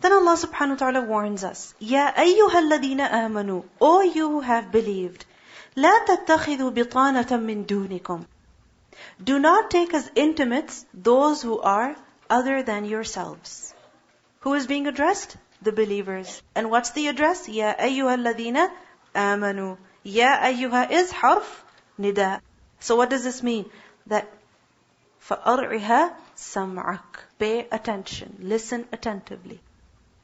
Then 0.00 0.12
Allah 0.12 0.36
subhanahu 0.36 0.70
wa 0.70 0.76
ta'ala 0.76 1.00
warns 1.00 1.44
us, 1.44 1.74
Ya 1.78 2.12
ayyuha 2.12 2.56
alladhina 2.62 3.10
amanu, 3.10 3.64
O 3.80 4.02
you 4.02 4.28
who 4.28 4.40
have 4.40 4.70
believed, 4.70 5.24
لا 5.76 6.04
تتخذوا 6.06 6.70
بطانة 6.74 7.30
من 7.40 7.64
دونكم. 7.64 8.26
Do 9.22 9.38
not 9.38 9.70
take 9.70 9.94
as 9.94 10.10
intimates 10.14 10.84
those 10.92 11.40
who 11.40 11.58
are 11.60 11.96
other 12.28 12.62
than 12.62 12.84
yourselves. 12.84 13.72
Who 14.40 14.52
is 14.52 14.66
being 14.66 14.86
addressed? 14.86 15.36
The 15.62 15.72
believers. 15.72 16.42
And 16.54 16.70
what's 16.70 16.90
the 16.90 17.08
address? 17.08 17.48
Ya 17.48 17.74
ayyuha 17.74 18.18
alladhina 18.18 18.70
amanu. 19.14 19.78
Ya 20.02 20.38
ayyuha 20.38 20.90
is 20.90 21.10
harf 21.10 21.64
nida. 21.98 22.40
So 22.80 22.96
what 22.96 23.08
does 23.08 23.24
this 23.24 23.42
mean? 23.42 23.70
That 24.08 24.28
فَأَرْعِهَا 25.28 26.12
سَمْعَكَ 26.36 27.00
Pay 27.38 27.66
attention. 27.72 28.36
Listen 28.40 28.86
attentively. 28.92 29.60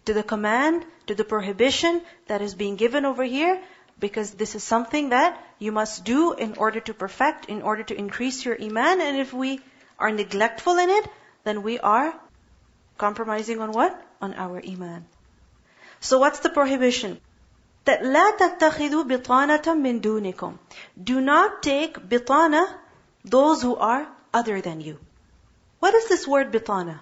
To 0.06 0.14
the 0.14 0.22
command, 0.22 0.84
to 1.06 1.14
the 1.14 1.24
prohibition 1.24 2.00
that 2.26 2.42
is 2.42 2.54
being 2.54 2.76
given 2.76 3.04
over 3.04 3.22
here, 3.22 3.60
because 3.98 4.32
this 4.32 4.54
is 4.54 4.64
something 4.64 5.10
that 5.10 5.38
you 5.58 5.72
must 5.72 6.04
do 6.04 6.32
in 6.32 6.54
order 6.56 6.80
to 6.80 6.94
perfect, 6.94 7.46
in 7.46 7.62
order 7.62 7.82
to 7.82 7.94
increase 7.94 8.44
your 8.44 8.60
iman, 8.60 9.00
and 9.00 9.18
if 9.18 9.32
we 9.32 9.60
are 9.98 10.10
neglectful 10.10 10.78
in 10.78 10.88
it, 10.88 11.06
then 11.44 11.62
we 11.62 11.78
are 11.78 12.14
compromising 12.96 13.60
on 13.60 13.72
what? 13.72 14.00
On 14.20 14.34
our 14.34 14.62
iman. 14.66 15.04
So 16.00 16.18
what's 16.18 16.40
the 16.40 16.48
prohibition? 16.48 17.20
That 17.84 18.02
لا 18.02 18.38
تتخذوا 18.38 19.04
بطانة 19.04 19.64
من 19.76 20.00
دونكم. 20.00 20.58
Do 21.02 21.20
not 21.20 21.62
take 21.62 21.98
bitana, 21.98 22.66
those 23.24 23.62
who 23.62 23.76
are 23.76 24.08
other 24.32 24.60
than 24.60 24.80
you. 24.80 24.98
What 25.78 25.94
is 25.94 26.08
this 26.08 26.26
word 26.26 26.52
bitana? 26.52 27.00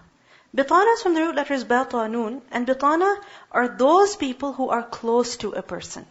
Bitana 0.55 0.93
is 0.93 1.01
from 1.01 1.15
the 1.15 1.21
root 1.21 1.35
letters 1.35 1.63
batanun, 1.63 2.41
and 2.51 2.67
bitana 2.67 3.15
are 3.51 3.67
those 3.67 4.15
people 4.15 4.53
who 4.53 4.69
are 4.69 4.83
close 4.83 5.37
to 5.37 5.51
a 5.51 5.63
person. 5.63 6.05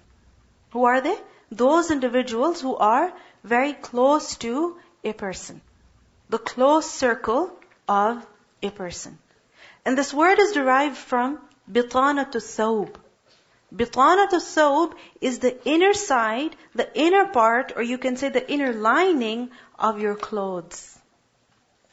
Who 0.73 0.85
are 0.85 1.01
they? 1.01 1.17
Those 1.51 1.93
individuals 1.93 2.61
who 2.61 2.77
are 2.77 3.13
very 3.45 3.73
close 3.73 4.37
to 4.39 4.79
a 5.05 5.13
person. 5.13 5.61
The 6.29 6.39
close 6.39 6.91
circle 6.91 7.57
of 7.89 8.27
a 8.63 8.71
person. 8.71 9.19
And 9.85 9.97
this 9.97 10.13
word 10.13 10.41
is 10.41 10.53
derived 10.53 10.97
from 10.97 11.39
bitana 11.71 12.31
to 12.33 12.39
thawb. 12.39 12.97
Bitana 13.73 14.29
to 14.31 14.37
thawb 14.37 14.95
is 15.21 15.39
the 15.39 15.57
inner 15.65 15.93
side, 15.93 16.57
the 16.75 16.89
inner 16.99 17.27
part, 17.27 17.73
or 17.77 17.83
you 17.83 17.97
can 17.97 18.17
say 18.17 18.29
the 18.29 18.51
inner 18.51 18.73
lining 18.73 19.51
of 19.79 20.01
your 20.01 20.17
clothes. 20.17 20.99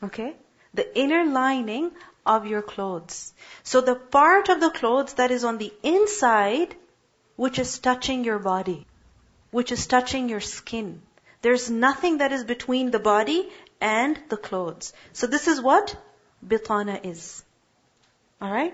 Okay? 0.01 0.35
The 0.73 0.97
inner 0.97 1.25
lining 1.25 1.91
of 2.25 2.45
your 2.45 2.61
clothes. 2.61 3.33
So 3.63 3.81
the 3.81 3.95
part 3.95 4.49
of 4.49 4.59
the 4.59 4.69
clothes 4.69 5.13
that 5.15 5.31
is 5.31 5.43
on 5.43 5.57
the 5.57 5.73
inside, 5.83 6.75
which 7.35 7.59
is 7.59 7.79
touching 7.79 8.23
your 8.23 8.39
body, 8.39 8.85
which 9.51 9.71
is 9.71 9.87
touching 9.87 10.29
your 10.29 10.41
skin. 10.41 11.01
There's 11.41 11.69
nothing 11.69 12.17
that 12.19 12.31
is 12.31 12.43
between 12.43 12.91
the 12.91 12.99
body 12.99 13.49
and 13.81 14.19
the 14.29 14.37
clothes. 14.37 14.93
So 15.13 15.27
this 15.27 15.47
is 15.47 15.61
what 15.61 15.95
bitana 16.45 17.05
is. 17.05 17.43
Alright? 18.41 18.73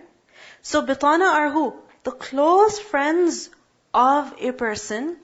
So 0.62 0.82
bitana 0.82 1.34
are 1.34 1.50
who? 1.52 1.76
The 2.04 2.12
close 2.12 2.80
friends 2.80 3.50
of 3.94 4.34
a 4.40 4.52
person 4.52 5.18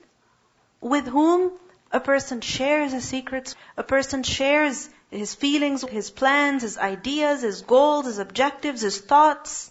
with 0.80 1.06
whom 1.06 1.52
a 1.92 2.00
person 2.00 2.40
shares 2.40 2.92
his 2.92 3.04
secrets, 3.04 3.54
a 3.76 3.82
person 3.82 4.22
shares 4.22 4.88
his 5.12 5.34
feelings, 5.34 5.82
his 5.82 6.10
plans, 6.10 6.62
his 6.62 6.78
ideas, 6.78 7.42
his 7.42 7.62
goals, 7.62 8.06
his 8.06 8.18
objectives, 8.18 8.80
his 8.80 8.98
thoughts. 8.98 9.70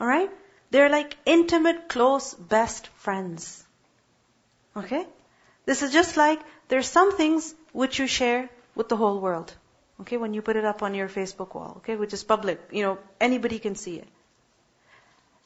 Alright? 0.00 0.30
They're 0.70 0.90
like 0.90 1.16
intimate, 1.24 1.88
close, 1.88 2.34
best 2.34 2.88
friends. 2.98 3.64
Okay? 4.76 5.06
This 5.64 5.82
is 5.82 5.92
just 5.92 6.16
like 6.16 6.40
there's 6.68 6.88
some 6.88 7.16
things 7.16 7.54
which 7.72 7.98
you 7.98 8.06
share 8.06 8.50
with 8.74 8.88
the 8.88 8.96
whole 8.96 9.20
world. 9.20 9.54
Okay, 10.00 10.16
when 10.18 10.34
you 10.34 10.42
put 10.42 10.56
it 10.56 10.64
up 10.64 10.82
on 10.82 10.94
your 10.94 11.08
Facebook 11.08 11.54
wall, 11.54 11.74
okay, 11.78 11.96
which 11.96 12.12
is 12.12 12.22
public, 12.22 12.60
you 12.70 12.82
know, 12.82 12.98
anybody 13.18 13.58
can 13.58 13.76
see 13.76 13.96
it. 13.96 14.08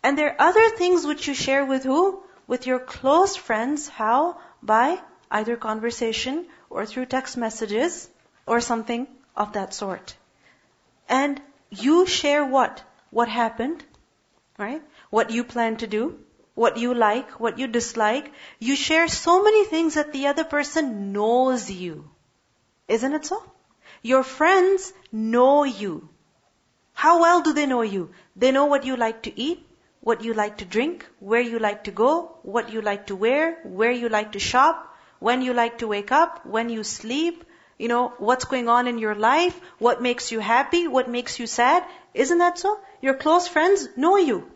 And 0.03 0.19
there 0.19 0.31
are 0.31 0.49
other 0.49 0.71
things 0.71 1.07
which 1.07 1.29
you 1.29 1.35
share 1.35 1.65
with 1.65 1.85
who? 1.85 2.23
With 2.47 2.67
your 2.67 2.81
close 2.81 3.37
friends. 3.37 3.87
How? 3.89 4.39
By 4.63 4.99
either 5.31 5.57
conversation 5.57 6.47
or 6.69 6.87
through 6.87 7.07
text 7.07 7.37
messages 7.37 8.09
or 8.47 8.61
something 8.61 9.07
of 9.37 9.53
that 9.53 9.75
sort. 9.75 10.15
And 11.09 11.41
you 11.71 12.07
share 12.07 12.45
what? 12.45 12.83
What 13.11 13.29
happened? 13.29 13.85
Right? 14.59 14.83
What 15.11 15.31
you 15.31 15.45
plan 15.45 15.77
to 15.79 15.87
do? 15.87 16.19
What 16.55 16.77
you 16.77 16.95
like? 16.95 17.41
What 17.41 17.59
you 17.59 17.67
dislike? 17.67 18.33
You 18.59 18.77
share 18.77 19.09
so 19.09 19.43
many 19.43 19.65
things 19.65 19.95
that 19.95 20.13
the 20.13 20.27
other 20.27 20.45
person 20.45 21.13
knows 21.13 21.71
you. 21.71 22.11
Isn't 22.89 23.15
it 23.15 23.25
so? 23.25 23.43
Your 24.03 24.23
friends 24.23 24.93
know 25.13 25.65
you. 25.65 26.09
How 26.93 27.21
well 27.21 27.41
do 27.43 27.53
they 27.53 27.67
know 27.67 27.83
you? 27.83 28.11
They 28.37 28.53
know 28.53 28.67
what 28.67 28.85
you 28.85 28.97
like 28.97 29.23
to 29.23 29.41
eat, 29.41 29.67
what 30.01 30.23
you 30.23 30.35
like 30.35 30.59
to 30.59 30.65
drink, 30.65 31.07
where 31.19 31.41
you 31.41 31.59
like 31.59 31.85
to 31.85 31.91
go, 31.91 32.37
what 32.43 32.73
you 32.73 32.83
like 32.83 33.07
to 33.07 33.17
wear, 33.17 33.59
where 33.65 33.93
you 33.93 34.09
like 34.09 34.33
to 34.33 34.39
shop, 34.39 34.95
when 35.19 35.43
you 35.43 35.55
like 35.55 35.79
to 35.79 35.89
wake 35.89 36.13
up, 36.13 36.45
when 36.45 36.69
you 36.69 36.85
sleep, 36.85 37.45
you 37.81 37.89
know, 37.89 38.13
what's 38.19 38.45
going 38.45 38.69
on 38.69 38.87
in 38.87 38.99
your 38.99 39.15
life, 39.15 39.59
what 39.79 40.03
makes 40.03 40.31
you 40.31 40.39
happy, 40.39 40.87
what 40.87 41.09
makes 41.09 41.39
you 41.39 41.47
sad. 41.47 41.83
Isn't 42.13 42.39
that 42.39 42.59
so? 42.59 42.79
Your 43.01 43.15
close 43.15 43.49
friends 43.49 43.89
know 43.97 44.17
you. 44.19 44.51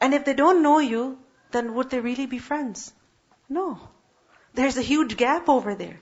And 0.00 0.12
if 0.14 0.24
they 0.24 0.34
don't 0.34 0.64
know 0.64 0.80
you, 0.80 1.18
then 1.52 1.74
would 1.74 1.90
they 1.90 2.00
really 2.00 2.26
be 2.26 2.38
friends? 2.38 2.92
No. 3.48 3.78
There's 4.54 4.76
a 4.76 4.88
huge 4.88 5.16
gap 5.16 5.48
over 5.48 5.76
there. 5.76 6.00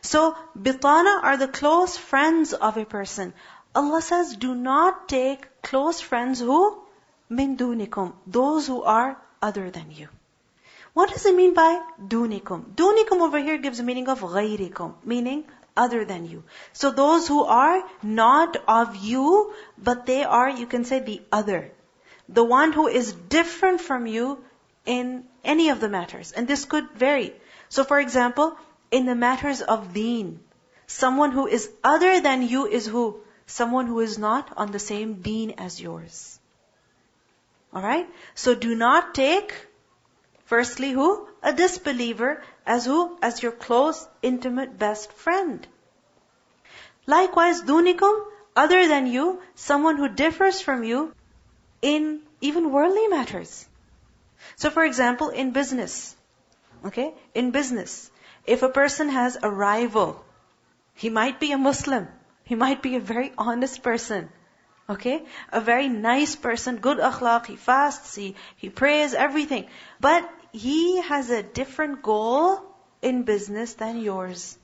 So, 0.00 0.34
bitana 0.58 1.22
are 1.22 1.36
the 1.36 1.48
close 1.48 1.98
friends 1.98 2.54
of 2.54 2.78
a 2.78 2.86
person. 2.86 3.34
Allah 3.74 4.00
says, 4.00 4.34
do 4.36 4.54
not 4.54 5.10
take 5.10 5.46
close 5.60 6.00
friends 6.00 6.40
who? 6.40 6.82
Min 7.28 7.58
dunikum. 7.58 8.14
Those 8.26 8.66
who 8.66 8.82
are 8.82 9.20
other 9.42 9.70
than 9.70 9.90
you. 9.90 10.08
What 10.92 11.10
does 11.10 11.24
it 11.26 11.34
mean 11.34 11.54
by 11.54 11.80
dunikum? 12.04 12.74
Dunikum 12.74 13.20
over 13.20 13.38
here 13.38 13.58
gives 13.58 13.78
the 13.78 13.84
meaning 13.84 14.08
of 14.08 14.20
ghayrikum, 14.20 14.94
meaning 15.04 15.44
other 15.76 16.04
than 16.04 16.26
you. 16.26 16.42
So 16.72 16.90
those 16.90 17.28
who 17.28 17.44
are 17.44 17.82
not 18.02 18.56
of 18.66 18.96
you, 18.96 19.54
but 19.78 20.06
they 20.06 20.24
are, 20.24 20.50
you 20.50 20.66
can 20.66 20.84
say, 20.84 21.00
the 21.00 21.22
other. 21.30 21.72
The 22.28 22.44
one 22.44 22.72
who 22.72 22.86
is 22.88 23.12
different 23.12 23.80
from 23.80 24.06
you 24.06 24.44
in 24.84 25.24
any 25.44 25.68
of 25.70 25.80
the 25.80 25.88
matters. 25.88 26.32
And 26.32 26.48
this 26.48 26.64
could 26.64 26.90
vary. 26.90 27.32
So 27.68 27.84
for 27.84 28.00
example, 28.00 28.56
in 28.90 29.06
the 29.06 29.14
matters 29.14 29.60
of 29.62 29.92
deen. 29.94 30.40
Someone 30.86 31.30
who 31.30 31.46
is 31.46 31.70
other 31.84 32.20
than 32.20 32.42
you 32.42 32.66
is 32.66 32.86
who? 32.86 33.20
Someone 33.46 33.86
who 33.86 34.00
is 34.00 34.18
not 34.18 34.52
on 34.56 34.72
the 34.72 34.78
same 34.78 35.14
deen 35.22 35.52
as 35.58 35.80
yours. 35.80 36.38
Alright? 37.74 38.08
So 38.34 38.54
do 38.54 38.74
not 38.74 39.14
take, 39.14 39.54
firstly 40.50 40.90
who? 40.90 41.08
A 41.42 41.52
disbeliever 41.52 42.42
as 42.66 42.84
who? 42.84 43.16
As 43.22 43.42
your 43.42 43.52
close, 43.52 44.06
intimate, 44.20 44.78
best 44.78 45.12
friend. 45.12 45.66
Likewise, 47.06 47.62
dunikum, 47.62 48.24
other 48.56 48.86
than 48.88 49.06
you, 49.06 49.40
someone 49.54 49.96
who 49.96 50.08
differs 50.08 50.60
from 50.60 50.82
you 50.84 51.12
in 51.82 52.20
even 52.40 52.72
worldly 52.72 53.06
matters. 53.08 53.52
So 54.56 54.70
for 54.70 54.84
example, 54.84 55.28
in 55.28 55.52
business, 55.52 56.16
okay, 56.84 57.14
in 57.34 57.52
business, 57.52 58.10
if 58.46 58.62
a 58.62 58.74
person 58.80 59.08
has 59.08 59.38
a 59.40 59.50
rival, 59.50 60.24
he 60.94 61.10
might 61.10 61.38
be 61.38 61.52
a 61.52 61.58
Muslim, 61.58 62.08
he 62.44 62.54
might 62.54 62.82
be 62.82 62.96
a 62.96 63.06
very 63.12 63.32
honest 63.38 63.82
person, 63.82 64.28
okay, 64.88 65.22
a 65.52 65.60
very 65.60 65.88
nice 65.88 66.34
person, 66.34 66.78
good 66.78 66.98
akhlaq, 66.98 67.46
he 67.46 67.56
fasts, 67.56 68.14
he, 68.16 68.34
he 68.56 68.68
prays, 68.68 69.14
everything. 69.14 69.66
But 70.00 70.28
he 70.51 71.01
has 71.01 71.29
a 71.29 71.43
different 71.43 72.01
goal 72.01 72.61
in 73.01 73.23
business 73.23 73.73
than 73.73 74.01
yours. 74.01 74.57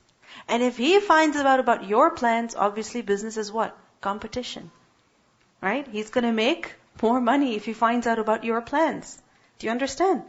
And 0.48 0.62
if 0.62 0.76
he 0.76 1.00
finds 1.00 1.36
out 1.36 1.60
about 1.60 1.86
your 1.86 2.10
plans, 2.10 2.54
obviously 2.54 3.02
business 3.02 3.36
is 3.36 3.52
what? 3.52 3.76
Competition. 4.00 4.70
Right? 5.60 5.86
He's 5.86 6.10
gonna 6.10 6.32
make 6.32 6.74
more 7.00 7.20
money 7.20 7.54
if 7.56 7.64
he 7.64 7.72
finds 7.72 8.06
out 8.06 8.18
about 8.18 8.44
your 8.44 8.60
plans. 8.60 9.20
Do 9.58 9.66
you 9.66 9.70
understand? 9.70 10.22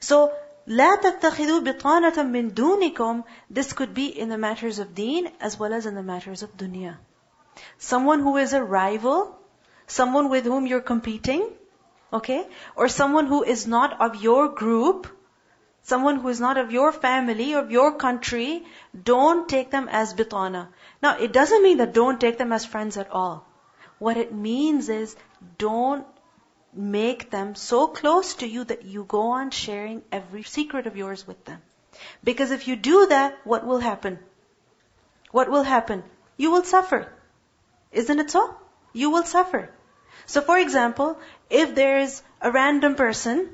So, 0.00 0.32
لا 0.68 0.96
تتخذوا 0.96 1.60
بطانة 1.60 2.22
من 2.22 2.54
دونكم 2.54 3.24
This 3.50 3.72
could 3.72 3.94
be 3.94 4.06
in 4.06 4.28
the 4.28 4.38
matters 4.38 4.78
of 4.78 4.94
deen 4.94 5.30
as 5.40 5.58
well 5.58 5.72
as 5.72 5.86
in 5.86 5.94
the 5.94 6.02
matters 6.02 6.42
of 6.42 6.56
dunya. 6.56 6.96
Someone 7.78 8.20
who 8.20 8.36
is 8.36 8.52
a 8.52 8.62
rival, 8.62 9.38
someone 9.86 10.28
with 10.28 10.44
whom 10.44 10.66
you're 10.66 10.80
competing, 10.80 11.48
okay? 12.11 12.45
Or 12.75 12.87
someone 12.87 13.27
who 13.27 13.43
is 13.43 13.67
not 13.67 13.99
of 14.01 14.21
your 14.21 14.49
group, 14.49 15.07
someone 15.83 16.17
who 16.17 16.29
is 16.29 16.39
not 16.39 16.57
of 16.57 16.71
your 16.71 16.91
family, 16.91 17.53
of 17.53 17.71
your 17.71 17.95
country, 17.95 18.65
don't 19.11 19.47
take 19.49 19.71
them 19.71 19.89
as 19.89 20.13
bitana. 20.13 20.67
Now, 21.01 21.17
it 21.17 21.31
doesn't 21.31 21.63
mean 21.63 21.77
that 21.77 21.93
don't 21.93 22.19
take 22.19 22.37
them 22.37 22.53
as 22.53 22.65
friends 22.65 22.97
at 22.97 23.11
all. 23.11 23.45
What 23.99 24.17
it 24.17 24.33
means 24.33 24.89
is 24.89 25.15
don't 25.57 26.05
make 26.73 27.29
them 27.29 27.55
so 27.55 27.87
close 27.87 28.35
to 28.35 28.47
you 28.47 28.63
that 28.65 28.83
you 28.83 29.03
go 29.03 29.21
on 29.31 29.51
sharing 29.51 30.03
every 30.11 30.43
secret 30.43 30.87
of 30.87 30.95
yours 30.95 31.27
with 31.27 31.43
them. 31.45 31.61
Because 32.23 32.51
if 32.51 32.67
you 32.67 32.75
do 32.75 33.07
that, 33.07 33.37
what 33.43 33.65
will 33.65 33.79
happen? 33.79 34.19
What 35.31 35.49
will 35.49 35.63
happen? 35.63 36.03
You 36.37 36.51
will 36.51 36.63
suffer. 36.63 37.11
Isn't 37.91 38.19
it 38.19 38.31
so? 38.31 38.55
You 38.93 39.09
will 39.09 39.23
suffer. 39.23 39.69
So 40.25 40.41
for 40.41 40.57
example, 40.57 41.19
if 41.49 41.75
there 41.75 41.99
is 41.99 42.21
a 42.41 42.51
random 42.51 42.95
person, 42.95 43.49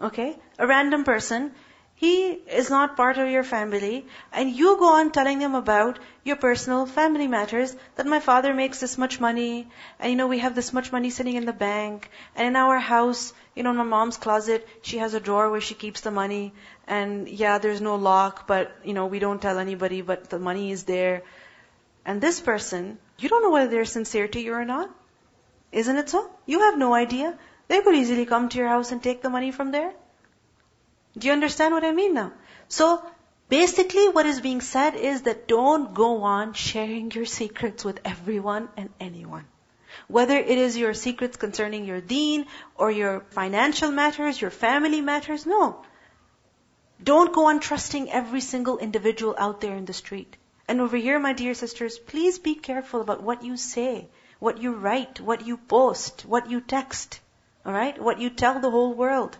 okay, 0.00 0.36
a 0.58 0.66
random 0.66 1.04
person, 1.04 1.52
he 1.94 2.30
is 2.60 2.68
not 2.68 2.96
part 2.96 3.16
of 3.16 3.28
your 3.30 3.44
family, 3.44 4.04
and 4.32 4.50
you 4.50 4.76
go 4.76 4.94
on 4.94 5.12
telling 5.12 5.38
them 5.38 5.54
about 5.54 6.00
your 6.24 6.34
personal 6.34 6.84
family 6.84 7.28
matters, 7.28 7.76
that 7.94 8.06
my 8.06 8.18
father 8.18 8.52
makes 8.52 8.80
this 8.80 8.98
much 8.98 9.20
money, 9.20 9.68
and 10.00 10.10
you 10.10 10.16
know, 10.16 10.26
we 10.26 10.40
have 10.40 10.56
this 10.56 10.72
much 10.72 10.90
money 10.90 11.10
sitting 11.10 11.36
in 11.36 11.44
the 11.44 11.52
bank, 11.52 12.10
and 12.34 12.48
in 12.48 12.56
our 12.56 12.80
house, 12.80 13.32
you 13.54 13.62
know, 13.62 13.70
in 13.70 13.76
my 13.76 13.84
mom's 13.84 14.16
closet, 14.16 14.66
she 14.82 14.98
has 14.98 15.14
a 15.14 15.20
drawer 15.20 15.48
where 15.48 15.60
she 15.60 15.74
keeps 15.74 16.00
the 16.00 16.10
money, 16.10 16.52
and 16.88 17.28
yeah, 17.28 17.58
there's 17.58 17.80
no 17.80 17.94
lock, 17.94 18.48
but, 18.48 18.72
you 18.82 18.94
know, 18.94 19.06
we 19.06 19.20
don't 19.20 19.40
tell 19.40 19.60
anybody, 19.60 20.02
but 20.02 20.28
the 20.28 20.40
money 20.40 20.72
is 20.72 20.82
there. 20.82 21.22
And 22.04 22.20
this 22.20 22.40
person, 22.40 22.98
you 23.20 23.28
don't 23.28 23.42
know 23.42 23.52
whether 23.52 23.70
they're 23.70 23.84
sincere 23.84 24.26
to 24.26 24.40
you 24.40 24.54
or 24.54 24.64
not. 24.64 24.90
Isn't 25.72 25.96
it 25.96 26.10
so? 26.10 26.30
You 26.46 26.60
have 26.60 26.78
no 26.78 26.94
idea. 26.94 27.38
They 27.68 27.80
could 27.80 27.94
easily 27.94 28.26
come 28.26 28.48
to 28.50 28.58
your 28.58 28.68
house 28.68 28.92
and 28.92 29.02
take 29.02 29.22
the 29.22 29.30
money 29.30 29.50
from 29.50 29.70
there. 29.70 29.92
Do 31.16 31.26
you 31.26 31.32
understand 31.32 31.74
what 31.74 31.84
I 31.84 31.92
mean 31.92 32.14
now? 32.14 32.32
So, 32.68 33.04
basically 33.48 34.08
what 34.08 34.26
is 34.26 34.40
being 34.40 34.60
said 34.60 34.94
is 34.94 35.22
that 35.22 35.48
don't 35.48 35.94
go 35.94 36.22
on 36.22 36.52
sharing 36.54 37.10
your 37.10 37.24
secrets 37.26 37.84
with 37.84 38.00
everyone 38.04 38.68
and 38.76 38.90
anyone. 39.00 39.46
Whether 40.08 40.36
it 40.36 40.58
is 40.58 40.76
your 40.76 40.94
secrets 40.94 41.36
concerning 41.36 41.84
your 41.84 42.00
deen 42.00 42.46
or 42.76 42.90
your 42.90 43.20
financial 43.30 43.90
matters, 43.90 44.40
your 44.40 44.50
family 44.50 45.00
matters, 45.00 45.44
no. 45.46 45.84
Don't 47.02 47.32
go 47.32 47.46
on 47.46 47.60
trusting 47.60 48.10
every 48.10 48.40
single 48.40 48.78
individual 48.78 49.34
out 49.38 49.60
there 49.60 49.74
in 49.74 49.84
the 49.84 49.92
street. 49.92 50.36
And 50.68 50.80
over 50.80 50.96
here, 50.96 51.18
my 51.18 51.32
dear 51.32 51.54
sisters, 51.54 51.98
please 51.98 52.38
be 52.38 52.54
careful 52.54 53.00
about 53.00 53.22
what 53.22 53.42
you 53.42 53.56
say, 53.56 54.08
what 54.41 54.61
you 54.61 54.73
write, 54.73 55.19
what 55.19 55.45
you 55.45 55.57
post, 55.57 56.25
what 56.25 56.49
you 56.49 56.61
text. 56.61 57.19
Alright? 57.65 58.01
What 58.01 58.19
you 58.19 58.29
tell 58.29 58.59
the 58.59 58.71
whole 58.71 58.93
world. 58.93 59.37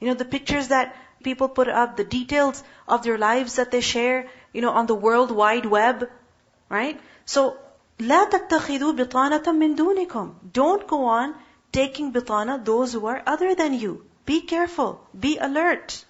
You 0.00 0.08
know, 0.08 0.14
the 0.14 0.24
pictures 0.24 0.68
that 0.68 0.94
people 1.22 1.48
put 1.48 1.68
up, 1.68 1.96
the 1.96 2.04
details 2.04 2.62
of 2.86 3.02
their 3.02 3.18
lives 3.18 3.56
that 3.56 3.70
they 3.70 3.80
share, 3.80 4.28
you 4.52 4.60
know, 4.60 4.70
on 4.70 4.86
the 4.86 4.94
world 4.94 5.30
wide 5.30 5.66
web, 5.66 6.08
right? 6.68 7.00
So, 7.24 7.56
لا 7.98 8.30
تتخذوا 8.30 8.92
بطانة 8.92 9.44
من 9.44 9.76
دونكم. 9.76 10.34
Don't 10.52 10.86
go 10.86 11.04
on 11.06 11.34
taking 11.72 12.12
bitana, 12.12 12.64
those 12.64 12.92
who 12.92 13.06
are 13.06 13.22
other 13.26 13.54
than 13.54 13.74
you. 13.74 14.04
Be 14.24 14.40
careful. 14.42 15.00
Be 15.18 15.38
alert. 15.38 16.04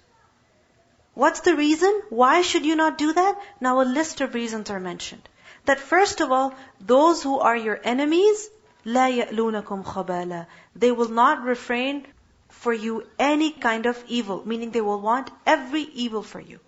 What's 1.13 1.41
the 1.41 1.55
reason? 1.55 2.01
Why 2.09 2.41
should 2.41 2.65
you 2.65 2.75
not 2.75 2.97
do 2.97 3.13
that? 3.13 3.41
Now 3.59 3.81
a 3.81 3.83
list 3.83 4.21
of 4.21 4.33
reasons 4.33 4.69
are 4.69 4.79
mentioned. 4.79 5.27
That 5.65 5.79
first 5.79 6.21
of 6.21 6.31
all, 6.31 6.53
those 6.79 7.23
who 7.23 7.39
are 7.39 7.55
your 7.55 7.79
enemies, 7.83 8.49
لا 8.85 9.09
يألونكم 9.09 9.83
خبالا. 9.83 10.45
They 10.75 10.91
will 10.91 11.09
not 11.09 11.43
refrain 11.43 12.07
for 12.49 12.73
you 12.73 13.05
any 13.17 13.51
kind 13.51 13.85
of 13.85 14.03
evil, 14.07 14.41
meaning 14.45 14.71
they 14.71 14.81
will 14.81 14.99
want 14.99 15.29
every 15.45 15.81
evil 15.81 16.23
for 16.23 16.39
you. 16.39 16.59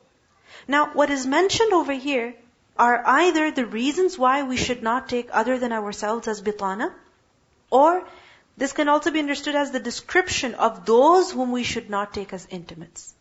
Now, 0.67 0.93
what 0.93 1.09
is 1.09 1.25
mentioned 1.25 1.73
over 1.73 1.93
here 1.93 2.35
are 2.77 3.03
either 3.05 3.51
the 3.51 3.65
reasons 3.65 4.17
why 4.17 4.43
we 4.43 4.57
should 4.57 4.83
not 4.83 5.09
take 5.09 5.29
other 5.31 5.57
than 5.57 5.71
ourselves 5.71 6.27
as 6.27 6.41
bitana, 6.41 6.93
or 7.69 8.03
this 8.57 8.73
can 8.73 8.89
also 8.89 9.11
be 9.11 9.19
understood 9.19 9.55
as 9.55 9.71
the 9.71 9.79
description 9.79 10.55
of 10.55 10.85
those 10.85 11.31
whom 11.31 11.51
we 11.51 11.63
should 11.63 11.89
not 11.89 12.13
take 12.13 12.33
as 12.33 12.47
intimates. 12.49 13.13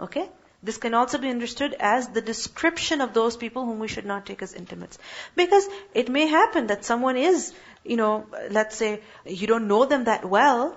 Okay? 0.00 0.28
This 0.67 0.77
can 0.77 0.93
also 0.93 1.17
be 1.17 1.29
understood 1.29 1.75
as 1.79 2.09
the 2.09 2.21
description 2.21 2.99
of 2.99 3.13
those 3.13 3.37
people 3.37 3.65
whom 3.65 3.79
we 3.79 3.87
should 3.87 4.05
not 4.05 4.25
take 4.25 4.41
as 4.41 4.53
intimates. 4.53 4.99
Because 5.33 5.67
it 5.93 6.09
may 6.09 6.27
happen 6.27 6.67
that 6.67 6.83
someone 6.83 7.15
is, 7.15 7.53
you 7.85 7.95
know, 7.95 8.25
let's 8.51 8.75
say, 8.75 8.99
you 9.25 9.47
don't 9.47 9.69
know 9.69 9.85
them 9.85 10.03
that 10.03 10.25
well, 10.25 10.75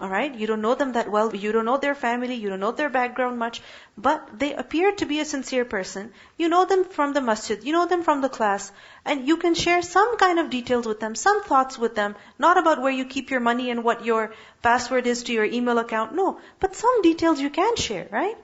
Alright? 0.00 0.34
You 0.34 0.48
don't 0.48 0.60
know 0.60 0.74
them 0.74 0.92
that 0.94 1.08
well. 1.08 1.34
You 1.36 1.52
don't 1.52 1.64
know 1.64 1.76
their 1.76 1.94
family. 1.94 2.34
You 2.34 2.48
don't 2.48 2.58
know 2.58 2.72
their 2.72 2.90
background 2.90 3.38
much. 3.38 3.62
But 3.96 4.40
they 4.40 4.52
appear 4.52 4.90
to 4.92 5.06
be 5.06 5.20
a 5.20 5.24
sincere 5.24 5.64
person. 5.64 6.12
You 6.36 6.48
know 6.48 6.64
them 6.64 6.84
from 6.84 7.12
the 7.12 7.20
masjid. 7.20 7.62
You 7.62 7.72
know 7.72 7.86
them 7.86 8.02
from 8.02 8.20
the 8.20 8.28
class. 8.28 8.72
And 9.04 9.28
you 9.28 9.36
can 9.36 9.54
share 9.54 9.82
some 9.82 10.16
kind 10.16 10.40
of 10.40 10.50
details 10.50 10.84
with 10.84 10.98
them, 10.98 11.14
some 11.14 11.44
thoughts 11.44 11.78
with 11.78 11.94
them. 11.94 12.16
Not 12.40 12.58
about 12.58 12.82
where 12.82 12.90
you 12.90 13.04
keep 13.04 13.30
your 13.30 13.38
money 13.38 13.70
and 13.70 13.84
what 13.84 14.04
your 14.04 14.34
password 14.62 15.06
is 15.06 15.22
to 15.24 15.32
your 15.32 15.44
email 15.44 15.78
account. 15.78 16.12
No. 16.12 16.40
But 16.58 16.74
some 16.74 17.02
details 17.02 17.40
you 17.40 17.50
can 17.50 17.76
share, 17.76 18.08
right? 18.10 18.36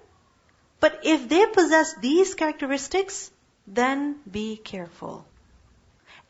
But 0.79 0.99
if 1.03 1.27
they 1.29 1.45
possess 1.45 1.93
these 1.95 2.35
characteristics, 2.35 3.31
then 3.67 4.15
be 4.29 4.57
careful. 4.57 5.25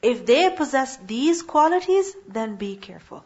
If 0.01 0.25
they 0.25 0.49
possess 0.49 0.97
these 0.97 1.41
qualities, 1.41 2.15
then 2.27 2.55
be 2.55 2.75
careful. 2.75 3.25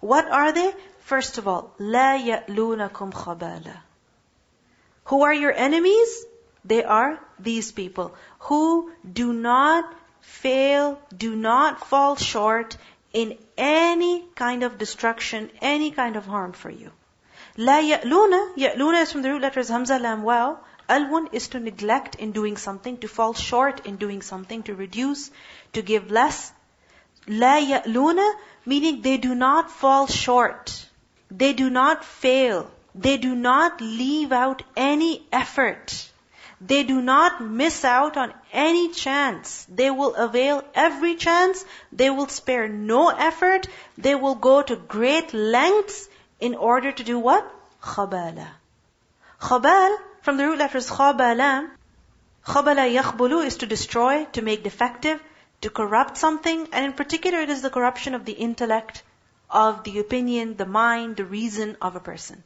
What 0.00 0.28
are 0.28 0.52
they? 0.52 0.74
First 1.00 1.38
of 1.38 1.46
all, 1.46 1.72
لا 1.78 2.16
يألونكم 2.18 3.12
خبالا. 3.12 3.76
Who 5.04 5.22
are 5.22 5.34
your 5.34 5.52
enemies? 5.52 6.24
They 6.64 6.82
are 6.82 7.20
these 7.38 7.72
people 7.72 8.14
who 8.38 8.90
do 9.20 9.32
not 9.32 9.92
fail, 10.22 10.98
do 11.14 11.36
not 11.36 11.86
fall 11.86 12.16
short 12.16 12.76
in 13.12 13.36
any 13.58 14.24
kind 14.34 14.62
of 14.62 14.78
destruction, 14.78 15.50
any 15.60 15.90
kind 15.90 16.16
of 16.16 16.26
harm 16.26 16.52
for 16.52 16.70
you. 16.70 16.90
La 17.67 17.81
ya'luna, 17.81 18.55
ya'luna 18.55 19.01
is 19.01 19.11
from 19.11 19.21
the 19.21 19.29
root 19.29 19.41
letters 19.41 19.67
Hamza, 19.67 19.99
Lam, 19.99 20.23
Waw. 20.23 20.55
Alwun 20.87 21.27
is 21.33 21.49
to 21.49 21.59
neglect 21.59 22.15
in 22.15 22.31
doing 22.31 22.55
something, 22.55 22.97
to 22.99 23.09
fall 23.09 23.33
short 23.33 23.85
in 23.85 23.97
doing 23.97 24.21
something, 24.21 24.63
to 24.63 24.73
reduce, 24.73 25.29
to 25.73 25.81
give 25.81 26.09
less. 26.09 26.53
La 27.27 27.57
ya'luna, 27.57 28.31
meaning 28.65 29.01
they 29.01 29.17
do 29.17 29.35
not 29.35 29.69
fall 29.69 30.07
short. 30.07 30.85
They 31.29 31.51
do 31.51 31.69
not 31.69 32.05
fail. 32.05 32.71
They 32.95 33.17
do 33.17 33.35
not 33.35 33.81
leave 33.81 34.31
out 34.31 34.63
any 34.77 35.27
effort. 35.33 36.09
They 36.61 36.83
do 36.83 37.01
not 37.01 37.41
miss 37.41 37.83
out 37.83 38.15
on 38.15 38.33
any 38.53 38.93
chance. 38.93 39.65
They 39.67 39.91
will 39.91 40.15
avail 40.15 40.63
every 40.73 41.15
chance. 41.15 41.65
They 41.91 42.09
will 42.09 42.29
spare 42.29 42.69
no 42.69 43.09
effort. 43.09 43.67
They 43.97 44.15
will 44.15 44.35
go 44.35 44.61
to 44.61 44.77
great 44.77 45.33
lengths 45.33 46.08
in 46.40 46.54
order 46.54 46.92
to 46.92 47.04
do 47.04 47.18
what? 47.18 47.50
Khabala. 47.82 48.48
Khabal, 49.40 49.96
from 50.22 50.36
the 50.36 50.46
root 50.46 50.58
letters 50.58 50.88
khabala, 50.88 51.70
khabala 52.46 52.84
yakhbulu 52.94 53.44
is 53.44 53.58
to 53.58 53.66
destroy, 53.66 54.24
to 54.32 54.42
make 54.42 54.62
defective, 54.62 55.22
to 55.60 55.70
corrupt 55.70 56.16
something, 56.16 56.68
and 56.72 56.84
in 56.84 56.92
particular 56.92 57.40
it 57.40 57.50
is 57.50 57.62
the 57.62 57.70
corruption 57.70 58.14
of 58.14 58.24
the 58.24 58.32
intellect, 58.32 59.02
of 59.50 59.84
the 59.84 59.98
opinion, 59.98 60.56
the 60.56 60.66
mind, 60.66 61.16
the 61.16 61.24
reason 61.24 61.76
of 61.80 61.96
a 61.96 62.00
person. 62.00 62.42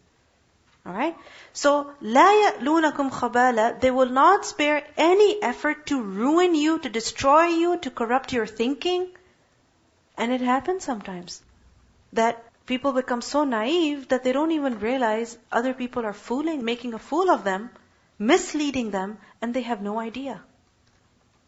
Alright? 0.86 1.16
So, 1.52 1.92
لا 2.02 2.30
يألونكم 2.42 3.10
خبالا, 3.10 3.80
they 3.80 3.90
will 3.90 4.08
not 4.08 4.46
spare 4.46 4.84
any 4.96 5.42
effort 5.42 5.86
to 5.86 6.00
ruin 6.00 6.54
you, 6.54 6.78
to 6.78 6.88
destroy 6.88 7.44
you, 7.44 7.76
to 7.78 7.90
corrupt 7.90 8.32
your 8.32 8.46
thinking. 8.46 9.08
And 10.16 10.32
it 10.32 10.40
happens 10.40 10.84
sometimes. 10.84 11.42
That 12.12 12.42
people 12.65 12.93
become 12.93 13.21
so 13.21 13.43
naive 13.43 14.07
that 14.09 14.23
they 14.23 14.31
don't 14.31 14.51
even 14.51 14.79
realize 14.79 15.37
other 15.51 15.73
people 15.73 16.05
are 16.05 16.13
fooling, 16.13 16.63
making 16.63 16.93
a 16.93 16.99
fool 16.99 17.29
of 17.29 17.43
them, 17.43 17.69
misleading 18.17 18.91
them, 18.91 19.17
and 19.41 19.53
they 19.53 19.61
have 19.61 19.81
no 19.81 19.99
idea. 19.99 20.41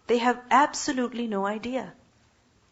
They 0.07 0.17
have 0.17 0.41
absolutely 0.51 1.27
no 1.27 1.45
idea. 1.45 1.93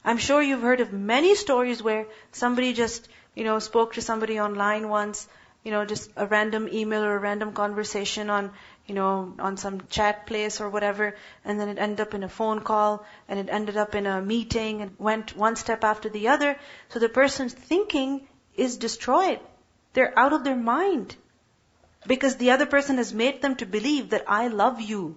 I'm 0.05 0.17
sure 0.17 0.41
you've 0.41 0.61
heard 0.61 0.81
of 0.81 0.91
many 0.91 1.35
stories 1.35 1.81
where 1.81 2.07
somebody 2.31 2.73
just, 2.73 3.07
you 3.35 3.45
know, 3.45 3.59
spoke 3.59 3.93
to 3.93 4.01
somebody 4.01 4.39
online 4.39 4.89
once, 4.89 5.27
you 5.63 5.71
know, 5.71 5.85
just 5.85 6.11
a 6.17 6.27
random 6.27 6.67
email 6.67 7.03
or 7.03 7.15
a 7.15 7.19
random 7.19 7.53
conversation 7.53 8.29
on, 8.29 8.51
you 8.85 8.93
know, 8.93 9.33
on 9.39 9.55
some 9.55 9.87
chat 9.89 10.27
place 10.27 10.59
or 10.59 10.69
whatever, 10.69 11.15
and 11.45 11.57
then 11.57 11.69
it 11.69 11.79
ended 11.79 12.01
up 12.01 12.13
in 12.13 12.23
a 12.23 12.29
phone 12.29 12.59
call, 12.59 13.05
and 13.29 13.39
it 13.39 13.47
ended 13.49 13.77
up 13.77 13.95
in 13.95 14.05
a 14.05 14.21
meeting, 14.21 14.81
and 14.81 14.93
went 14.99 15.37
one 15.37 15.55
step 15.55 15.85
after 15.85 16.09
the 16.09 16.27
other. 16.27 16.59
So 16.89 16.99
the 16.99 17.07
person's 17.07 17.53
thinking 17.53 18.27
is 18.54 18.76
destroyed. 18.76 19.40
They're 19.92 20.18
out 20.18 20.32
of 20.32 20.44
their 20.44 20.56
mind. 20.56 21.16
Because 22.06 22.36
the 22.36 22.52
other 22.52 22.66
person 22.66 22.98
has 22.98 23.12
made 23.12 23.42
them 23.42 23.56
to 23.56 23.66
believe 23.66 24.10
that 24.10 24.24
I 24.28 24.48
love 24.48 24.80
you. 24.80 25.16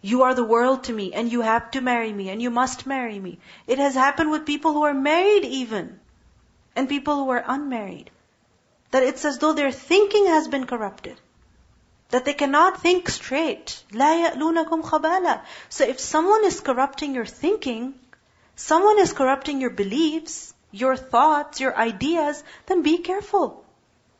You 0.00 0.22
are 0.22 0.34
the 0.34 0.44
world 0.44 0.84
to 0.84 0.92
me 0.92 1.12
and 1.12 1.30
you 1.30 1.40
have 1.40 1.72
to 1.72 1.80
marry 1.80 2.12
me 2.12 2.30
and 2.30 2.40
you 2.40 2.50
must 2.50 2.86
marry 2.86 3.18
me. 3.18 3.38
It 3.66 3.78
has 3.78 3.94
happened 3.94 4.30
with 4.30 4.46
people 4.46 4.72
who 4.72 4.84
are 4.84 4.94
married 4.94 5.44
even 5.44 5.98
and 6.76 6.88
people 6.88 7.16
who 7.16 7.30
are 7.30 7.44
unmarried. 7.44 8.10
That 8.92 9.02
it's 9.02 9.24
as 9.24 9.38
though 9.38 9.52
their 9.52 9.72
thinking 9.72 10.26
has 10.26 10.46
been 10.48 10.66
corrupted. 10.66 11.20
That 12.10 12.24
they 12.24 12.34
cannot 12.34 12.80
think 12.80 13.08
straight. 13.08 13.82
لا 13.90 14.30
يألونكم 14.30 14.82
خبالا. 14.82 15.40
So 15.68 15.84
if 15.84 15.98
someone 16.00 16.44
is 16.44 16.60
corrupting 16.60 17.14
your 17.14 17.26
thinking, 17.26 17.94
someone 18.54 18.98
is 18.98 19.12
corrupting 19.12 19.60
your 19.60 19.70
beliefs, 19.70 20.51
your 20.73 20.97
thoughts, 20.97 21.61
your 21.61 21.77
ideas, 21.77 22.43
then 22.65 22.81
be 22.81 22.97
careful. 22.97 23.63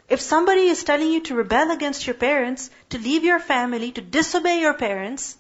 If 0.08 0.22
somebody 0.22 0.68
is 0.68 0.84
telling 0.84 1.12
you 1.12 1.22
to 1.22 1.36
rebel 1.36 1.72
against 1.72 2.06
your 2.06 2.14
parents, 2.14 2.70
to 2.92 3.00
leave 3.00 3.24
your 3.24 3.40
family, 3.40 3.92
to 3.94 4.02
disobey 4.02 4.60
your 4.62 4.76
parents, 4.76 5.36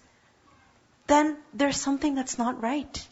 then 1.08 1.38
there's 1.54 1.80
something 1.80 2.16
that's 2.16 2.38
not 2.38 2.62
right. 2.64 3.08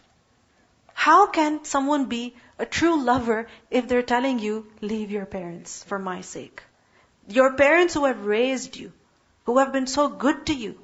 How 0.94 1.28
can 1.28 1.64
someone 1.64 2.06
be 2.06 2.36
a 2.58 2.66
true 2.66 3.04
lover 3.04 3.48
if 3.70 3.88
they're 3.88 4.02
telling 4.02 4.40
you, 4.40 4.72
leave 4.82 5.12
your 5.12 5.26
parents 5.26 5.84
for 5.84 6.00
my 6.00 6.22
sake? 6.22 6.64
Your 7.28 7.54
parents 7.54 7.94
who 7.94 8.06
have 8.06 8.26
raised 8.26 8.78
you, 8.78 8.92
who 9.46 9.60
have 9.60 9.72
been 9.72 9.88
so 9.88 10.10
good 10.10 10.48
to 10.48 10.54
you, 10.54 10.80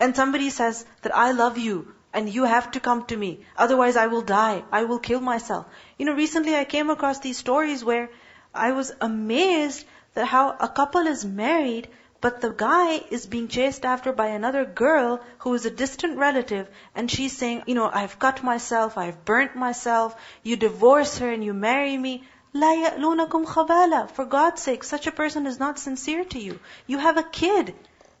and 0.00 0.16
somebody 0.16 0.50
says 0.50 0.84
that 1.02 1.16
I 1.16 1.32
love 1.32 1.58
you 1.58 1.94
and 2.15 2.29
you 2.29 2.43
have 2.43 2.71
to 2.71 2.79
come 2.79 3.05
to 3.05 3.17
me, 3.17 3.39
otherwise 3.57 3.95
I 3.95 4.07
will 4.07 4.21
die, 4.21 4.63
I 4.71 4.83
will 4.83 4.99
kill 4.99 5.21
myself. 5.21 5.65
You 5.97 6.05
know, 6.05 6.13
recently 6.13 6.55
I 6.55 6.65
came 6.65 6.89
across 6.89 7.19
these 7.19 7.37
stories 7.37 7.83
where 7.83 8.09
I 8.53 8.71
was 8.71 8.93
amazed 8.99 9.85
that 10.13 10.25
how 10.25 10.55
a 10.59 10.67
couple 10.67 11.07
is 11.07 11.23
married 11.23 11.87
but 12.21 12.39
the 12.39 12.51
guy 12.51 13.03
is 13.09 13.25
being 13.25 13.47
chased 13.47 13.83
after 13.83 14.13
by 14.13 14.27
another 14.27 14.63
girl 14.63 15.21
who 15.39 15.55
is 15.55 15.65
a 15.65 15.71
distant 15.71 16.19
relative, 16.19 16.69
and 16.93 17.09
she's 17.09 17.35
saying, 17.35 17.63
you 17.65 17.73
know, 17.73 17.89
I've 17.91 18.19
cut 18.19 18.43
myself, 18.43 18.95
I've 18.95 19.25
burnt 19.25 19.55
myself, 19.55 20.15
you 20.43 20.55
divorce 20.55 21.17
her 21.17 21.31
and 21.31 21.43
you 21.43 21.53
marry 21.53 21.97
me. 21.97 22.23
لا 22.53 22.75
يألونكم 22.75 23.45
خبالا. 23.45 24.11
For 24.11 24.25
God's 24.25 24.61
sake, 24.61 24.83
such 24.83 25.07
a 25.07 25.11
person 25.11 25.47
is 25.47 25.57
not 25.57 25.79
sincere 25.79 26.23
to 26.25 26.39
you. 26.39 26.59
You 26.85 26.99
have 26.99 27.17
a 27.17 27.23
kid. 27.23 27.73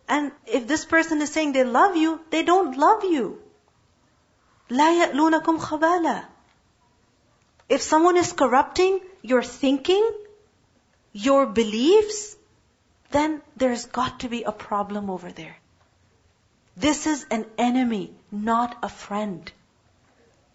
And 0.09 0.31
if 0.47 0.67
this 0.67 0.83
person 0.83 1.21
is 1.21 1.31
saying 1.31 1.51
they 1.51 1.63
love 1.63 1.95
you, 1.95 2.21
they 2.31 2.41
don't 2.41 2.75
love 2.75 3.03
you. 3.03 3.39
لا 4.69 4.91
يألونكم 4.91 5.57
خبالا. 5.57 6.25
If 7.69 7.81
someone 7.81 8.17
is 8.17 8.33
corrupting 8.33 8.99
your 9.21 9.43
thinking, 9.43 10.11
your 11.13 11.45
beliefs, 11.45 12.35
then 13.11 13.41
there's 13.55 13.85
got 13.85 14.21
to 14.21 14.29
be 14.29 14.43
a 14.43 14.51
problem 14.51 15.09
over 15.09 15.31
there. 15.31 15.57
This 16.75 17.05
is 17.05 17.25
an 17.29 17.45
enemy, 17.57 18.13
not 18.31 18.77
a 18.81 18.89
friend. 18.89 19.51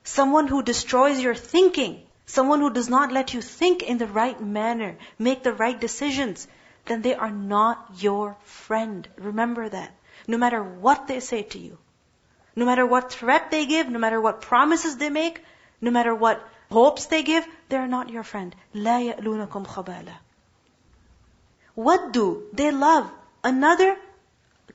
Someone 0.05 0.47
who 0.47 0.63
destroys 0.63 1.21
your 1.21 1.35
thinking, 1.35 2.03
someone 2.27 2.61
who 2.61 2.71
does 2.71 2.89
not 2.89 3.13
let 3.13 3.35
you 3.35 3.43
think 3.43 3.83
in 3.83 3.99
the 3.99 4.07
right 4.07 4.41
manner, 4.41 4.97
make 5.19 5.43
the 5.43 5.53
right 5.53 5.79
decisions, 5.79 6.49
then 6.87 7.03
they 7.03 7.15
are 7.15 7.31
not 7.31 7.91
your 7.99 8.37
friend. 8.45 9.07
Remember 9.17 9.69
that. 9.69 9.93
No 10.27 10.39
matter 10.39 10.63
what 10.63 11.07
they 11.07 11.21
say 11.21 11.43
to 11.43 11.59
you, 11.59 11.79
no 12.55 12.65
matter 12.65 12.87
what 12.87 13.13
threat 13.13 13.51
they 13.51 13.67
give, 13.67 13.89
no 13.89 13.99
matter 13.99 14.21
what 14.21 14.41
promises 14.41 14.97
they 14.97 15.11
make, 15.11 15.43
no 15.81 15.91
matter 15.91 16.15
what 16.15 16.43
hopes 16.71 17.07
they 17.07 17.23
give, 17.23 17.47
they 17.69 17.77
are 17.77 17.89
not 17.89 18.09
your 18.11 18.23
friend. 18.23 18.55
لا 18.75 19.15
يألونكم 19.15 19.67
خبالا. 19.67 20.15
What 21.75 22.13
do 22.13 22.45
they 22.55 22.71
love? 22.71 23.11
Another 23.45 23.97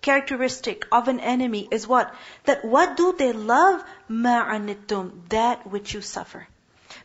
characteristic 0.01 0.85
of 0.91 1.07
an 1.07 1.19
enemy 1.19 1.67
is 1.71 1.87
what? 1.87 2.13
That 2.45 2.63
what 2.63 2.95
do 2.97 3.13
they 3.17 3.33
love? 3.33 3.83
Ma'anittum, 4.09 5.29
that 5.29 5.65
which 5.67 5.93
you 5.93 6.01
suffer. 6.01 6.47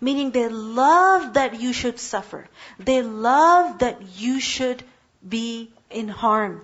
Meaning 0.01 0.31
they 0.31 0.49
love 0.49 1.35
that 1.35 1.61
you 1.61 1.73
should 1.73 1.99
suffer. 1.99 2.47
They 2.79 3.03
love 3.03 3.79
that 3.79 4.03
you 4.17 4.41
should 4.41 4.83
be 5.27 5.71
in 5.91 6.09
harm. 6.09 6.61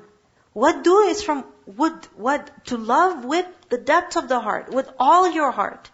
What 0.58 0.84
do 0.84 1.02
is 1.02 1.22
from 1.22 1.46
would 1.68 2.06
what 2.16 2.50
to 2.66 2.78
love 2.78 3.24
with 3.24 3.46
the 3.70 3.78
depth 3.78 4.18
of 4.18 4.28
the 4.28 4.40
heart, 4.40 4.72
with 4.72 4.90
all 4.98 5.30
your 5.30 5.52
heart. 5.52 5.92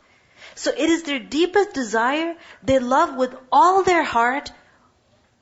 So 0.55 0.72
it 0.72 0.89
is 0.89 1.03
their 1.03 1.20
deepest 1.20 1.74
desire. 1.74 2.38
They 2.63 2.79
love 2.79 3.17
with 3.17 3.36
all 3.51 3.84
their 3.84 4.03
heart 4.03 4.53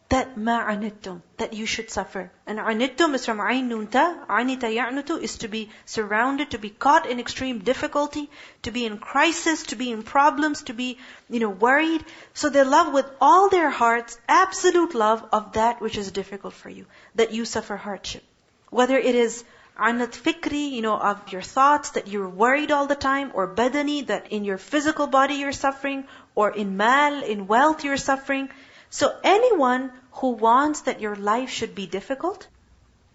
that 0.09 0.37
ma'anittum, 0.37 1.21
that 1.37 1.53
you 1.53 1.67
should 1.67 1.91
suffer. 1.91 2.31
And 2.47 2.57
anittum 2.57 3.13
is 3.13 3.27
from 3.27 3.37
ainunta, 3.37 4.25
anita 4.27 4.65
ya'nutu 4.65 5.21
is 5.21 5.37
to 5.43 5.47
be 5.47 5.69
surrounded, 5.85 6.49
to 6.55 6.57
be 6.57 6.71
caught 6.71 7.05
in 7.05 7.19
extreme 7.19 7.59
difficulty, 7.59 8.27
to 8.63 8.71
be 8.71 8.87
in 8.87 8.97
crisis, 8.97 9.61
to 9.67 9.75
be 9.75 9.91
in 9.91 10.01
problems, 10.01 10.63
to 10.63 10.73
be, 10.73 10.97
you 11.29 11.39
know, 11.39 11.51
worried. 11.67 12.03
So 12.33 12.49
they 12.49 12.63
love 12.63 12.91
with 12.91 13.05
all 13.21 13.49
their 13.49 13.69
hearts, 13.69 14.17
absolute 14.27 14.95
love 14.95 15.23
of 15.31 15.53
that 15.53 15.79
which 15.79 15.99
is 15.99 16.11
difficult 16.11 16.55
for 16.55 16.69
you, 16.69 16.87
that 17.13 17.33
you 17.33 17.45
suffer 17.45 17.77
hardship. 17.77 18.23
Whether 18.71 18.97
it 18.97 19.15
is 19.15 19.43
anat 19.77 20.11
fikri, 20.11 20.71
you 20.71 20.81
know, 20.81 20.97
of 20.97 21.31
your 21.31 21.43
thoughts, 21.43 21.91
that 21.91 22.07
you're 22.07 22.27
worried 22.27 22.71
all 22.71 22.87
the 22.87 22.95
time, 22.95 23.31
or 23.33 23.47
badani, 23.53 24.07
that 24.07 24.31
in 24.31 24.45
your 24.45 24.57
physical 24.57 25.07
body 25.07 25.35
you're 25.35 25.51
suffering, 25.51 26.05
or 26.35 26.49
in 26.51 26.77
mal, 26.77 27.23
in 27.23 27.47
wealth 27.47 27.83
you're 27.83 27.97
suffering. 27.97 28.49
So 28.89 29.15
anyone 29.23 29.91
who 30.13 30.31
wants 30.31 30.81
that 30.81 31.01
your 31.01 31.15
life 31.15 31.49
should 31.49 31.75
be 31.75 31.85
difficult, 31.85 32.47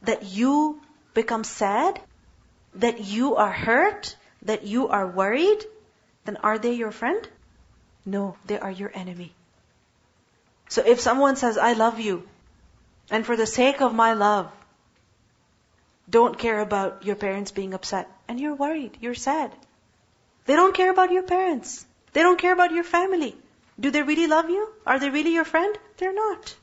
that 0.03 0.25
you 0.25 0.81
become 1.15 1.45
sad, 1.45 2.01
that 2.75 3.05
you 3.05 3.37
are 3.37 3.53
hurt, 3.53 4.17
that 4.43 4.65
you 4.65 4.89
are 4.89 5.07
worried, 5.07 5.65
then 6.25 6.37
are 6.37 6.59
they 6.59 6.75
your 6.75 6.93
friend? 6.93 7.29
No, 8.05 8.37
they 8.47 8.59
are 8.59 8.71
your 8.71 8.91
enemy. 8.95 9.33
So 10.69 10.83
if 10.85 11.01
someone 11.01 11.37
says, 11.37 11.59
I 11.59 11.73
love 11.73 12.01
you, 12.01 12.29
and 13.11 13.25
for 13.25 13.37
the 13.37 13.47
sake 13.47 13.81
of 13.81 13.95
my 13.95 14.15
love, 14.15 14.53
don't 16.09 16.39
care 16.39 16.61
about 16.61 17.05
your 17.05 17.17
parents 17.17 17.51
being 17.51 17.75
upset, 17.75 18.09
and 18.29 18.41
you're 18.41 18.55
worried, 18.55 18.97
you're 19.01 19.15
sad. 19.15 19.53
They 20.45 20.55
don't 20.55 20.75
care 20.75 20.91
about 20.91 21.11
your 21.11 21.25
parents. 21.25 21.85
They 22.13 22.23
don't 22.23 22.39
care 22.39 22.53
about 22.53 22.73
your 22.73 22.85
family. 22.85 23.37
Do 23.79 23.91
they 23.91 24.03
really 24.03 24.27
love 24.27 24.49
you? 24.49 24.69
Are 24.87 24.99
they 24.99 25.11
really 25.11 25.35
your 25.35 25.45
friend? 25.45 25.77
They're 25.99 26.15
not. 26.15 26.55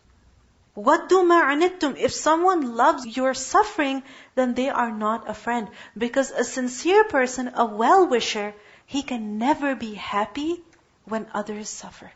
What 0.74 1.10
do 1.10 1.24
ma'anittum? 1.24 1.98
If 1.98 2.14
someone 2.14 2.76
loves 2.76 3.06
your 3.06 3.34
suffering, 3.36 4.02
then 4.34 4.56
they 4.56 4.70
are 4.70 4.92
not 4.92 5.30
a 5.30 5.34
friend. 5.34 5.68
Because 5.96 6.32
a 6.32 6.44
sincere 6.44 7.04
person, 7.04 7.52
a 7.56 7.66
well-wisher, 7.66 8.56
he 8.88 9.04
can 9.04 9.38
never 9.38 9.76
be 9.76 9.94
happy 9.94 10.64
when 11.06 11.28
others 11.34 11.70
suffer. 11.70 12.12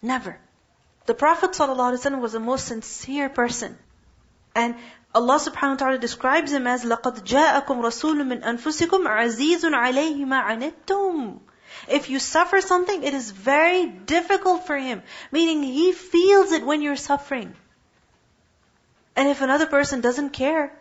Never. 0.00 0.38
The 1.06 1.14
Prophet 1.14 1.52
ﷺ 1.52 2.20
was 2.20 2.32
the 2.32 2.40
most 2.40 2.66
sincere 2.66 3.28
person. 3.28 3.78
And 4.54 4.74
Allah 5.15 5.39
subhanahu 5.39 5.71
wa 5.71 5.75
ta'ala 5.75 5.97
describes 5.97 6.51
him 6.51 6.67
as 6.67 6.83
لَقَدْ 6.83 7.23
جَاءَكُمْ 7.23 7.81
رَسُولٌ 7.81 8.21
مِّنْ 8.21 8.43
أَنفُسِكُمْ 8.43 9.07
عَزِيزٌ 9.07 9.63
عَلَيْهِ 9.73 10.25
مَا 10.25 10.43
عَنِتُّمْ 10.43 11.39
if 11.87 12.09
you 12.09 12.19
suffer 12.19 12.61
something, 12.61 13.03
it 13.03 13.13
is 13.13 13.31
very 13.31 13.85
difficult 13.85 14.65
for 14.65 14.77
him. 14.77 15.03
Meaning 15.31 15.63
he 15.63 15.91
feels 15.91 16.51
it 16.51 16.65
when 16.65 16.81
you're 16.81 16.95
suffering. 16.95 17.53
And 19.15 19.29
if 19.29 19.41
another 19.41 19.65
person 19.65 20.01
doesn't 20.01 20.31
care 20.31 20.71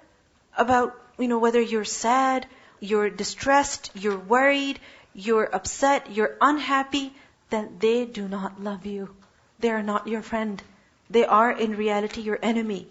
about, 0.56 0.98
you 1.18 1.28
know, 1.28 1.38
whether 1.38 1.60
you're 1.60 1.84
sad, 1.84 2.46
you're 2.80 3.10
distressed, 3.10 3.90
you're 3.94 4.18
worried, 4.18 4.80
you're 5.14 5.54
upset, 5.54 6.10
you're 6.12 6.36
unhappy, 6.40 7.14
then 7.50 7.76
they 7.78 8.04
do 8.04 8.28
not 8.28 8.60
love 8.60 8.84
you. 8.86 9.14
They 9.60 9.70
are 9.70 9.82
not 9.82 10.06
your 10.06 10.22
friend. 10.22 10.62
They 11.08 11.24
are 11.24 11.50
in 11.50 11.76
reality 11.76 12.20
your 12.20 12.38
enemy. 12.42 12.88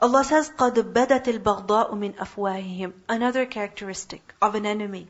Allah 0.00 0.24
says, 0.24 0.50
قَدْ 0.50 0.74
بَدَتِ 0.92 1.24
الْبَغْضَاءُ 1.24 1.90
مِنْ 1.92 2.14
أَفْوَاهِهِمْ 2.14 2.92
Another 3.08 3.46
characteristic 3.46 4.34
of 4.40 4.54
an 4.54 4.66
enemy 4.66 5.06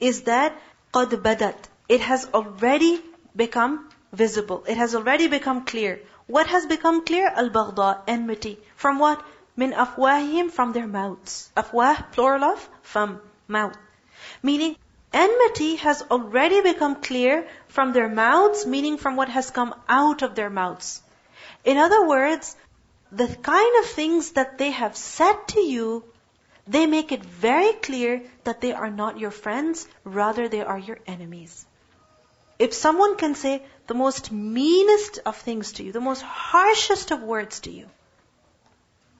is 0.00 0.22
that 0.22 0.56
قَدْ 0.92 1.10
بَدَتْ 1.22 1.56
It 1.88 2.00
has 2.00 2.28
already 2.34 3.00
become 3.36 3.88
visible. 4.12 4.64
It 4.68 4.76
has 4.76 4.94
already 4.94 5.28
become 5.28 5.64
clear. 5.64 6.00
What 6.26 6.46
has 6.46 6.66
become 6.66 7.04
clear? 7.04 7.28
Al-Baghda, 7.28 8.02
enmity. 8.06 8.58
From 8.76 8.98
what? 8.98 9.20
Min 9.56 9.72
afwahihim, 9.72 10.50
from 10.50 10.72
their 10.72 10.86
mouths. 10.86 11.50
Afwah, 11.56 12.12
plural 12.12 12.44
of, 12.44 12.68
from, 12.82 13.20
mouth. 13.48 13.76
Meaning, 14.42 14.76
enmity 15.12 15.76
has 15.76 16.02
already 16.10 16.60
become 16.60 16.96
clear 16.96 17.48
from 17.68 17.92
their 17.92 18.08
mouths, 18.08 18.66
meaning 18.66 18.96
from 18.96 19.16
what 19.16 19.28
has 19.28 19.50
come 19.50 19.74
out 19.88 20.22
of 20.22 20.34
their 20.34 20.50
mouths. 20.50 21.02
In 21.64 21.78
other 21.78 22.06
words, 22.06 22.56
the 23.11 23.27
kind 23.27 23.83
of 23.83 23.89
things 23.89 24.31
that 24.31 24.57
they 24.57 24.71
have 24.71 24.95
said 24.95 25.47
to 25.49 25.59
you 25.59 26.03
they 26.69 26.85
make 26.85 27.11
it 27.11 27.25
very 27.25 27.73
clear 27.73 28.21
that 28.43 28.61
they 28.61 28.73
are 28.73 28.91
not 28.91 29.17
your 29.17 29.31
friends, 29.31 29.87
rather 30.03 30.47
they 30.47 30.61
are 30.61 30.77
your 30.77 30.99
enemies. 31.07 31.65
If 32.59 32.75
someone 32.75 33.15
can 33.17 33.33
say 33.33 33.63
the 33.87 33.95
most 33.95 34.31
meanest 34.31 35.17
of 35.25 35.35
things 35.37 35.71
to 35.73 35.83
you, 35.83 35.91
the 35.91 35.99
most 35.99 36.21
harshest 36.21 37.09
of 37.09 37.23
words 37.23 37.61
to 37.61 37.71
you, 37.71 37.87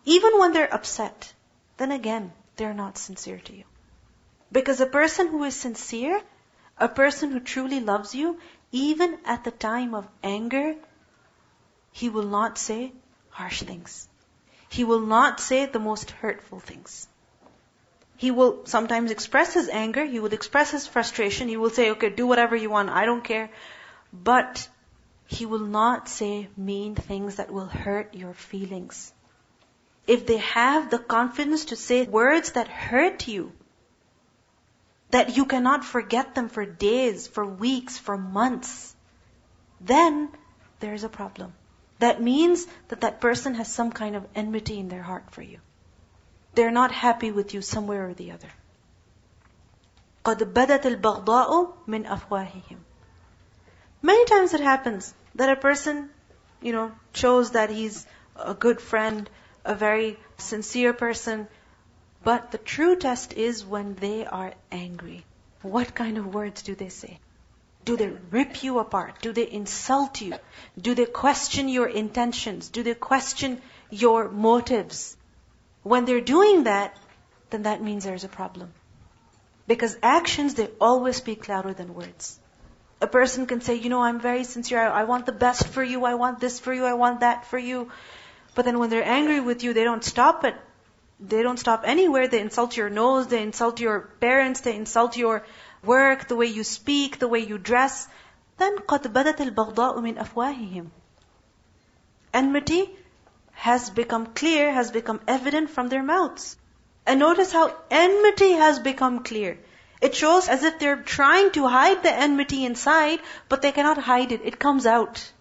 even 0.05 0.37
when 0.37 0.53
they're 0.53 0.71
upset, 0.71 1.33
then 1.77 1.91
again, 1.91 2.31
they're 2.55 2.75
not 2.75 2.99
sincere 2.99 3.39
to 3.45 3.55
you. 3.55 3.63
Because 4.51 4.79
a 4.79 4.85
person 4.85 5.27
who 5.27 5.43
is 5.43 5.55
sincere, 5.55 6.21
a 6.77 6.87
person 6.87 7.31
who 7.31 7.39
truly 7.39 7.79
loves 7.79 8.13
you, 8.13 8.37
even 8.71 9.17
at 9.25 9.43
the 9.43 9.51
time 9.51 9.95
of 9.95 10.07
anger, 10.21 10.75
he 11.91 12.09
will 12.09 12.27
not 12.27 12.59
say 12.59 12.91
harsh 13.39 13.63
things. 13.63 14.07
He 14.77 14.83
will 14.83 15.05
not 15.11 15.39
say 15.39 15.65
the 15.65 15.85
most 15.89 16.11
hurtful 16.11 16.59
things. 16.59 17.07
He 18.17 18.31
will 18.31 18.65
sometimes 18.65 19.11
express 19.11 19.53
his 19.53 19.69
anger, 19.69 20.05
he 20.05 20.19
will 20.19 20.33
express 20.33 20.71
his 20.71 20.87
frustration, 20.95 21.47
he 21.47 21.57
will 21.57 21.69
say, 21.69 21.91
okay, 21.91 22.09
do 22.09 22.27
whatever 22.27 22.55
you 22.55 22.69
want, 22.69 22.89
I 22.89 23.05
don't 23.05 23.23
care. 23.23 23.49
But 24.11 24.67
He 25.29 25.45
will 25.45 25.65
not 25.71 26.09
say 26.09 26.49
mean 26.57 26.95
things 26.95 27.35
that 27.35 27.51
will 27.51 27.67
hurt 27.67 28.15
your 28.15 28.33
feelings. 28.33 29.13
If 30.07 30.25
they 30.25 30.37
have 30.37 30.89
the 30.89 30.97
confidence 30.97 31.65
to 31.65 31.75
say 31.75 32.03
words 32.03 32.53
that 32.53 32.67
hurt 32.67 33.27
you, 33.27 33.51
that 35.11 35.37
you 35.37 35.45
cannot 35.45 35.85
forget 35.85 36.33
them 36.33 36.49
for 36.49 36.65
days, 36.65 37.27
for 37.27 37.45
weeks, 37.45 37.97
for 37.97 38.17
months, 38.17 38.95
then 39.79 40.29
there 40.79 40.95
is 40.95 41.03
a 41.03 41.09
problem. 41.09 41.53
That 41.98 42.20
means 42.20 42.66
that 42.88 43.02
that 43.02 43.20
person 43.20 43.54
has 43.54 43.72
some 43.72 43.90
kind 43.92 44.16
of 44.16 44.26
enmity 44.34 44.78
in 44.78 44.88
their 44.88 45.02
heart 45.02 45.30
for 45.30 45.42
you. 45.42 45.58
They're 46.54 46.70
not 46.70 46.92
happy 46.92 47.32
with 47.32 47.54
you 47.54 47.62
somewhere 47.62 48.08
or 48.08 48.14
the 48.14 48.32
other. 48.32 48.48
قَدْ 50.24 50.52
بَدَتِ 50.52 50.82
الْبَغْضَاءُ 50.82 51.72
مِنْ 51.86 52.06
أَفْوَاهِهِمْ 52.06 52.78
Many 54.02 54.24
times 54.26 54.54
it 54.54 54.60
happens 54.60 55.14
that 55.34 55.50
a 55.50 55.56
person, 55.56 56.10
you 56.60 56.72
know, 56.72 56.92
shows 57.12 57.52
that 57.52 57.70
he's 57.70 58.06
a 58.36 58.54
good 58.54 58.80
friend, 58.80 59.28
a 59.64 59.74
very 59.74 60.18
sincere 60.38 60.92
person, 60.92 61.48
but 62.22 62.50
the 62.50 62.58
true 62.58 62.96
test 62.96 63.32
is 63.32 63.64
when 63.64 63.94
they 63.94 64.24
are 64.24 64.54
angry. 64.70 65.24
What 65.62 65.94
kind 65.94 66.18
of 66.18 66.34
words 66.34 66.62
do 66.62 66.74
they 66.74 66.88
say? 66.88 67.18
Do 67.85 67.97
they 67.97 68.11
rip 68.29 68.63
you 68.63 68.79
apart? 68.79 69.21
Do 69.21 69.31
they 69.33 69.49
insult 69.49 70.21
you? 70.21 70.33
Do 70.79 70.95
they 70.95 71.05
question 71.05 71.69
your 71.69 71.87
intentions? 71.87 72.69
Do 72.69 72.83
they 72.83 72.93
question 72.93 73.61
your 73.89 74.29
motives? 74.29 75.15
When 75.83 76.05
they're 76.05 76.21
doing 76.21 76.65
that, 76.65 76.97
then 77.49 77.63
that 77.63 77.81
means 77.81 78.03
there's 78.03 78.23
a 78.23 78.29
problem. 78.29 78.73
Because 79.67 79.97
actions, 80.01 80.55
they 80.55 80.69
always 80.81 81.17
speak 81.17 81.47
louder 81.47 81.73
than 81.73 81.93
words. 81.93 82.39
A 83.01 83.07
person 83.07 83.45
can 83.45 83.61
say, 83.61 83.75
you 83.75 83.89
know, 83.89 84.01
I'm 84.01 84.19
very 84.19 84.43
sincere. 84.43 84.79
I, 84.79 85.01
I 85.01 85.03
want 85.05 85.25
the 85.25 85.31
best 85.31 85.67
for 85.67 85.83
you. 85.83 86.05
I 86.05 86.15
want 86.15 86.39
this 86.39 86.59
for 86.59 86.73
you. 86.73 86.85
I 86.85 86.93
want 86.93 87.21
that 87.21 87.45
for 87.45 87.57
you. 87.57 87.89
But 88.55 88.65
then 88.65 88.79
when 88.79 88.89
they're 88.89 89.05
angry 89.05 89.39
with 89.39 89.63
you, 89.63 89.73
they 89.73 89.83
don't 89.83 90.03
stop 90.03 90.43
it. 90.43 90.55
They 91.19 91.43
don't 91.43 91.59
stop 91.59 91.83
anywhere. 91.85 92.27
They 92.27 92.41
insult 92.41 92.75
your 92.77 92.89
nose. 92.89 93.27
They 93.27 93.41
insult 93.41 93.79
your 93.79 93.99
parents. 94.19 94.61
They 94.61 94.75
insult 94.75 95.17
your 95.17 95.45
work, 95.84 96.28
the 96.28 96.36
way 96.36 96.46
you 96.46 96.64
speak, 96.64 97.18
the 97.18 97.28
way 97.28 97.40
you 97.40 97.58
dress. 97.58 98.08
Then 98.56 98.78
قَدْ 98.78 99.12
بَدَتِ 99.12 99.36
الْبَغْضَاءُ 99.36 99.96
مِنْ 99.98 100.16
أَفْوَاهِهِمْ 100.16 100.86
Enmity 102.32 102.90
has 103.52 103.90
become 103.90 104.26
clear, 104.26 104.72
has 104.72 104.90
become 104.90 105.20
evident 105.26 105.70
from 105.70 105.88
their 105.88 106.02
mouths. 106.02 106.56
And 107.06 107.20
notice 107.20 107.52
how 107.52 107.74
enmity 107.90 108.52
has 108.52 108.78
become 108.78 109.22
clear. 109.22 109.58
It 110.00 110.14
shows 110.14 110.48
as 110.48 110.64
if 110.64 110.78
they're 110.78 111.02
trying 111.02 111.50
to 111.52 111.66
hide 111.66 112.02
the 112.02 112.12
enmity 112.12 112.64
inside, 112.64 113.20
but 113.48 113.62
they 113.62 113.72
cannot 113.72 113.98
hide 113.98 114.32
it. 114.32 114.40
It 114.44 114.58
comes 114.58 114.86
out. 114.86 115.32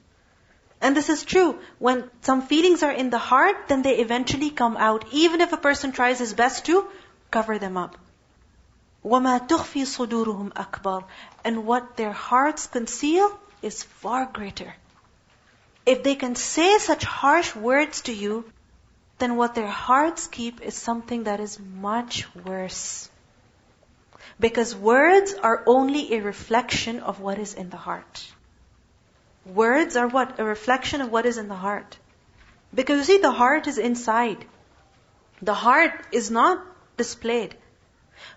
And 0.82 0.96
this 0.96 1.10
is 1.10 1.24
true. 1.24 1.60
When 1.79 2.10
some 2.22 2.41
feelings 2.41 2.84
are 2.84 2.91
in 2.91 3.10
the 3.10 3.17
heart, 3.17 3.67
then 3.67 3.82
they 3.82 3.98
eventually 3.98 4.50
come 4.50 4.77
out, 4.77 5.05
even 5.12 5.41
if 5.41 5.53
a 5.53 5.58
person 5.58 5.91
tries 5.91 6.20
his 6.20 6.34
best 6.34 6.65
to 6.65 6.88
cover 7.32 7.58
them 7.58 7.77
up. 7.77 7.98
وَمَا 9.08 9.48
تُخْفِي 9.48 9.84
صُدُورُهُمْ 9.86 10.53
أَكْبَرُ 10.53 11.03
And 11.43 11.65
what 11.65 11.98
their 11.98 12.12
hearts 12.12 12.67
conceal 12.67 13.38
is 13.62 13.84
far 13.84 14.25
greater. 14.25 14.74
If 15.86 16.03
they 16.03 16.15
can 16.15 16.36
say 16.36 16.77
such 16.77 17.03
harsh 17.03 17.55
words 17.55 18.01
to 18.03 18.13
you, 18.13 18.46
then 19.20 19.36
what 19.36 19.55
their 19.55 19.67
hearts 19.67 20.27
keep 20.27 20.62
is 20.62 20.75
something 20.75 21.24
that 21.24 21.39
is 21.39 21.60
much 21.60 22.25
worse. 22.36 23.10
Because 24.39 24.75
words 24.75 25.34
are 25.34 25.63
only 25.65 26.13
a 26.13 26.22
reflection 26.22 27.00
of 27.00 27.20
what 27.20 27.39
is 27.39 27.53
in 27.53 27.70
the 27.70 27.77
heart. 27.77 28.25
Words 29.46 29.98
are 29.98 30.08
what? 30.08 30.39
A 30.39 30.46
reflection 30.46 31.01
of 31.01 31.12
what 31.12 31.25
is 31.25 31.38
in 31.38 31.50
the 31.50 31.55
heart. 31.55 31.98
Because 32.74 32.98
you 33.00 33.15
see, 33.15 33.22
the 33.22 33.32
heart 33.32 33.67
is 33.67 33.77
inside. 33.77 34.45
The 35.41 35.54
heart 35.54 36.08
is 36.12 36.32
not 36.32 36.65
displayed. 36.97 37.56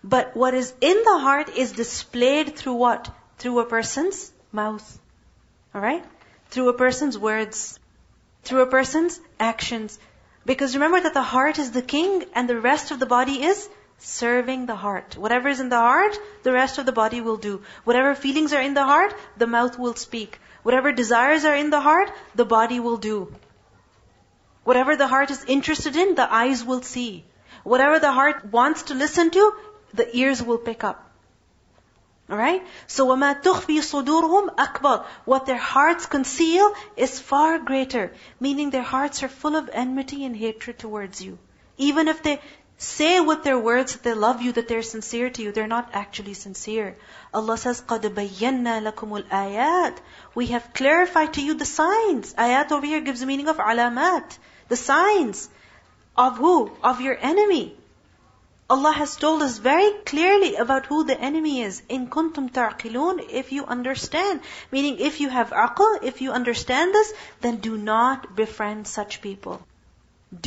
But 0.04 0.36
what 0.36 0.54
is 0.54 0.74
in 0.82 1.04
the 1.04 1.20
heart 1.20 1.50
is 1.56 1.72
displayed 1.72 2.56
through 2.56 2.74
what? 2.74 3.10
Through 3.38 3.60
a 3.60 3.66
person's 3.66 4.32
mouth. 4.52 5.00
Alright? 5.76 6.04
through 6.52 6.68
a 6.68 6.74
person's 6.74 7.18
words, 7.18 7.80
through 8.44 8.62
a 8.62 8.68
person's 8.68 9.20
actions. 9.40 9.98
Because 10.46 10.76
remember 10.76 11.00
that 11.00 11.14
the 11.14 11.30
heart 11.34 11.60
is 11.60 11.72
the 11.72 11.82
king 11.82 12.26
and 12.34 12.50
the 12.50 12.60
rest 12.60 12.92
of 12.92 13.00
the 13.00 13.06
body 13.06 13.44
is 13.44 13.70
serving 14.00 14.66
the 14.66 14.76
heart. 14.76 15.16
Whatever 15.16 15.48
is 15.48 15.60
in 15.60 15.70
the 15.70 15.80
heart, 15.80 16.18
the 16.44 16.52
rest 16.52 16.78
of 16.78 16.86
the 16.86 16.92
body 16.92 17.22
will 17.22 17.38
do. 17.38 17.62
Whatever 17.86 18.16
feelings 18.16 18.52
are 18.54 18.62
in 18.62 18.74
the 18.74 18.84
heart, 18.84 19.14
the 19.38 19.48
mouth 19.48 19.80
will 19.80 19.96
speak. 19.96 20.40
Whatever 20.64 20.92
desires 20.92 21.46
are 21.46 21.56
in 21.56 21.70
the 21.70 21.80
heart, 21.80 22.12
the 22.36 22.46
body 22.46 22.80
will 22.80 22.98
do. 22.98 23.34
Whatever 24.64 24.96
the 24.96 25.08
heart 25.08 25.32
is 25.32 25.46
interested 25.46 25.96
in, 25.96 26.16
the 26.16 26.32
eyes 26.42 26.64
will 26.64 26.82
see. 26.82 27.24
Whatever 27.64 28.00
the 28.00 28.12
heart 28.12 28.52
wants 28.52 28.84
to 28.84 28.94
listen 28.94 29.32
to, 29.32 29.54
the 29.95 30.17
ears 30.17 30.43
will 30.43 30.59
pick 30.59 30.85
up. 30.85 31.03
Alright? 32.29 32.67
So 32.89 33.07
وَمَا 33.07 33.41
تُخْفِي 33.41 33.79
صُدُورُهُمْ 33.79 34.57
أَكْبَرُ 34.57 35.05
What 35.25 35.47
their 35.47 35.57
hearts 35.57 36.07
conceal 36.07 36.75
is 36.97 37.21
far 37.21 37.61
greater. 37.61 38.13
Meaning 38.41 38.71
their 38.71 38.83
hearts 38.83 39.23
are 39.23 39.29
full 39.29 39.55
of 39.55 39.71
enmity 39.73 40.25
and 40.25 40.37
hatred 40.37 40.79
towards 40.79 41.23
you. 41.23 41.39
Even 41.79 42.09
if 42.09 42.25
they 42.25 42.41
say 42.79 43.21
with 43.21 43.45
their 43.45 43.59
words 43.59 43.93
that 43.93 44.03
they 44.03 44.13
love 44.13 44.43
you, 44.43 44.53
that 44.53 44.67
they're 44.67 44.83
sincere 44.83 45.31
to 45.31 45.43
you, 45.43 45.53
they're 45.53 45.69
not 45.69 45.91
actually 45.93 46.35
sincere. 46.35 46.97
Allah 47.33 47.57
says, 47.57 47.81
قَدْ 47.81 48.01
بَيَّنَّا 48.01 48.93
لَكُمُ 48.93 49.23
الْآيَاتِ 49.23 49.97
We 50.35 50.47
have 50.49 50.75
clarified 50.75 51.35
to 51.35 51.43
you 51.43 51.55
the 51.55 51.65
signs. 51.65 52.35
Ayat 52.35 52.73
over 52.73 52.85
here 52.85 53.01
gives 53.01 53.21
the 53.21 53.27
meaning 53.27 53.49
of 53.49 53.59
alamat. 53.59 54.37
The 54.69 54.77
signs. 54.77 55.49
Of 56.17 56.39
who? 56.39 56.73
Of 56.83 57.01
your 57.01 57.17
enemy. 57.17 57.77
Allah 58.72 58.94
has 58.94 59.18
told 59.18 59.42
us 59.42 59.58
very 59.58 59.92
clearly 60.06 60.56
about 60.56 60.86
who 60.86 61.04
the 61.04 61.20
enemy 61.20 61.62
is. 61.62 61.82
In 61.90 62.08
kuntum 62.08 62.50
ta'qilun, 62.58 63.20
if 63.30 63.52
you 63.52 63.66
understand. 63.66 64.40
Meaning, 64.72 65.00
if 65.00 65.20
you 65.20 65.28
have 65.28 65.50
aql, 65.50 66.04
if 66.04 66.22
you 66.22 66.32
understand 66.32 66.94
this, 66.94 67.12
then 67.42 67.58
do 67.58 67.78
not 67.78 68.34
befriend 68.34 68.88
such 68.88 69.22
people. 69.22 69.60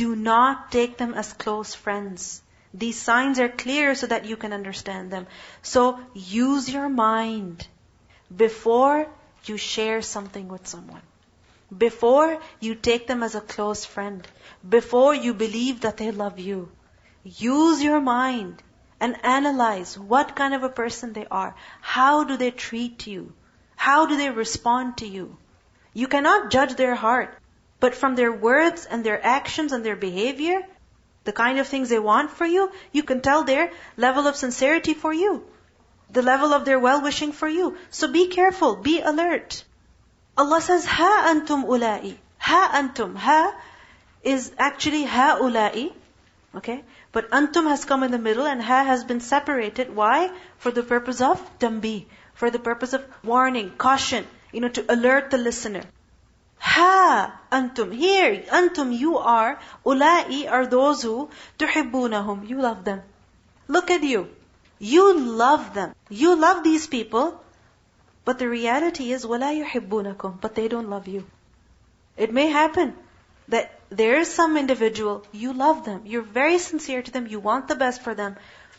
Do 0.03 0.15
not 0.15 0.71
take 0.71 0.97
them 0.97 1.13
as 1.13 1.33
close 1.33 1.75
friends. 1.75 2.41
These 2.73 2.99
signs 2.99 3.39
are 3.39 3.49
clear 3.63 3.93
so 3.93 4.07
that 4.07 4.25
you 4.25 4.37
can 4.37 4.53
understand 4.53 5.11
them. 5.11 5.27
So, 5.61 5.99
use 6.15 6.67
your 6.67 6.89
mind 6.89 7.67
before 8.35 9.07
you 9.43 9.57
share 9.57 10.01
something 10.01 10.47
with 10.47 10.65
someone. 10.65 11.03
Before 11.85 12.41
you 12.59 12.73
take 12.73 13.05
them 13.05 13.21
as 13.21 13.35
a 13.35 13.45
close 13.53 13.85
friend. 13.85 14.27
Before 14.77 15.13
you 15.13 15.35
believe 15.35 15.81
that 15.81 15.97
they 15.97 16.09
love 16.09 16.39
you. 16.39 16.71
Use 17.25 17.81
your 17.81 17.99
mind 17.99 18.61
and 18.99 19.17
analyze 19.25 19.97
what 19.97 20.35
kind 20.35 20.53
of 20.53 20.61
a 20.61 20.69
person 20.69 21.11
they 21.13 21.25
are. 21.25 21.55
How 21.81 22.23
do 22.23 22.37
they 22.37 22.51
treat 22.51 23.07
you? 23.07 23.33
How 23.75 24.05
do 24.05 24.15
they 24.15 24.29
respond 24.29 24.97
to 24.97 25.07
you? 25.07 25.35
You 25.93 26.07
cannot 26.07 26.51
judge 26.51 26.75
their 26.75 26.93
heart, 26.93 27.35
but 27.79 27.95
from 27.95 28.15
their 28.15 28.31
words 28.31 28.85
and 28.85 29.03
their 29.03 29.25
actions 29.25 29.71
and 29.71 29.83
their 29.83 29.95
behavior, 29.95 30.61
the 31.23 31.31
kind 31.31 31.57
of 31.57 31.67
things 31.67 31.89
they 31.89 31.99
want 31.99 32.29
for 32.29 32.45
you, 32.45 32.71
you 32.91 33.01
can 33.01 33.21
tell 33.21 33.43
their 33.43 33.71
level 33.97 34.27
of 34.27 34.35
sincerity 34.35 34.93
for 34.93 35.11
you, 35.11 35.43
the 36.11 36.21
level 36.21 36.53
of 36.53 36.63
their 36.63 36.79
well-wishing 36.79 37.31
for 37.31 37.49
you. 37.49 37.75
So 37.89 38.07
be 38.07 38.27
careful, 38.27 38.75
be 38.75 39.01
alert. 39.01 39.63
Allah 40.37 40.61
says, 40.61 40.85
Ha 40.85 41.33
antum 41.33 41.65
ulai. 41.65 42.17
Ha 42.37 42.71
antum. 42.75 43.15
Ha 43.15 43.55
is 44.21 44.51
actually 44.59 45.05
ha 45.05 45.39
ulai. 45.41 45.91
Okay? 46.55 46.83
But 47.15 47.29
antum 47.31 47.65
has 47.69 47.85
come 47.85 48.03
in 48.03 48.11
the 48.11 48.19
middle 48.19 48.45
and 48.45 48.61
ha 48.61 48.83
has 48.83 49.05
been 49.09 49.21
separated. 49.21 49.95
Why? 49.95 50.31
For 50.57 50.69
the 50.77 50.83
purpose 50.83 51.21
of 51.21 51.43
tambi, 51.59 52.07
for 52.33 52.49
the 52.51 52.59
purpose 52.59 52.91
of 52.91 53.05
warning, 53.23 53.69
caution, 53.83 54.27
you 54.51 54.59
know, 54.59 54.71
to 54.77 54.83
alert 54.93 55.29
the 55.31 55.37
listener. 55.37 55.83
Ha 56.59 57.39
antum 57.53 57.93
here 57.93 58.43
antum 58.59 58.91
you 59.03 59.17
are 59.35 59.57
ulai 59.85 60.51
are 60.57 60.67
those 60.73 61.03
who 61.03 61.29
tuhibbunahum 61.57 62.49
you 62.49 62.59
love 62.67 62.83
them. 62.83 63.01
Look 63.69 63.91
at 63.91 64.03
you. 64.03 64.27
You 64.77 65.17
love 65.17 65.73
them. 65.73 65.95
You 66.09 66.35
love 66.35 66.63
these 66.65 66.85
people, 66.85 67.41
but 68.25 68.39
the 68.39 68.49
reality 68.49 69.09
is 69.13 69.25
wala 69.25 69.53
yuhibbunakum 69.61 70.41
but 70.41 70.55
they 70.55 70.67
don't 70.67 70.89
love 70.89 71.07
you. 71.07 71.23
It 72.17 72.33
may 72.33 72.47
happen 72.47 72.93
that 73.47 73.71
there 73.97 74.17
is 74.19 74.33
some 74.33 74.57
individual, 74.57 75.25
you 75.31 75.53
love 75.53 75.85
them, 75.85 76.01
you're 76.05 76.21
very 76.21 76.57
sincere 76.57 77.01
to 77.01 77.11
them, 77.11 77.27
you 77.27 77.39
want 77.39 77.67
the 77.67 77.75
best 77.75 78.01
for 78.01 78.15
them, 78.15 78.35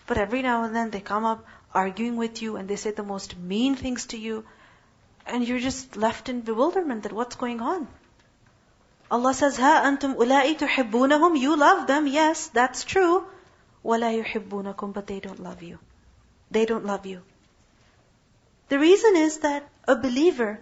but 0.07 0.19
every 0.19 0.43
now 0.43 0.65
and 0.65 0.75
then 0.75 0.91
they 0.91 1.01
come 1.01 1.25
up 1.25 1.45
arguing 1.75 2.17
with 2.17 2.43
you 2.43 2.57
and 2.57 2.69
they 2.69 2.77
say 2.77 2.91
the 2.91 3.03
most 3.03 3.37
mean 3.37 3.77
things 3.77 4.07
to 4.07 4.19
you, 4.19 4.45
and 5.27 5.47
you're 5.47 5.61
just 5.61 5.97
left 5.97 6.29
in 6.29 6.41
bewilderment 6.41 7.03
that 7.05 7.13
what's 7.13 7.37
going 7.37 7.61
on. 7.61 7.87
Allah 9.11 9.35
says, 9.35 9.57
Ha 9.57 9.83
antum 9.85 10.17
ulai 10.17 10.59
tuhibbunahum, 10.59 11.39
you 11.39 11.57
love 11.57 11.87
them, 11.87 12.07
yes, 12.07 12.49
that's 12.49 12.85
true. 12.85 13.25
Wala 13.83 14.13
yuhibbunakum, 14.13 14.93
but 14.93 15.07
they 15.07 15.21
don't 15.21 15.41
love 15.41 15.63
you. 15.63 15.79
They 16.51 16.67
don't 16.67 16.85
love 16.85 17.07
you. 17.07 17.23
The 18.69 18.79
reason 18.79 19.17
is 19.17 19.39
that 19.39 19.69
a 19.87 19.95
believer 19.95 20.59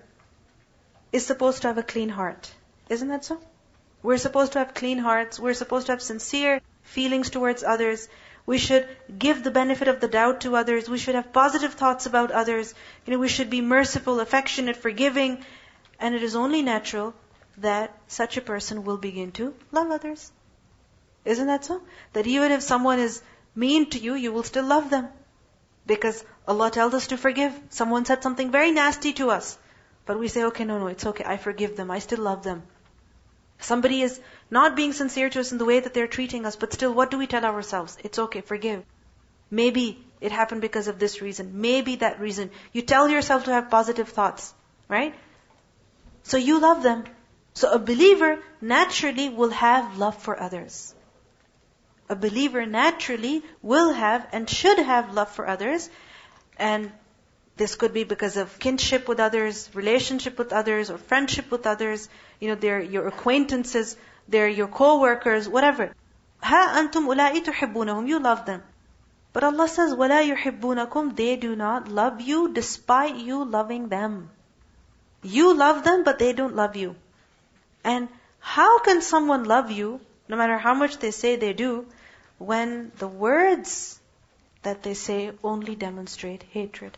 is 1.12 1.24
supposed 1.24 1.62
to 1.62 1.68
have 1.68 1.78
a 1.78 1.82
clean 1.82 2.10
heart. 2.10 2.52
Isn't 2.90 3.08
that 3.08 3.24
so? 3.24 3.40
We're 4.04 4.18
supposed 4.18 4.52
to 4.52 4.58
have 4.58 4.74
clean 4.74 4.98
hearts. 4.98 5.40
We're 5.40 5.54
supposed 5.54 5.86
to 5.86 5.92
have 5.92 6.02
sincere 6.02 6.60
feelings 6.82 7.30
towards 7.30 7.64
others. 7.64 8.06
We 8.44 8.58
should 8.58 8.86
give 9.18 9.42
the 9.42 9.50
benefit 9.50 9.88
of 9.88 10.00
the 10.00 10.08
doubt 10.08 10.42
to 10.42 10.56
others. 10.56 10.90
We 10.90 10.98
should 10.98 11.14
have 11.14 11.32
positive 11.32 11.72
thoughts 11.72 12.04
about 12.04 12.30
others. 12.30 12.74
You 13.06 13.14
know, 13.14 13.18
we 13.18 13.28
should 13.28 13.48
be 13.48 13.62
merciful, 13.62 14.20
affectionate, 14.20 14.76
forgiving. 14.76 15.38
And 15.98 16.14
it 16.14 16.22
is 16.22 16.36
only 16.36 16.60
natural 16.60 17.14
that 17.56 17.96
such 18.06 18.36
a 18.36 18.42
person 18.42 18.84
will 18.84 18.98
begin 18.98 19.32
to 19.38 19.54
love 19.72 19.90
others. 19.90 20.30
Isn't 21.24 21.46
that 21.46 21.64
so? 21.64 21.80
That 22.12 22.26
even 22.26 22.52
if 22.52 22.62
someone 22.62 22.98
is 22.98 23.22
mean 23.54 23.88
to 23.96 23.98
you, 23.98 24.14
you 24.14 24.34
will 24.34 24.42
still 24.42 24.66
love 24.66 24.90
them. 24.90 25.08
Because 25.86 26.22
Allah 26.46 26.70
tells 26.70 26.92
us 26.92 27.06
to 27.06 27.16
forgive. 27.16 27.58
Someone 27.70 28.04
said 28.04 28.22
something 28.22 28.50
very 28.50 28.70
nasty 28.70 29.14
to 29.14 29.30
us. 29.30 29.56
But 30.04 30.18
we 30.18 30.28
say, 30.28 30.44
okay, 30.52 30.64
no, 30.64 30.78
no, 30.78 30.88
it's 30.88 31.06
okay. 31.06 31.24
I 31.26 31.38
forgive 31.38 31.74
them. 31.74 31.90
I 31.90 32.00
still 32.00 32.20
love 32.20 32.42
them. 32.42 32.64
Somebody 33.64 34.02
is 34.02 34.20
not 34.50 34.76
being 34.76 34.92
sincere 34.92 35.30
to 35.30 35.40
us 35.40 35.50
in 35.50 35.58
the 35.58 35.64
way 35.64 35.80
that 35.80 35.94
they're 35.94 36.06
treating 36.06 36.44
us, 36.44 36.54
but 36.54 36.74
still, 36.74 36.92
what 36.92 37.10
do 37.10 37.16
we 37.16 37.26
tell 37.26 37.44
ourselves? 37.44 37.96
It's 38.04 38.18
okay, 38.18 38.42
forgive. 38.42 38.82
Maybe 39.50 40.04
it 40.20 40.32
happened 40.32 40.60
because 40.60 40.86
of 40.86 40.98
this 40.98 41.22
reason. 41.22 41.60
Maybe 41.62 41.96
that 41.96 42.20
reason. 42.20 42.50
You 42.72 42.82
tell 42.82 43.08
yourself 43.08 43.44
to 43.44 43.52
have 43.52 43.70
positive 43.70 44.10
thoughts, 44.10 44.52
right? 44.88 45.14
So 46.24 46.36
you 46.36 46.60
love 46.60 46.82
them. 46.82 47.04
So 47.54 47.70
a 47.70 47.78
believer 47.78 48.38
naturally 48.60 49.30
will 49.30 49.50
have 49.50 49.96
love 49.96 50.20
for 50.22 50.38
others. 50.38 50.94
A 52.10 52.16
believer 52.16 52.66
naturally 52.66 53.42
will 53.62 53.92
have 53.92 54.26
and 54.32 54.50
should 54.50 54.78
have 54.78 55.14
love 55.14 55.30
for 55.30 55.46
others. 55.46 55.88
And 56.58 56.92
this 57.59 57.75
could 57.75 57.93
be 57.93 58.05
because 58.05 58.37
of 58.37 58.57
kinship 58.57 59.09
with 59.09 59.19
others, 59.19 59.69
relationship 59.73 60.37
with 60.37 60.53
others, 60.53 60.89
or 60.89 60.97
friendship 60.97 61.51
with 61.51 61.67
others. 61.67 62.07
You 62.39 62.47
know, 62.47 62.55
they're 62.55 62.79
your 62.81 63.07
acquaintances, 63.07 63.97
they're 64.29 64.47
your 64.47 64.67
co-workers, 64.67 65.49
whatever. 65.49 65.93
Ha 66.41 66.61
antum 66.77 67.07
ulai 67.13 67.43
tuhibbunahum. 67.43 68.07
You 68.07 68.19
love 68.19 68.45
them. 68.45 68.63
But 69.33 69.43
Allah 69.43 69.67
says, 69.67 69.93
وَلَا 69.93 70.21
يُحِبُّونَكُمْ 70.33 71.17
They 71.17 71.35
do 71.35 71.53
not 71.55 71.89
love 71.89 72.21
you 72.21 72.53
despite 72.53 73.15
you 73.15 73.43
loving 73.43 73.89
them. 73.89 74.31
You 75.21 75.53
love 75.53 75.83
them, 75.83 76.05
but 76.05 76.17
they 76.17 76.31
don't 76.31 76.55
love 76.55 76.77
you. 76.77 76.95
And 77.83 78.07
how 78.39 78.79
can 78.79 79.01
someone 79.01 79.43
love 79.43 79.69
you, 79.69 79.99
no 80.29 80.37
matter 80.37 80.57
how 80.57 80.73
much 80.73 80.97
they 80.99 81.11
say 81.11 81.35
they 81.35 81.51
do, 81.51 81.85
when 82.37 82.93
the 82.99 83.07
words 83.09 83.99
that 84.61 84.81
they 84.81 84.93
say 84.93 85.31
only 85.43 85.75
demonstrate 85.75 86.43
hatred? 86.43 86.97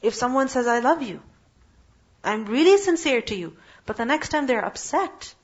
If 0.00 0.14
someone 0.14 0.48
says, 0.48 0.66
I 0.66 0.78
love 0.80 1.02
you, 1.02 1.20
I'm 2.22 2.44
really 2.46 2.78
sincere 2.78 3.22
to 3.22 3.34
you, 3.34 3.56
but 3.86 3.96
the 3.96 4.04
next 4.04 4.28
time 4.28 4.46
they're 4.46 4.64
upset, 4.64 5.34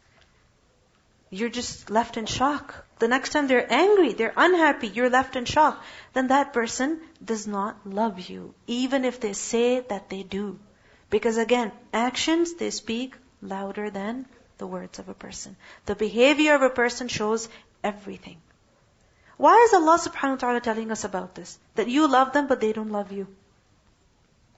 you're 1.31 1.49
just 1.49 1.91
left 1.91 2.17
in 2.17 2.27
shock. 2.27 2.87
The 3.01 3.09
next 3.09 3.31
time 3.31 3.49
they're 3.49 3.73
angry, 3.73 4.13
they're 4.13 4.35
unhappy, 4.37 4.89
you're 4.89 5.11
left 5.11 5.35
in 5.37 5.45
shock, 5.45 5.83
then 6.13 6.29
that 6.29 6.53
person 6.53 7.01
does 7.25 7.47
not 7.47 7.77
love 7.85 8.21
you, 8.21 8.55
even 8.67 9.05
if 9.05 9.21
they 9.21 9.33
say 9.33 9.81
that 9.81 10.09
they 10.09 10.23
do. 10.23 10.59
Because 11.11 11.37
again, 11.37 11.73
actions, 11.93 12.55
they 12.55 12.71
speak 12.71 13.17
louder 13.43 13.91
than 13.91 14.27
the 14.59 14.67
words 14.67 14.99
of 14.99 15.09
a 15.09 15.15
person. 15.15 15.57
The 15.87 15.95
behavior 15.97 16.55
of 16.55 16.63
a 16.63 16.71
person 16.71 17.09
shows 17.09 17.49
everything. 17.83 18.39
Why 19.37 19.67
is 19.67 19.75
Allah 19.75 19.99
subhanahu 19.99 20.31
wa 20.31 20.37
ta'ala 20.37 20.61
telling 20.61 20.93
us 20.93 21.05
about 21.05 21.35
this? 21.35 21.59
That 21.75 21.89
you 21.89 22.09
love 22.09 22.33
them, 22.33 22.47
but 22.47 22.61
they 22.61 22.73
don't 22.73 22.93
love 22.93 23.11
you. 23.11 23.27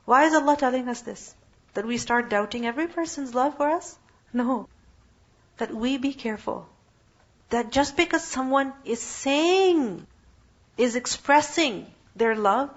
Why 0.06 0.24
is 0.24 0.34
Allah 0.34 0.56
telling 0.56 0.88
us 0.88 1.02
this? 1.02 1.34
That 1.74 1.84
we 1.84 1.98
start 1.98 2.30
doubting 2.30 2.64
every 2.64 2.86
person's 2.86 3.34
love 3.34 3.56
for 3.56 3.68
us? 3.68 3.98
No. 4.32 4.68
That 5.58 5.74
we 5.74 5.98
be 5.98 6.14
careful. 6.14 6.66
That 7.50 7.70
just 7.70 7.96
because 7.96 8.24
someone 8.24 8.72
is 8.84 9.00
saying, 9.00 10.06
is 10.78 10.96
expressing 10.96 11.86
their 12.14 12.36
love, 12.36 12.70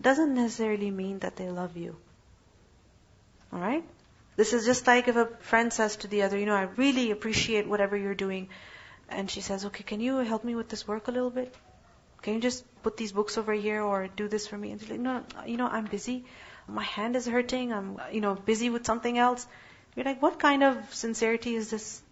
doesn't 0.00 0.34
necessarily 0.34 0.90
mean 0.90 1.20
that 1.20 1.36
they 1.36 1.48
love 1.48 1.76
you. 1.76 1.96
Alright? 3.52 3.84
This 4.36 4.52
is 4.52 4.66
just 4.66 4.86
like 4.86 5.06
if 5.06 5.16
a 5.16 5.26
friend 5.40 5.72
says 5.72 5.96
to 5.96 6.08
the 6.08 6.22
other, 6.22 6.36
you 6.36 6.46
know, 6.46 6.56
I 6.56 6.62
really 6.62 7.12
appreciate 7.12 7.68
whatever 7.68 7.96
you're 7.96 8.16
doing. 8.16 8.48
And 9.08 9.30
she 9.30 9.42
says, 9.42 9.64
okay, 9.66 9.84
can 9.84 10.00
you 10.00 10.16
help 10.18 10.42
me 10.42 10.56
with 10.56 10.68
this 10.68 10.88
work 10.88 11.06
a 11.06 11.12
little 11.12 11.30
bit? 11.30 11.54
Can 12.22 12.34
you 12.34 12.40
just 12.40 12.64
put 12.82 12.96
these 12.96 13.12
books 13.12 13.38
over 13.38 13.52
here 13.52 13.80
or 13.80 14.08
do 14.08 14.26
this 14.26 14.48
for 14.48 14.58
me? 14.58 14.72
And 14.72 14.80
she's 14.80 14.90
like, 14.90 14.98
no, 14.98 15.22
you 15.46 15.56
know, 15.56 15.68
I'm 15.68 15.84
busy 15.84 16.24
my 16.68 16.82
hand 16.82 17.16
is 17.16 17.26
hurting, 17.26 17.72
I'm, 17.72 18.00
you 18.12 18.20
know, 18.20 18.34
busy 18.34 18.70
with 18.70 18.86
something 18.86 19.18
else. 19.18 19.46
You're 19.94 20.04
like, 20.04 20.22
what 20.22 20.38
kind 20.38 20.62
of 20.62 20.94
sincerity 20.94 21.54
is 21.54 21.70
this? 21.70 22.02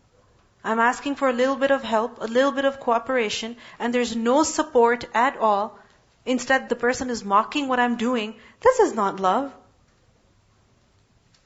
I'm 0.65 0.79
asking 0.79 1.17
for 1.17 1.29
a 1.29 1.33
little 1.33 1.57
bit 1.57 1.71
of 1.71 1.83
help, 1.83 2.21
a 2.21 2.27
little 2.27 2.53
bit 2.53 2.65
of 2.65 2.79
cooperation, 2.79 3.57
and 3.79 3.93
there's 3.93 4.15
no 4.15 4.43
support 4.45 5.05
at 5.15 5.37
all. 5.37 5.79
Instead, 6.25 6.69
the 6.69 6.77
person 6.77 7.11
is 7.11 7.25
mocking 7.25 7.67
what 7.67 7.81
I'm 7.81 7.97
doing. 7.97 8.35
This 8.61 8.79
is 8.79 8.95
not 8.95 9.19
love. 9.19 9.53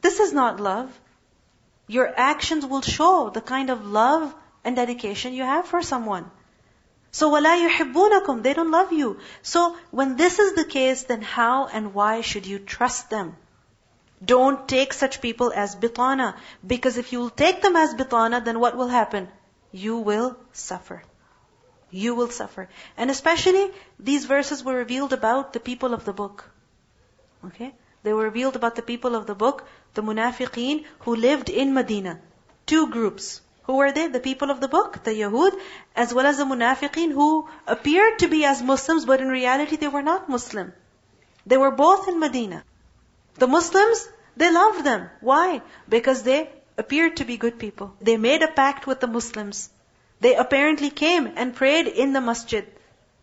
This 0.02 0.20
is 0.20 0.32
not 0.32 0.60
love. 0.60 1.00
Your 1.88 2.12
actions 2.16 2.66
will 2.66 2.82
show 2.82 3.30
the 3.30 3.40
kind 3.40 3.70
of 3.70 3.86
love 3.86 4.34
and 4.64 4.76
dedication 4.76 5.32
you 5.32 5.44
have 5.44 5.66
for 5.66 5.80
someone. 5.80 6.30
So 7.15 7.31
وَلَا 7.31 7.67
يُحِبُّونَكُمْ 7.67 8.41
They 8.41 8.53
don't 8.53 8.71
love 8.71 8.93
you. 8.93 9.19
So 9.41 9.75
when 9.91 10.15
this 10.15 10.39
is 10.39 10.53
the 10.53 10.63
case, 10.63 11.03
then 11.03 11.21
how 11.21 11.67
and 11.67 11.93
why 11.93 12.21
should 12.21 12.45
you 12.45 12.59
trust 12.59 13.09
them? 13.09 13.35
Don't 14.23 14.67
take 14.67 14.93
such 14.93 15.19
people 15.19 15.51
as 15.53 15.75
bitana. 15.75 16.35
Because 16.65 16.97
if 16.97 17.11
you 17.11 17.19
will 17.19 17.29
take 17.29 17.61
them 17.61 17.75
as 17.75 17.93
bitana, 17.95 18.43
then 18.43 18.59
what 18.59 18.77
will 18.77 18.87
happen? 18.87 19.27
You 19.71 19.97
will 19.97 20.37
suffer. 20.53 21.03
You 21.89 22.15
will 22.15 22.29
suffer. 22.29 22.69
And 22.95 23.11
especially, 23.11 23.71
these 23.99 24.25
verses 24.25 24.63
were 24.63 24.75
revealed 24.75 25.11
about 25.11 25.53
the 25.53 25.59
people 25.59 25.93
of 25.93 26.05
the 26.05 26.13
book. 26.13 26.49
Okay? 27.45 27.73
They 28.03 28.13
were 28.13 28.23
revealed 28.23 28.55
about 28.55 28.75
the 28.75 28.81
people 28.81 29.15
of 29.15 29.27
the 29.27 29.35
book, 29.35 29.67
the 29.93 30.01
munafiqeen 30.01 30.85
who 30.99 31.15
lived 31.15 31.49
in 31.49 31.73
Medina. 31.73 32.19
Two 32.65 32.87
groups. 32.87 33.41
Who 33.66 33.76
were 33.76 33.92
they? 33.92 34.06
The 34.06 34.20
people 34.20 34.50
of 34.50 34.60
the 34.60 34.68
book, 34.68 35.02
the 35.02 35.10
Yahud, 35.10 35.58
as 35.94 36.14
well 36.14 36.26
as 36.26 36.38
the 36.38 36.44
Munafiqeen 36.44 37.12
who 37.12 37.48
appeared 37.66 38.20
to 38.20 38.28
be 38.28 38.44
as 38.44 38.62
Muslims, 38.62 39.04
but 39.04 39.20
in 39.20 39.28
reality 39.28 39.76
they 39.76 39.88
were 39.88 40.02
not 40.02 40.28
Muslim. 40.28 40.72
They 41.46 41.56
were 41.56 41.72
both 41.72 42.06
in 42.08 42.20
Medina. 42.20 42.62
The 43.34 43.48
Muslims, 43.48 44.08
they 44.36 44.52
loved 44.52 44.84
them. 44.84 45.10
Why? 45.20 45.62
Because 45.88 46.22
they 46.22 46.48
appeared 46.78 47.16
to 47.16 47.24
be 47.24 47.36
good 47.36 47.58
people. 47.58 47.92
They 48.00 48.16
made 48.16 48.42
a 48.42 48.52
pact 48.52 48.86
with 48.86 49.00
the 49.00 49.08
Muslims. 49.08 49.68
They 50.20 50.36
apparently 50.36 50.90
came 50.90 51.26
and 51.36 51.54
prayed 51.54 51.88
in 51.88 52.12
the 52.12 52.20
masjid, 52.20 52.66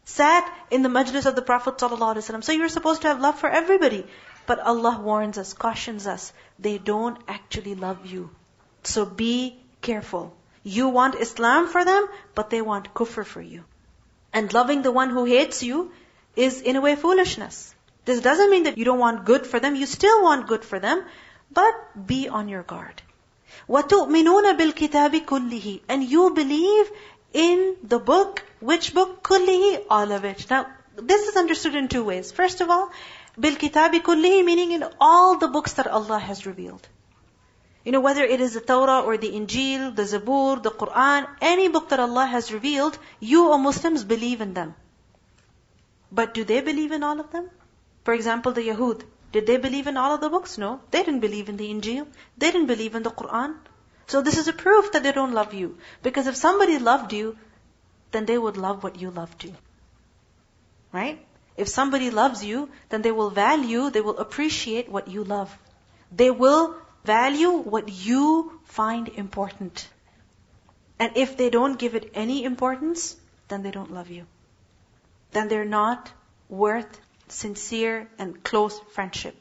sat 0.03 0.53
in 0.69 0.83
the 0.83 0.89
majlis 0.89 1.25
of 1.25 1.35
the 1.35 1.41
Prophet 1.41 1.77
ﷺ. 1.77 2.43
So 2.43 2.51
you're 2.51 2.69
supposed 2.69 3.03
to 3.03 3.07
have 3.07 3.21
love 3.21 3.39
for 3.39 3.49
everybody. 3.49 4.05
But 4.45 4.59
Allah 4.59 4.99
warns 5.01 5.37
us, 5.37 5.53
cautions 5.53 6.05
us, 6.05 6.33
they 6.59 6.77
don't 6.77 7.17
actually 7.29 7.75
love 7.75 8.05
you. 8.05 8.29
So 8.83 9.05
be 9.05 9.62
careful. 9.82 10.34
You 10.62 10.88
want 10.88 11.14
Islam 11.14 11.68
for 11.68 11.84
them, 11.84 12.06
but 12.34 12.50
they 12.50 12.60
want 12.60 12.92
kufr 12.94 13.24
for 13.24 13.40
you. 13.40 13.64
And 14.32 14.52
loving 14.52 14.82
the 14.82 14.92
one 14.92 15.10
who 15.10 15.24
hates 15.24 15.62
you 15.62 15.92
is 16.36 16.60
in 16.60 16.76
a 16.76 16.80
way 16.80 16.94
foolishness. 16.96 17.74
This 18.04 18.20
doesn't 18.20 18.50
mean 18.50 18.64
that 18.64 18.78
you 18.78 18.84
don't 18.84 18.98
want 18.98 19.24
good 19.24 19.46
for 19.46 19.60
them. 19.60 19.74
You 19.74 19.86
still 19.86 20.22
want 20.22 20.46
good 20.46 20.64
for 20.64 20.78
them, 20.78 21.04
but 21.50 22.06
be 22.06 22.28
on 22.28 22.48
your 22.48 22.62
guard. 22.62 23.02
وَتُؤْمِنُونَ 23.68 24.56
بِالْكِتَابِ 24.58 25.24
كُلِّهِ 25.24 25.80
And 25.88 26.04
you 26.04 26.30
believe 26.30 26.90
in 27.32 27.76
the 27.82 27.98
book. 27.98 28.42
Which 28.60 28.94
book? 28.94 29.22
كُلِّهِ 29.22 29.84
All 29.90 30.12
of 30.12 30.24
it. 30.24 30.46
Now, 30.50 30.66
this 30.96 31.28
is 31.28 31.36
understood 31.36 31.74
in 31.74 31.88
two 31.88 32.04
ways. 32.04 32.32
First 32.32 32.60
of 32.60 32.70
all, 32.70 32.90
بِالْكِتَابِ 33.38 34.00
كُلِّهِ 34.02 34.44
Meaning 34.44 34.72
in 34.72 34.84
all 35.00 35.36
the 35.38 35.48
books 35.48 35.74
that 35.74 35.86
Allah 35.86 36.18
has 36.18 36.46
revealed. 36.46 36.88
You 37.83 37.91
know, 37.91 37.99
whether 37.99 38.23
it 38.23 38.39
is 38.39 38.53
the 38.53 38.61
Torah 38.61 39.01
or 39.01 39.17
the 39.17 39.29
Injil, 39.29 39.95
the 39.95 40.03
Zabur, 40.03 40.61
the 40.63 40.71
Quran, 40.71 41.27
any 41.41 41.67
book 41.67 41.89
that 41.89 41.99
Allah 41.99 42.25
has 42.25 42.51
revealed, 42.53 42.97
you 43.19 43.49
or 43.49 43.57
Muslims 43.59 44.03
believe 44.03 44.39
in 44.39 44.53
them. 44.53 44.75
But 46.11 46.33
do 46.33 46.43
they 46.43 46.61
believe 46.61 46.91
in 46.91 47.03
all 47.03 47.19
of 47.19 47.31
them? 47.31 47.49
For 48.05 48.13
example, 48.13 48.53
the 48.53 48.61
Yahud. 48.61 49.03
Did 49.33 49.47
they 49.47 49.57
believe 49.57 49.87
in 49.87 49.97
all 49.97 50.13
of 50.13 50.21
the 50.21 50.29
books? 50.29 50.57
No. 50.57 50.79
They 50.91 51.03
didn't 51.03 51.21
believe 51.21 51.49
in 51.49 51.57
the 51.57 51.69
Injil. 51.73 52.07
They 52.37 52.51
didn't 52.51 52.67
believe 52.67 52.95
in 52.95 53.03
the 53.03 53.09
Quran. 53.09 53.55
So 54.07 54.21
this 54.21 54.37
is 54.37 54.47
a 54.47 54.53
proof 54.53 54.91
that 54.91 55.03
they 55.03 55.11
don't 55.11 55.33
love 55.33 55.53
you. 55.53 55.77
Because 56.03 56.27
if 56.27 56.35
somebody 56.35 56.77
loved 56.77 57.13
you, 57.13 57.35
then 58.11 58.25
they 58.25 58.37
would 58.37 58.57
love 58.57 58.83
what 58.83 59.01
you 59.01 59.09
love 59.09 59.37
too. 59.37 59.53
Right? 60.91 61.25
If 61.57 61.67
somebody 61.67 62.11
loves 62.11 62.43
you, 62.45 62.69
then 62.89 63.01
they 63.01 63.11
will 63.11 63.29
value, 63.29 63.89
they 63.89 64.01
will 64.01 64.17
appreciate 64.17 64.89
what 64.89 65.07
you 65.07 65.23
love. 65.23 65.57
They 66.11 66.29
will 66.29 66.75
Value 67.05 67.51
what 67.51 67.89
you 67.89 68.59
find 68.65 69.09
important. 69.09 69.89
And 70.99 71.17
if 71.17 71.35
they 71.35 71.49
don't 71.49 71.77
give 71.77 71.95
it 71.95 72.11
any 72.13 72.43
importance, 72.45 73.15
then 73.49 73.63
they 73.63 73.71
don't 73.71 73.91
love 73.91 74.09
you. 74.09 74.25
Then 75.31 75.49
they're 75.49 75.65
not 75.65 76.11
worth 76.47 76.99
sincere 77.27 78.07
and 78.17 78.43
close 78.43 78.79
friendship. 78.91 79.35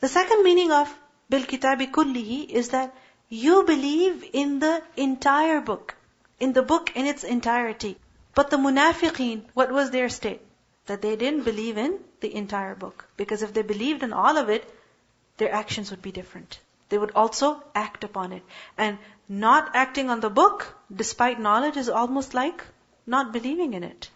The 0.00 0.08
second 0.08 0.42
meaning 0.42 0.72
of 0.72 0.92
bil 1.30 1.42
kitabi 1.42 1.90
kullihi 1.90 2.48
is 2.50 2.70
that 2.70 2.94
you 3.28 3.64
believe 3.64 4.24
in 4.32 4.58
the 4.58 4.82
entire 4.96 5.60
book, 5.60 5.94
in 6.38 6.52
the 6.52 6.62
book 6.62 6.94
in 6.94 7.06
its 7.06 7.24
entirety. 7.24 7.96
But 8.34 8.50
the 8.50 8.58
munafiqeen, 8.58 9.44
what 9.54 9.72
was 9.72 9.90
their 9.90 10.08
state? 10.08 10.42
That 10.86 11.00
they 11.00 11.16
didn't 11.16 11.44
believe 11.44 11.78
in 11.78 12.00
the 12.20 12.34
entire 12.34 12.74
book. 12.74 13.06
Because 13.16 13.42
if 13.42 13.54
they 13.54 13.62
believed 13.62 14.02
in 14.02 14.12
all 14.12 14.36
of 14.36 14.50
it, 14.50 14.68
their 15.38 15.52
actions 15.52 15.90
would 15.90 16.02
be 16.02 16.12
different. 16.12 16.58
They 16.91 16.97
would 16.97 17.11
also 17.11 17.61
act 17.75 18.03
upon 18.03 18.31
it. 18.31 18.43
And 18.77 18.97
not 19.27 19.75
acting 19.75 20.09
on 20.09 20.21
the 20.21 20.29
book, 20.29 20.73
despite 20.93 21.39
knowledge, 21.39 21.77
is 21.77 21.89
almost 21.89 22.33
like 22.33 22.63
not 23.05 23.33
believing 23.33 23.73
in 23.73 23.83
it. 23.83 24.09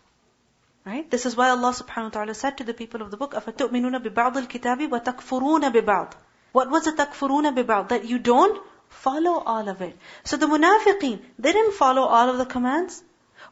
Right? 0.85 1.09
This 1.11 1.25
is 1.25 1.35
why 1.35 1.49
Allah 1.49 1.73
subhanahu 1.73 2.03
wa 2.03 2.09
ta'ala 2.09 2.33
said 2.33 2.57
to 2.57 2.63
the 2.63 2.73
people 2.73 3.01
of 3.01 3.11
the 3.11 3.17
book, 3.17 3.33
أَفَتُؤْمِنُونَ 3.33 4.03
بِبَعْضِ 4.03 4.47
الْكِتَابِ 4.47 4.89
وَتَكْفُرُونَ 4.89 5.71
بِبَعْضِ 5.73 6.13
What 6.53 6.71
was 6.71 6.87
it 6.87 6.97
تَكْفُرُونَ 6.97 7.55
بِبَعْض? 7.55 7.89
That 7.89 8.05
you 8.05 8.17
don't 8.17 8.61
follow 8.89 9.33
all 9.39 9.69
of 9.69 9.81
it. 9.81 9.97
So 10.23 10.37
the 10.37 10.47
munafiqeen, 10.47 11.21
they 11.37 11.51
didn't 11.51 11.73
follow 11.73 12.03
all 12.03 12.29
of 12.29 12.37
the 12.37 12.45
commands. 12.45 13.03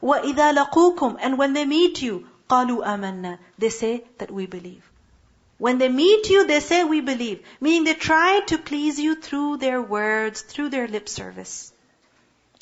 وَإِذَا 0.02 0.54
لَقُوكُمْ 0.56 1.18
And 1.20 1.38
when 1.38 1.52
they 1.52 1.64
meet 1.64 2.02
you, 2.02 2.26
قَالُوا 2.48 2.84
آمَنَّا 2.84 3.38
They 3.58 3.68
say 3.68 4.04
that 4.18 4.30
we 4.30 4.46
believe. 4.46 4.90
When 5.58 5.78
they 5.78 5.88
meet 5.88 6.30
you, 6.30 6.46
they 6.46 6.60
say 6.60 6.84
we 6.84 7.00
believe. 7.00 7.42
Meaning 7.60 7.84
they 7.84 7.94
try 7.94 8.40
to 8.46 8.58
please 8.58 8.98
you 8.98 9.14
through 9.14 9.58
their 9.58 9.82
words, 9.82 10.40
through 10.40 10.70
their 10.70 10.88
lip 10.88 11.08
service. 11.08 11.72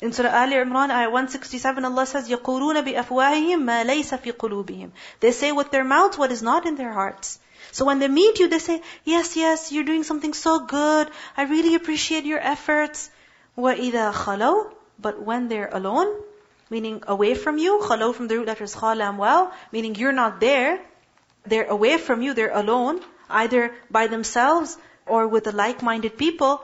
In 0.01 0.11
Surah 0.13 0.29
Al 0.29 0.49
Imran, 0.49 0.91
ayah 0.91 1.09
167, 1.09 1.85
Allah 1.85 2.05
says, 2.05 2.29
يَقُولُونَ 2.29 2.83
بِأَفْوَاهِهِمْ 2.85 3.63
مَا 3.63 3.85
لَيْسَ 3.85 4.17
فِي 4.17 4.33
قُلُوبِهِمْ 4.33 4.91
They 5.19 5.31
say 5.31 5.51
with 5.51 5.71
their 5.71 5.83
mouths 5.83 6.17
what 6.17 6.31
is 6.31 6.41
not 6.41 6.65
in 6.65 6.75
their 6.75 6.91
hearts. 6.91 7.39
So 7.71 7.85
when 7.85 7.99
they 7.99 8.07
meet 8.07 8.39
you, 8.39 8.47
they 8.47 8.59
say, 8.59 8.81
yes, 9.03 9.35
yes, 9.35 9.71
you're 9.71 9.83
doing 9.83 10.03
something 10.03 10.33
so 10.33 10.59
good. 10.59 11.09
I 11.37 11.43
really 11.43 11.75
appreciate 11.75 12.25
your 12.25 12.39
efforts. 12.39 13.09
وَإِذَا 13.57 14.13
خَلَوْا 14.13 14.73
But 14.99 15.21
when 15.21 15.47
they're 15.47 15.69
alone, 15.71 16.07
meaning 16.69 17.03
away 17.07 17.33
from 17.33 17.57
you. 17.57 17.79
Khalo 17.81 18.13
from 18.13 18.27
the 18.27 18.37
root 18.37 18.47
letters 18.47 18.75
khalam 18.75 19.17
well, 19.17 19.51
meaning 19.71 19.95
you're 19.95 20.11
not 20.11 20.39
there. 20.39 20.79
They're 21.45 21.65
away 21.65 21.97
from 21.97 22.21
you, 22.21 22.33
they're 22.33 22.55
alone, 22.55 23.01
either 23.29 23.73
by 23.89 24.07
themselves 24.07 24.77
or 25.05 25.27
with 25.27 25.45
the 25.45 25.51
like-minded 25.51 26.17
people. 26.17 26.63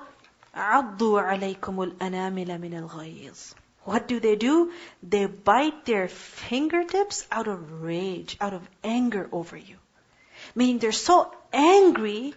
عَضُّوا 0.56 1.58
عَلَيْكُمُ 1.58 1.98
الْأَنَامِلَ 1.98 2.48
مِنَ 2.48 2.90
الْغَيِّظِ 2.90 3.54
What 3.84 4.08
do 4.08 4.20
they 4.20 4.36
do? 4.36 4.72
They 5.04 5.26
bite 5.26 5.86
their 5.86 6.08
fingertips 6.08 7.28
out 7.32 7.48
of 7.48 7.82
rage, 7.82 8.38
out 8.40 8.54
of 8.54 8.68
anger 8.84 9.28
over 9.32 9.58
you. 9.58 9.78
Meaning 10.54 10.80
they're 10.80 10.92
so 10.92 11.34
angry 11.52 12.34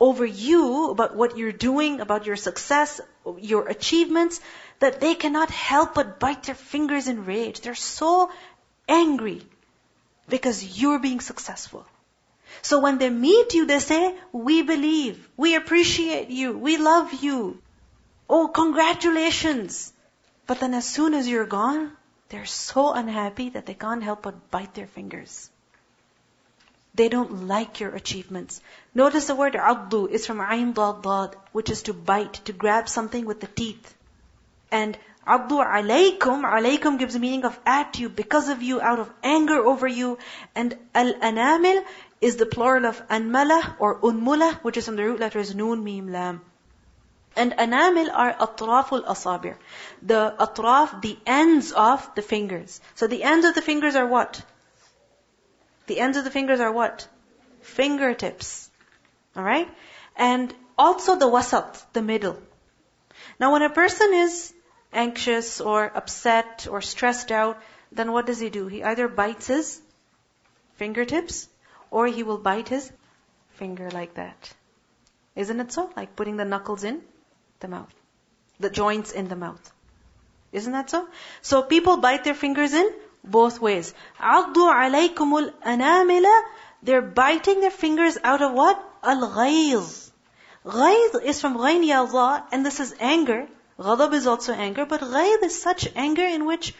over 0.00 0.24
you, 0.24 0.90
about 0.90 1.14
what 1.14 1.36
you're 1.36 1.52
doing, 1.52 2.00
about 2.00 2.24
your 2.24 2.36
success, 2.36 3.00
your 3.38 3.68
achievements, 3.68 4.40
that 4.78 5.00
they 5.00 5.14
cannot 5.14 5.50
help 5.50 5.94
but 5.94 6.18
bite 6.18 6.44
their 6.44 6.54
fingers 6.54 7.06
in 7.06 7.26
rage. 7.26 7.60
They're 7.60 7.74
so 7.74 8.30
angry 8.88 9.42
because 10.27 10.81
you're 10.81 10.99
being 10.99 11.19
successful. 11.19 11.85
So 12.61 12.79
when 12.79 12.97
they 12.97 13.09
meet 13.09 13.53
you, 13.53 13.65
they 13.65 13.79
say, 13.79 14.15
we 14.31 14.61
believe, 14.61 15.27
we 15.37 15.55
appreciate 15.55 16.29
you, 16.29 16.57
we 16.57 16.77
love 16.77 17.13
you. 17.13 17.61
Oh, 18.29 18.47
congratulations. 18.47 19.93
But 20.47 20.59
then 20.59 20.73
as 20.73 20.87
soon 20.87 21.13
as 21.13 21.27
you're 21.27 21.45
gone, 21.45 21.91
they're 22.29 22.45
so 22.45 22.93
unhappy 22.93 23.49
that 23.49 23.65
they 23.65 23.73
can't 23.73 24.03
help 24.03 24.23
but 24.23 24.49
bite 24.51 24.73
their 24.73 24.87
fingers. 24.87 25.49
They 26.95 27.09
don't 27.09 27.47
like 27.47 27.79
your 27.79 27.93
achievements. 27.93 28.61
Notice 28.93 29.27
the 29.27 29.35
word 29.35 29.53
addu 29.53 30.09
is 30.09 30.25
from 30.25 30.37
ayn 30.37 30.73
dad 30.73 31.35
which 31.51 31.69
is 31.69 31.83
to 31.83 31.93
bite, 31.93 32.33
to 32.45 32.53
grab 32.53 32.87
something 32.87 33.25
with 33.25 33.41
the 33.41 33.47
teeth. 33.47 33.93
And 34.71 34.97
Abdu 35.27 35.55
alaykum, 35.55 36.43
alaykum 36.43 36.99
gives 36.99 37.13
the 37.13 37.19
meaning 37.19 37.45
of 37.45 37.59
at 37.65 37.97
you, 37.97 38.09
because 38.09 38.49
of 38.49 38.61
you, 38.61 38.79
out 38.79 38.99
of 38.99 39.11
anger 39.23 39.57
over 39.65 39.87
you. 39.87 40.19
And 40.53 40.77
al-anamil 40.93 41.83
is 42.21 42.37
the 42.37 42.45
plural 42.45 42.85
of 42.85 43.07
anmala 43.07 43.75
or 43.79 43.99
unmula, 44.01 44.53
which 44.63 44.77
is 44.77 44.85
from 44.85 44.95
the 44.95 45.03
root 45.03 45.19
letters 45.19 45.55
nun, 45.55 45.83
mim, 45.83 46.11
lam. 46.11 46.41
And 47.35 47.53
anamil 47.53 48.09
are 48.13 48.33
atraful 48.33 49.03
asabir. 49.03 49.55
The 50.01 50.35
atraf, 50.39 51.01
the 51.01 51.17
ends 51.25 51.71
of 51.71 52.07
the 52.15 52.21
fingers. 52.21 52.79
So 52.93 53.07
the 53.07 53.23
ends 53.23 53.45
of 53.45 53.55
the 53.55 53.61
fingers 53.61 53.95
are 53.95 54.07
what? 54.07 54.41
The 55.87 55.99
ends 55.99 56.17
of 56.17 56.23
the 56.23 56.31
fingers 56.31 56.59
are 56.59 56.71
what? 56.71 57.07
Fingertips. 57.61 58.69
Alright? 59.35 59.69
And 60.15 60.53
also 60.77 61.17
the 61.17 61.27
wasat, 61.27 61.83
the 61.93 62.01
middle. 62.01 62.37
Now 63.39 63.51
when 63.51 63.63
a 63.63 63.69
person 63.69 64.13
is 64.13 64.53
anxious 64.94 65.60
or 65.60 65.84
upset 65.94 66.66
or 66.70 66.80
stressed 66.80 67.32
out, 67.32 67.60
then 67.92 68.12
what 68.12 68.26
does 68.26 68.40
he 68.40 68.50
do? 68.50 68.66
He 68.66 68.82
either 68.82 69.08
bites 69.08 69.46
his 69.46 69.80
fingertips 70.74 71.48
or 71.90 72.06
he 72.06 72.22
will 72.22 72.38
bite 72.38 72.68
his 72.68 72.90
finger 73.54 73.90
like 73.90 74.14
that. 74.14 74.52
Isn't 75.36 75.60
it 75.60 75.72
so? 75.72 75.90
Like 75.96 76.16
putting 76.16 76.36
the 76.36 76.44
knuckles 76.44 76.84
in 76.84 77.02
the 77.60 77.68
mouth. 77.68 77.94
The 78.58 78.70
joints 78.70 79.12
in 79.12 79.28
the 79.28 79.36
mouth. 79.36 79.72
Isn't 80.52 80.72
that 80.72 80.90
so? 80.90 81.08
So 81.42 81.62
people 81.62 81.96
bite 81.98 82.24
their 82.24 82.34
fingers 82.34 82.72
in 82.72 82.92
both 83.22 83.60
ways. 83.60 83.94
عَضُّوا 84.18 85.14
عَلَيْكُمُ 85.14 85.52
الْأَنَامِلَ 85.52 86.42
They're 86.82 87.02
biting 87.02 87.60
their 87.60 87.70
fingers 87.70 88.18
out 88.22 88.42
of 88.42 88.52
what? 88.52 88.82
Al-ghayz. 89.02 90.10
Ghayz 90.64 91.22
is 91.22 91.40
from 91.40 91.56
ghayn 91.56 91.86
ya 91.86 92.42
and 92.52 92.66
this 92.66 92.80
is 92.80 92.94
anger. 93.00 93.48
Ghadab 93.77 94.13
is 94.13 94.25
also 94.25 94.53
anger, 94.53 94.85
but 94.85 95.01
ghayb 95.01 95.43
is 95.43 95.61
such 95.61 95.89
anger 95.95 96.25
in 96.25 96.45
which 96.45 96.73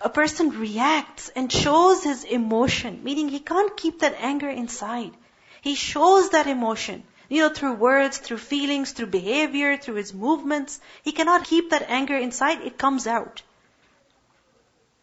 a 0.00 0.08
person 0.08 0.50
reacts 0.50 1.28
and 1.28 1.52
shows 1.52 2.02
his 2.02 2.24
emotion, 2.24 3.04
meaning 3.04 3.28
he 3.28 3.40
can't 3.40 3.76
keep 3.76 4.00
that 4.00 4.16
anger 4.18 4.48
inside. 4.48 5.12
He 5.60 5.74
shows 5.74 6.30
that 6.30 6.46
emotion, 6.46 7.02
you 7.28 7.42
know, 7.42 7.50
through 7.50 7.74
words, 7.74 8.16
through 8.16 8.38
feelings, 8.38 8.92
through 8.92 9.08
behavior, 9.08 9.76
through 9.76 9.96
his 9.96 10.14
movements. 10.14 10.80
He 11.02 11.12
cannot 11.12 11.44
keep 11.44 11.70
that 11.70 11.90
anger 11.90 12.16
inside, 12.16 12.62
it 12.62 12.78
comes 12.78 13.06
out. 13.06 13.42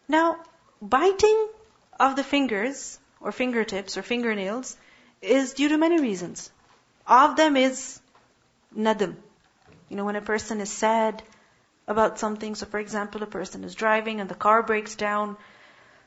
Now, 0.08 0.38
biting 0.82 1.48
of 2.00 2.16
the 2.16 2.24
fingers, 2.24 2.98
or 3.20 3.30
fingertips, 3.30 3.96
or 3.96 4.02
fingernails, 4.02 4.76
is 5.22 5.54
due 5.54 5.68
to 5.68 5.78
many 5.78 6.00
reasons. 6.00 6.50
Of 7.06 7.36
them 7.36 7.56
is 7.56 8.00
nadam. 8.76 9.16
You 9.88 9.96
know, 9.96 10.04
when 10.04 10.16
a 10.16 10.20
person 10.20 10.60
is 10.60 10.70
sad, 10.70 11.22
about 11.86 12.18
something. 12.18 12.54
So 12.54 12.66
for 12.66 12.78
example, 12.78 13.22
a 13.22 13.26
person 13.26 13.64
is 13.64 13.74
driving 13.74 14.20
and 14.20 14.28
the 14.28 14.34
car 14.34 14.62
breaks 14.62 14.94
down. 14.96 15.36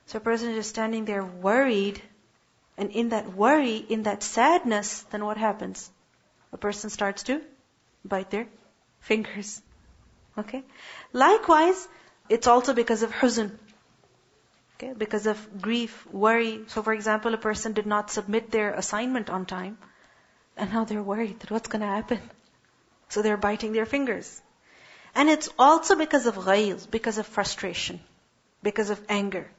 So 0.07 0.17
a 0.17 0.21
person 0.21 0.49
is 0.49 0.55
just 0.55 0.69
standing 0.69 1.05
there 1.05 1.23
worried. 1.23 2.01
And 2.77 2.91
in 2.91 3.09
that 3.09 3.33
worry, 3.33 3.77
in 3.77 4.03
that 4.03 4.23
sadness, 4.23 5.01
then 5.11 5.25
what 5.25 5.37
happens? 5.37 5.89
A 6.53 6.57
person 6.57 6.89
starts 6.89 7.23
to 7.23 7.41
bite 8.05 8.29
their 8.29 8.47
fingers. 8.99 9.61
Okay? 10.37 10.63
Likewise, 11.13 11.87
it's 12.29 12.47
also 12.47 12.73
because 12.73 13.03
of 13.03 13.11
huzn. 13.11 13.51
Okay? 14.77 14.93
Because 14.97 15.25
of 15.25 15.61
grief, 15.61 16.07
worry. 16.11 16.61
So 16.67 16.81
for 16.81 16.93
example, 16.93 17.33
a 17.33 17.37
person 17.37 17.73
did 17.73 17.85
not 17.85 18.09
submit 18.11 18.51
their 18.51 18.73
assignment 18.73 19.29
on 19.29 19.45
time. 19.45 19.77
And 20.55 20.73
now 20.73 20.83
they're 20.85 21.03
worried 21.03 21.39
that 21.39 21.51
what's 21.51 21.69
going 21.69 21.81
to 21.81 21.87
happen. 21.87 22.19
So 23.09 23.21
they're 23.21 23.37
biting 23.37 23.71
their 23.73 23.85
fingers. 23.85 24.41
And 25.14 25.28
it's 25.28 25.48
also 25.58 25.96
because 25.96 26.26
of 26.26 26.34
ghayz, 26.36 26.90
because 26.90 27.18
of 27.18 27.26
frustration, 27.26 28.00
because 28.62 28.90
of 28.90 29.00
anger 29.08 29.50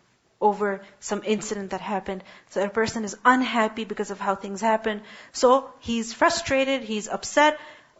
over 0.41 0.81
some 0.99 1.21
incident 1.25 1.71
that 1.71 1.81
happened. 1.81 2.23
So 2.49 2.63
a 2.63 2.69
person 2.69 3.03
is 3.05 3.15
unhappy 3.23 3.85
because 3.85 4.11
of 4.11 4.19
how 4.19 4.35
things 4.35 4.61
happen. 4.61 5.01
So 5.31 5.69
he's 5.79 6.13
frustrated, 6.13 6.81
he's 6.81 7.07
upset. 7.07 7.59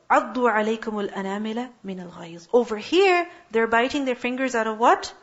عَضُّوا 0.09 0.51
عَلَيْكُمُ 0.53 1.09
الْأَنَامِلَ 1.09 1.69
مِنَ 1.83 2.11
الْغَيْظِ 2.11 2.47
Over 2.53 2.77
here, 2.77 3.27
they're 3.51 3.67
biting 3.67 4.05
their 4.05 4.15
fingers 4.15 4.53
out 4.53 4.67
of 4.67 4.77
what? 4.77 5.13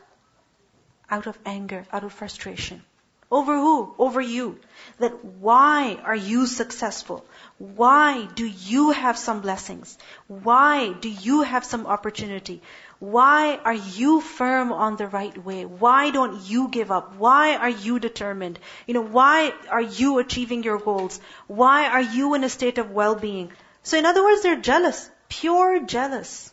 Out 1.09 1.27
of 1.27 1.37
anger, 1.45 1.85
out 1.91 2.03
of 2.03 2.11
frustration. 2.11 2.83
Over 3.30 3.56
who? 3.56 3.94
Over 3.98 4.20
you. 4.22 4.58
That 4.98 5.22
why 5.22 5.98
are 6.02 6.16
you 6.16 6.46
successful? 6.46 7.26
Why 7.58 8.24
do 8.24 8.46
you 8.46 8.90
have 8.90 9.18
some 9.18 9.42
blessings? 9.42 9.98
Why 10.28 10.92
do 10.92 11.10
you 11.10 11.42
have 11.42 11.64
some 11.64 11.86
opportunity? 11.86 12.62
Why 13.00 13.56
are 13.56 13.74
you 13.74 14.20
firm 14.20 14.72
on 14.72 14.96
the 14.96 15.06
right 15.06 15.36
way? 15.44 15.66
Why 15.66 16.10
don't 16.10 16.40
you 16.48 16.68
give 16.68 16.90
up? 16.90 17.16
Why 17.16 17.56
are 17.56 17.68
you 17.68 17.98
determined? 17.98 18.58
You 18.86 18.94
know, 18.94 19.04
why 19.04 19.52
are 19.70 19.82
you 19.82 20.18
achieving 20.18 20.62
your 20.62 20.78
goals? 20.78 21.20
Why 21.46 21.86
are 21.88 22.00
you 22.00 22.34
in 22.34 22.44
a 22.44 22.48
state 22.48 22.78
of 22.78 22.90
well-being? 22.90 23.52
So 23.82 23.98
in 23.98 24.06
other 24.06 24.24
words, 24.24 24.42
they're 24.42 24.60
jealous. 24.60 25.10
Pure 25.28 25.80
jealous. 25.80 26.52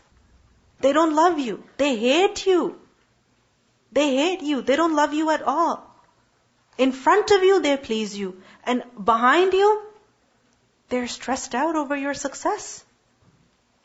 They 0.82 0.92
don't 0.92 1.16
love 1.16 1.40
you. 1.40 1.64
They 1.78 1.96
hate 1.96 2.46
you. 2.46 2.80
They 3.94 4.16
hate 4.16 4.42
you. 4.42 4.62
They 4.62 4.76
don't 4.76 4.96
love 4.96 5.14
you 5.14 5.30
at 5.32 5.42
all. 5.42 5.85
In 6.79 6.93
front 6.93 7.31
of 7.31 7.43
you, 7.43 7.61
they 7.61 7.77
please 7.77 8.17
you. 8.17 8.43
And 8.65 8.83
behind 9.03 9.53
you, 9.53 9.83
they're 10.89 11.09
stressed 11.09 11.55
out 11.55 11.77
over 11.77 11.97
your 11.97 12.15
success. 12.15 12.85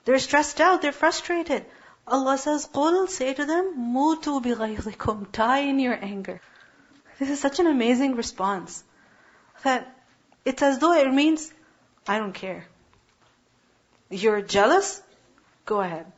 They're 0.06 0.19
stressed 0.19 0.62
out, 0.62 0.82
they're 0.82 0.91
frustrated. 0.91 1.65
Allah 2.08 2.38
says, 2.38 2.67
قُل 2.67 3.10
Say 3.10 3.34
to 3.34 3.45
them, 3.45 3.93
مُوتُوا 3.93 4.43
بِغَيْظِكُمْ 4.43 5.32
Die 5.32 5.60
in 5.60 5.80
your 5.80 5.98
anger. 6.00 6.39
This 7.19 7.30
is 7.30 7.39
such 7.39 7.60
an 7.60 7.67
amazing 7.67 8.15
response. 8.15 8.84
That 9.63 9.88
it's 10.43 10.62
as 10.62 10.80
though 10.80 10.93
it 10.93 11.12
means, 11.12 11.52
I 12.08 12.19
don't 12.19 12.34
care. 12.34 12.65
You're 14.10 14.41
jealous? 14.41 15.02
Go 15.65 15.82
ahead. 15.82 16.12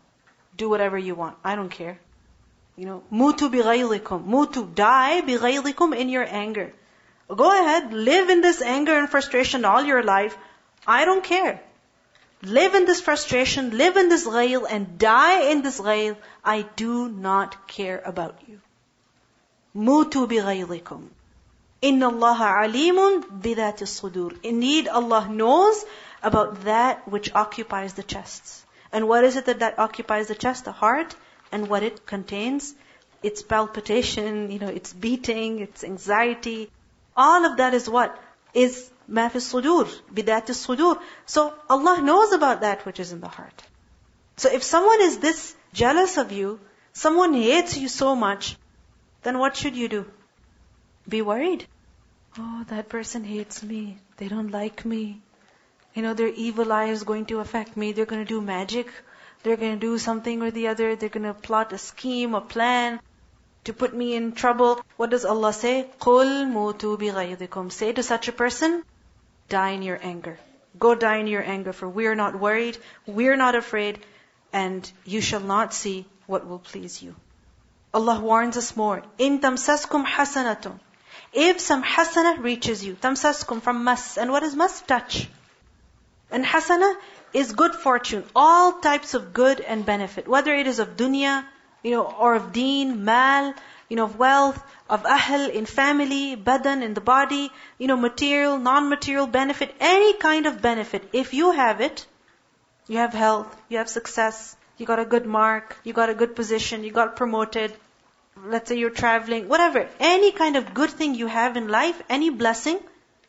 Do 0.58 0.70
whatever 0.70 0.98
you 0.98 1.16
want. 1.16 1.38
I 1.44 1.56
don't 1.56 1.70
care. 1.70 2.00
You 2.83 2.89
know, 2.89 3.03
mutu 3.13 3.49
bighaylikum. 3.49 4.25
Mutu, 4.27 4.63
die 4.75 5.21
bighaylikum 5.21 5.97
in 5.97 6.09
your 6.09 6.25
anger. 6.29 6.73
Go 7.29 7.49
ahead, 7.49 7.93
live 7.93 8.29
in 8.29 8.41
this 8.41 8.61
anger 8.61 8.97
and 8.99 9.09
frustration 9.09 9.65
all 9.65 9.85
your 9.85 10.03
life. 10.03 10.37
I 10.85 11.05
don't 11.05 11.23
care. 11.23 11.61
Live 12.43 12.75
in 12.75 12.85
this 12.85 13.01
frustration, 13.01 13.71
live 13.79 13.97
in 13.97 14.09
this 14.09 14.27
ghayl, 14.27 14.67
and 14.69 14.99
die 14.99 15.43
in 15.53 15.63
this 15.63 15.79
ghayl. 15.79 16.17
I 16.45 16.63
do 16.83 17.09
not 17.09 17.69
care 17.69 18.03
about 18.05 18.43
you. 18.49 18.61
Mutu 19.77 20.27
bighaylikum. 20.35 21.07
Inna 21.83 22.09
Allah 22.09 22.67
alimun 22.67 23.25
bidati 23.47 23.91
sudur. 23.95 24.37
Indeed, 24.43 24.89
Allah 24.89 25.29
knows 25.31 25.85
about 26.21 26.65
that 26.65 27.07
which 27.07 27.33
occupies 27.33 27.95
the 27.95 28.03
chests. 28.03 28.67
And 28.91 29.07
what 29.07 29.23
is 29.23 29.37
it 29.37 29.45
that, 29.45 29.61
that 29.61 29.79
occupies 29.79 30.27
the 30.27 30.35
chest? 30.35 30.65
The 30.65 30.73
heart 30.73 31.15
and 31.53 31.69
what 31.69 31.83
it 31.83 32.07
contains. 32.07 32.75
Its 33.23 33.43
palpitation, 33.43 34.51
you 34.51 34.59
know, 34.59 34.69
its 34.69 34.93
beating, 34.93 35.61
its 35.61 35.85
anxiety. 35.85 36.71
All 37.17 37.45
of 37.45 37.59
that 37.59 37.75
is 37.75 37.89
what? 37.89 38.19
Is 38.53 38.91
ma 39.07 39.29
fi 39.29 39.39
sudur, 39.39 39.87
bidat 40.13 40.51
sudur. 40.61 41.01
So 41.27 41.55
Allah 41.69 42.01
knows 42.03 42.33
about 42.33 42.63
that 42.63 42.85
which 42.87 42.99
is 42.99 43.13
in 43.13 43.21
the 43.21 43.29
heart. 43.29 43.63
So 44.37 44.51
if 44.51 44.63
someone 44.63 45.01
is 45.03 45.19
this 45.19 45.55
jealous 45.73 46.17
of 46.17 46.33
you, 46.33 46.59
someone 46.93 47.35
hates 47.35 47.77
you 47.77 47.89
so 47.89 48.17
much, 48.17 48.57
then 49.23 49.39
what 49.39 49.57
should 49.57 49.77
you 49.77 49.89
do? 49.89 50.05
Be 51.09 51.23
worried. 51.23 51.67
Oh, 52.39 52.65
that 52.69 52.89
person 52.89 53.25
hates 53.25 53.63
me. 53.63 53.99
They 54.17 54.29
don't 54.29 54.51
like 54.51 54.85
me. 54.85 55.21
You 55.95 56.03
know, 56.03 56.15
their 56.15 56.29
evil 56.29 56.73
eye 56.73 56.87
is 56.87 57.03
going 57.03 57.27
to 57.27 57.41
affect 57.41 57.77
me. 57.77 57.93
They're 57.93 58.07
going 58.07 58.25
to 58.25 58.29
do 58.35 58.41
magic. 58.41 58.89
They're 59.44 59.58
going 59.58 59.80
to 59.80 59.80
do 59.80 59.98
something 59.98 60.42
or 60.42 60.52
the 60.52 60.68
other. 60.68 60.96
They're 60.96 61.10
going 61.10 61.26
to 61.26 61.34
plot 61.34 61.74
a 61.74 61.78
scheme, 61.78 62.36
a 62.36 62.42
plan 62.42 63.00
to 63.66 63.74
put 63.74 63.94
me 63.94 64.16
in 64.16 64.32
trouble. 64.32 64.82
What 64.96 65.10
does 65.10 65.26
Allah 65.26 65.54
say? 65.54 65.90
قُلْ 66.00 66.48
مُوتُوا 66.52 66.98
بِغَيْظِكُمْ 66.98 67.72
Say 67.72 67.92
to 67.94 68.04
such 68.04 68.28
a 68.28 68.32
person, 68.32 68.84
die 69.50 69.72
in 69.72 69.82
your 69.82 70.00
anger. 70.02 70.40
Go 70.80 70.96
die 70.96 71.18
in 71.18 71.28
your 71.28 71.44
anger, 71.44 71.74
for 71.74 71.90
we 71.90 72.08
are 72.08 72.16
not 72.16 72.40
worried, 72.40 72.78
we 73.06 73.28
are 73.28 73.36
not 73.36 73.56
afraid, 73.56 74.00
and 74.54 74.90
you 75.06 75.22
shall 75.22 75.40
not 75.40 75.74
see 75.74 76.06
what 76.28 76.48
will 76.48 76.60
please 76.60 77.02
you. 77.02 77.16
Allah 77.94 78.20
warns 78.20 78.58
us 78.58 78.76
more. 78.76 79.04
In 79.18 79.40
tamsaskum 79.40 80.06
hasanatun. 80.06 80.80
If 81.34 81.60
some 81.60 81.84
hasana 81.84 82.42
reaches 82.42 82.84
you, 82.84 82.96
tamsaskum 82.96 83.62
from 83.62 83.84
mas, 83.84 84.18
and 84.18 84.32
what 84.32 84.44
is 84.44 84.56
mas? 84.56 84.82
Touch. 84.82 85.28
And 86.32 86.46
hasana 86.46 86.96
is 87.33 87.53
good 87.53 87.75
fortune, 87.75 88.25
all 88.35 88.81
types 88.81 89.15
of 89.15 89.33
good 89.33 89.61
and 89.61 89.87
benefit, 89.87 90.29
whether 90.29 90.55
it 90.55 90.67
is 90.67 90.79
of 90.79 90.97
dunya, 90.97 91.45
you 91.83 91.91
know, 91.93 92.05
or 92.05 92.35
of 92.35 92.53
deen, 92.53 93.05
mal, 93.05 93.55
you 93.89 93.97
know, 93.97 94.05
of 94.05 94.19
wealth, 94.19 94.63
of 94.89 95.05
ahl 95.05 95.51
in 95.51 95.67
family, 95.67 96.37
badan 96.37 96.83
in 96.83 96.95
the 96.95 97.01
body, 97.01 97.51
you 97.79 97.87
know, 97.87 97.97
material, 97.97 98.59
non-material 98.59 99.27
benefit, 99.27 99.75
any 99.81 100.15
kind 100.15 100.47
of 100.47 100.63
benefit. 100.63 101.09
If 101.13 101.35
you 101.35 101.51
have 101.53 101.81
it, 101.81 102.07
you 102.89 102.99
have 102.99 103.13
health, 103.13 103.57
you 103.69 103.79
have 103.79 103.89
success, 103.89 104.57
you 104.79 104.87
got 104.87 104.99
a 104.99 105.05
good 105.05 105.27
mark, 105.27 105.77
you 105.85 105.93
got 105.93 106.11
a 106.11 106.15
good 106.15 106.35
position, 106.37 106.85
you 106.85 106.93
got 106.93 107.17
promoted, 107.17 107.73
let's 108.47 108.69
say 108.69 108.79
you're 108.79 108.91
traveling, 108.91 109.49
whatever, 109.49 109.89
any 110.01 110.33
kind 110.33 110.57
of 110.57 110.75
good 110.75 110.91
thing 110.91 111.15
you 111.15 111.27
have 111.27 111.57
in 111.57 111.69
life, 111.69 112.03
any 112.09 112.31
blessing, 112.31 112.79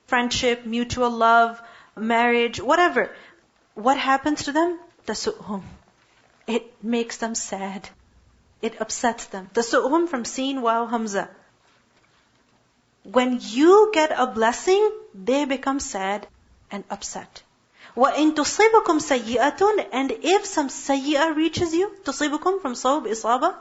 friendship, 0.08 0.66
mutual 0.66 1.10
love, 1.10 1.62
marriage, 1.96 2.60
whatever 2.60 3.10
What 3.75 3.97
happens 3.97 4.45
to 4.45 4.53
them? 4.53 4.79
Tasu'hum. 5.07 5.63
It 6.47 6.83
makes 6.83 7.19
them 7.19 7.35
sad. 7.35 7.89
It 8.61 8.81
upsets 8.81 9.27
them. 9.27 9.51
Tasu'hum 9.55 10.09
from 10.09 10.25
Seen 10.25 10.63
Waw 10.63 10.87
Hamza. 10.87 11.29
When 13.05 13.39
you 13.41 13.91
get 13.93 14.13
a 14.15 14.27
blessing, 14.27 14.91
they 15.15 15.45
become 15.45 15.81
sad 15.81 16.27
and 16.71 16.85
upset. 16.91 17.43
وَإِن 17.97 18.35
تُصِيبُكُمْ 18.35 19.01
سَيِّئَةٌ 19.01 19.89
And 19.93 20.13
if 20.13 20.45
some 20.47 20.69
sayyi'ah 20.69 21.35
reaches 21.35 21.75
you, 21.75 21.91
تُصِيبُكُم 22.05 22.61
from 22.61 22.75
صوب, 22.75 23.07
isaba, 23.07 23.55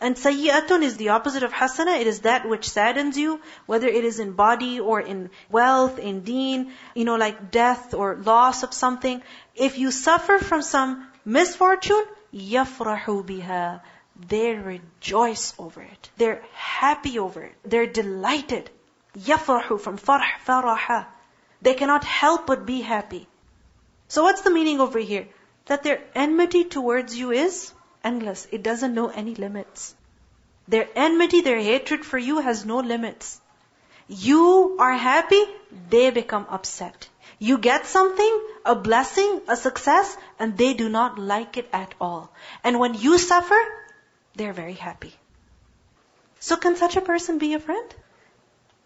and 0.00 0.14
sayyi'atun 0.14 0.82
is 0.82 0.96
the 0.96 1.08
opposite 1.08 1.42
of 1.42 1.52
hasana. 1.52 2.00
It 2.00 2.06
is 2.06 2.20
that 2.20 2.48
which 2.48 2.68
saddens 2.68 3.18
you, 3.18 3.40
whether 3.66 3.88
it 3.88 4.04
is 4.04 4.20
in 4.20 4.32
body 4.32 4.78
or 4.78 5.00
in 5.00 5.30
wealth, 5.50 5.98
in 5.98 6.20
deen, 6.20 6.72
you 6.94 7.04
know, 7.04 7.16
like 7.16 7.50
death 7.50 7.94
or 7.94 8.16
loss 8.16 8.62
of 8.62 8.72
something. 8.72 9.22
If 9.56 9.78
you 9.78 9.90
suffer 9.90 10.38
from 10.38 10.62
some 10.62 11.08
misfortune, 11.24 12.04
yafrahu 12.32 13.24
biha. 13.26 13.80
They 14.28 14.54
rejoice 14.54 15.54
over 15.58 15.82
it. 15.82 16.10
They're 16.16 16.42
happy 16.52 17.18
over 17.18 17.42
it. 17.42 17.54
They're 17.64 17.86
delighted. 17.86 18.70
Yafrahu 19.16 19.80
from 19.80 19.96
farh, 19.96 20.26
faraha. 20.46 21.06
They 21.62 21.74
cannot 21.74 22.04
help 22.04 22.46
but 22.46 22.66
be 22.66 22.80
happy. 22.80 23.28
So 24.08 24.22
what's 24.22 24.42
the 24.42 24.50
meaning 24.50 24.80
over 24.80 24.98
here? 24.98 25.26
That 25.66 25.82
their 25.82 26.02
enmity 26.14 26.64
towards 26.64 27.16
you 27.16 27.32
is 27.32 27.72
endless. 28.04 28.46
It 28.50 28.62
doesn't 28.62 28.94
know 28.94 29.08
any 29.08 29.34
limits. 29.34 29.94
Their 30.68 30.88
enmity, 30.94 31.40
their 31.40 31.58
hatred 31.58 32.04
for 32.04 32.18
you 32.18 32.40
has 32.40 32.64
no 32.64 32.78
limits. 32.80 33.40
You 34.08 34.76
are 34.78 34.94
happy, 34.94 35.44
they 35.90 36.10
become 36.10 36.46
upset. 36.48 37.08
You 37.38 37.58
get 37.58 37.86
something, 37.86 38.40
a 38.64 38.74
blessing, 38.74 39.42
a 39.48 39.56
success, 39.56 40.16
and 40.38 40.56
they 40.56 40.74
do 40.74 40.88
not 40.88 41.18
like 41.18 41.56
it 41.56 41.68
at 41.72 41.94
all. 42.00 42.30
And 42.64 42.78
when 42.78 42.94
you 42.94 43.18
suffer, 43.18 43.58
they're 44.34 44.52
very 44.52 44.74
happy. 44.74 45.14
So 46.40 46.56
can 46.56 46.76
such 46.76 46.96
a 46.96 47.00
person 47.00 47.38
be 47.38 47.54
a 47.54 47.60
friend? 47.60 47.94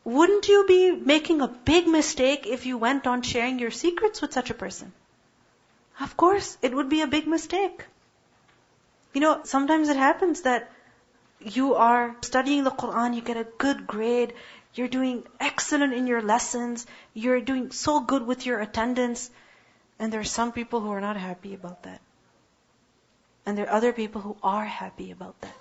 Wouldn't 0.05 0.49
you 0.49 0.65
be 0.67 0.91
making 0.91 1.41
a 1.41 1.49
big 1.49 1.87
mistake 1.87 2.47
if 2.47 2.67
you 2.67 2.77
went 2.77 3.07
on 3.07 3.23
sharing 3.23 3.59
your 3.59 3.71
secrets 3.71 4.21
with 4.21 4.33
such 4.33 4.51
a 4.51 4.55
person? 4.55 4.93
Of 6.01 6.17
course, 6.17 6.59
it 6.63 6.75
would 6.75 6.89
be 6.89 7.03
a 7.03 7.07
big 7.07 7.27
mistake. 7.27 7.85
You 9.14 9.22
know, 9.22 9.42
sometimes 9.44 9.90
it 9.90 9.98
happens 9.98 10.42
that 10.42 10.72
you 11.40 11.76
are 11.76 12.16
studying 12.22 12.64
the 12.64 12.72
Quran, 12.72 13.16
you 13.16 13.22
get 13.22 13.38
a 13.38 13.44
good 13.44 13.88
grade, 13.88 14.34
you're 14.74 14.88
doing 14.88 15.24
excellent 15.40 15.94
in 15.94 16.08
your 16.08 16.22
lessons, 16.22 16.86
you're 17.14 17.42
doing 17.42 17.72
so 17.72 18.00
good 18.00 18.26
with 18.26 18.46
your 18.46 18.60
attendance, 18.60 19.30
and 20.00 20.14
there 20.14 20.20
are 20.20 20.32
some 20.36 20.52
people 20.52 20.82
who 20.82 20.92
are 20.92 21.02
not 21.02 21.18
happy 21.18 21.54
about 21.54 21.84
that. 21.84 22.02
And 23.46 23.58
there 23.58 23.66
are 23.68 23.78
other 23.78 23.94
people 23.94 24.22
who 24.22 24.36
are 24.44 24.66
happy 24.66 25.12
about 25.12 25.40
that. 25.42 25.56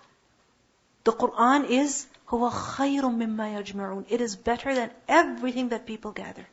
The 1.05 1.13
Quran 1.13 1.71
is 1.71 2.07
هو 2.29 2.51
خير 2.51 3.03
مما 3.03 3.63
يجمعون. 3.63 4.07
It 4.09 4.21
is 4.21 4.37
better 4.37 4.75
than 4.75 4.91
everything 5.09 5.69
that 5.69 5.87
people 5.87 6.11
gather. 6.11 6.47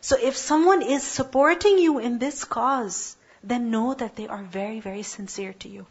So 0.00 0.16
if 0.16 0.36
someone 0.36 0.82
is 0.82 1.02
supporting 1.02 1.78
you 1.78 1.98
in 1.98 2.18
this 2.18 2.44
cause, 2.44 3.16
then 3.45 3.71
know 3.71 3.93
that 3.93 4.15
they 4.15 4.27
are 4.27 4.43
very, 4.43 4.79
very 4.79 5.03
sincere 5.03 5.53
to 5.59 5.69
you. 5.69 5.85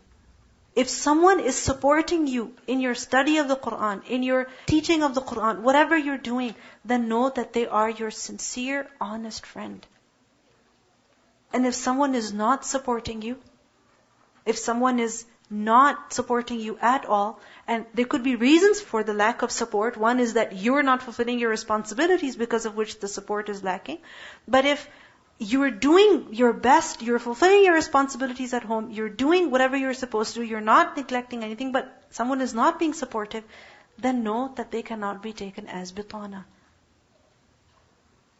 If 0.75 0.89
someone 0.89 1.39
is 1.39 1.57
supporting 1.57 2.27
you 2.27 2.53
in 2.67 2.81
your 2.81 2.97
study 2.97 3.39
of 3.39 3.47
the 3.47 3.57
Quran, 3.57 4.05
in 4.09 4.25
your 4.25 4.49
teaching 4.67 5.05
of 5.05 5.15
the 5.15 5.21
Quran, 5.21 5.61
whatever 5.61 5.97
you're 5.97 6.19
doing, 6.19 6.55
then 6.85 7.09
know 7.09 7.29
that 7.31 7.53
they 7.53 7.67
are 7.67 7.89
your 7.89 8.11
sincere, 8.11 8.89
honest 9.01 9.47
friend. 9.47 9.87
And 11.53 11.65
if 11.65 11.77
someone 11.77 12.17
is 12.17 12.33
not 12.33 12.67
supporting 12.67 13.23
you, 13.23 13.37
if 14.45 14.59
someone 14.59 14.99
is 14.99 15.25
not 15.49 16.13
supporting 16.13 16.59
you 16.59 16.77
at 16.81 17.05
all, 17.07 17.39
and 17.69 17.87
there 17.95 18.05
could 18.05 18.25
be 18.25 18.35
reasons 18.35 18.81
for 18.81 19.05
the 19.05 19.15
lack 19.15 19.43
of 19.43 19.53
support. 19.53 19.97
One 19.97 20.19
is 20.19 20.35
that 20.35 20.57
you're 20.57 20.83
not 20.83 21.03
fulfilling 21.03 21.39
your 21.39 21.51
responsibilities 21.51 22.35
because 22.37 22.67
of 22.67 22.77
which 22.77 22.99
the 22.99 23.09
support 23.09 23.49
is 23.49 23.63
lacking. 23.63 23.99
But 24.49 24.65
if 24.65 24.89
you're 25.39 25.71
doing 25.71 26.33
your 26.33 26.53
best, 26.53 27.03
you're 27.03 27.19
fulfilling 27.19 27.65
your 27.65 27.75
responsibilities 27.75 28.55
at 28.55 28.63
home, 28.63 28.91
you're 28.91 29.09
doing 29.09 29.51
whatever 29.51 29.77
you're 29.77 29.95
supposed 29.95 30.35
to 30.35 30.43
you're 30.43 30.61
not 30.61 30.97
neglecting 30.97 31.43
anything, 31.43 31.73
but 31.73 32.05
someone 32.11 32.41
is 32.41 32.55
not 32.55 32.79
being 32.79 32.95
supportive, 32.95 33.45
then 33.99 34.23
know 34.23 34.53
that 34.57 34.71
they 34.71 34.83
cannot 34.83 35.23
be 35.23 35.33
taken 35.33 35.67
as 35.69 35.93
bitana. 35.93 36.45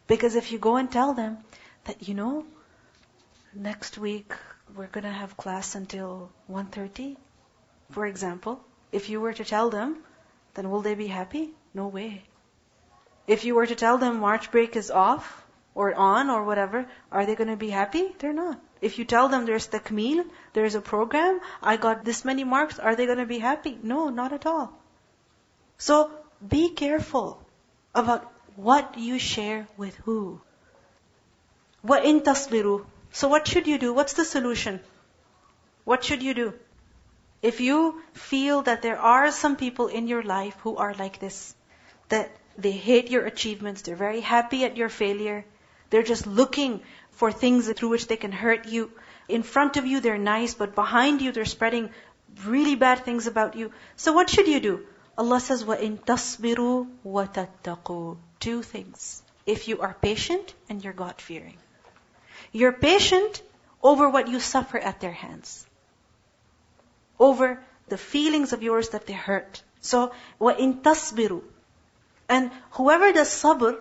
Because 0.07 0.35
if 0.35 0.53
you 0.53 0.59
go 0.59 0.77
and 0.77 0.91
tell 0.91 1.15
them 1.15 1.39
that, 1.85 2.09
you 2.09 2.15
know, 2.15 2.47
next 3.55 3.99
week 3.99 4.33
we're 4.77 4.87
gonna 4.87 5.13
have 5.13 5.37
class 5.37 5.75
until 5.75 6.31
1.30, 6.51 7.17
for 7.91 8.07
example, 8.07 8.65
if 8.93 9.09
you 9.09 9.21
were 9.21 9.33
to 9.33 9.45
tell 9.45 9.71
them, 9.71 9.97
then 10.55 10.71
will 10.71 10.83
they 10.83 10.95
be 10.95 11.07
happy? 11.07 11.51
No 11.73 11.89
way. 11.89 12.23
If 13.27 13.45
you 13.45 13.55
were 13.55 13.67
to 13.67 13.75
tell 13.75 13.99
them 13.99 14.21
March 14.21 14.51
break 14.51 14.77
is 14.77 14.91
off, 14.91 15.44
or 15.76 15.94
on 15.96 16.30
or 16.30 16.44
whatever, 16.44 16.86
are 17.12 17.26
they 17.26 17.36
going 17.36 17.50
to 17.50 17.56
be 17.56 17.70
happy? 17.70 18.14
They're 18.20 18.34
not. 18.34 18.60
If 18.82 18.98
you 19.00 19.06
tell 19.06 19.28
them 19.30 19.46
there's 19.46 19.68
takmeel, 19.68 20.26
there's 20.54 20.76
a 20.76 20.82
program, 20.82 21.40
I 21.62 21.78
got 21.78 22.06
this 22.06 22.24
many 22.26 22.44
marks, 22.44 22.80
are 22.80 22.96
they 22.96 23.06
going 23.06 23.18
to 23.18 23.26
be 23.26 23.40
happy? 23.40 23.78
No, 23.82 24.10
not 24.10 24.34
at 24.34 24.46
all. 24.46 24.74
So 25.78 26.12
be 26.48 26.70
careful 26.70 27.42
about 27.94 28.32
what 28.56 28.98
you 28.98 29.20
share 29.20 29.68
with 29.78 29.96
who. 29.98 30.42
وَإِن 31.86 32.24
تَصْبِرُوا 32.24 32.86
So 33.12 33.28
what 33.28 33.48
should 33.48 33.68
you 33.68 33.78
do? 33.78 33.94
What's 33.94 34.14
the 34.14 34.26
solution? 34.26 34.82
What 35.86 36.04
should 36.04 36.22
you 36.24 36.34
do? 36.34 36.54
If 37.42 37.62
you 37.62 38.02
feel 38.14 38.64
that 38.64 38.82
there 38.82 39.00
are 39.00 39.32
some 39.32 39.56
people 39.56 39.88
in 39.88 40.08
your 40.08 40.24
life 40.24 40.56
who 40.62 40.76
are 40.76 40.94
like 40.94 41.20
this, 41.20 41.56
that 42.10 42.36
they 42.58 42.72
hate 42.72 43.10
your 43.10 43.26
achievements, 43.26 43.82
they're 43.82 43.96
very 43.96 44.20
happy 44.20 44.66
at 44.66 44.76
your 44.76 44.90
failure, 44.90 45.46
they're 45.94 46.04
just 46.04 46.28
looking 46.28 46.82
for 47.12 47.32
things 47.32 47.72
through 47.72 47.90
which 47.90 48.08
they 48.08 48.18
can 48.18 48.32
hurt 48.32 48.68
you. 48.68 48.92
In 49.28 49.44
front 49.44 49.78
of 49.78 49.86
you 49.86 50.00
they're 50.00 50.18
nice, 50.18 50.54
but 50.54 50.76
behind 50.76 51.22
you 51.22 51.32
they're 51.32 51.46
spreading 51.46 51.90
really 52.46 52.76
bad 52.76 53.06
things 53.06 53.28
about 53.28 53.56
you. 53.56 53.72
So 53.96 54.14
what 54.14 54.30
should 54.30 54.48
you 54.48 54.60
do? 54.60 54.86
Allah 55.18 55.40
says, 55.40 55.64
وَإِن 55.64 56.00
تَصْبِرُوا 56.06 56.88
وَتَتَّقُوا 57.06 58.18
Two 58.40 58.62
things. 58.62 59.22
If 59.46 59.68
you 59.68 59.82
are 59.82 59.96
patient 60.02 60.54
and 60.70 60.84
you're 60.84 60.94
God-fearing. 60.94 61.58
You're 62.52 62.72
patient 62.72 63.42
over 63.84 64.10
what 64.10 64.28
you 64.28 64.40
suffer 64.40 64.78
at 64.78 65.02
their 65.02 65.12
hands 65.12 65.66
over 67.20 67.62
the 67.90 67.98
feelings 67.98 68.54
of 68.54 68.64
yours 68.64 68.90
that 68.90 69.06
they 69.06 69.14
hurt. 69.14 69.62
So, 69.82 70.12
وَإِن 70.40 70.82
تَصْبِرُوا 70.82 71.44
And 72.30 72.52
whoever 72.72 73.12
does 73.12 73.30
sabr 73.30 73.78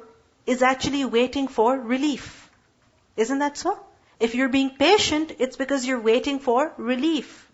is 0.46 0.62
actually 0.62 1.04
waiting 1.04 1.48
for 1.48 1.78
relief. 1.78 2.50
Isn't 3.16 3.40
that 3.40 3.56
so? 3.56 3.78
If 4.20 4.34
you're 4.34 4.48
being 4.48 4.70
patient, 4.70 5.36
it's 5.38 5.56
because 5.56 5.86
you're 5.86 6.00
waiting 6.00 6.38
for 6.38 6.72
relief. 6.76 7.48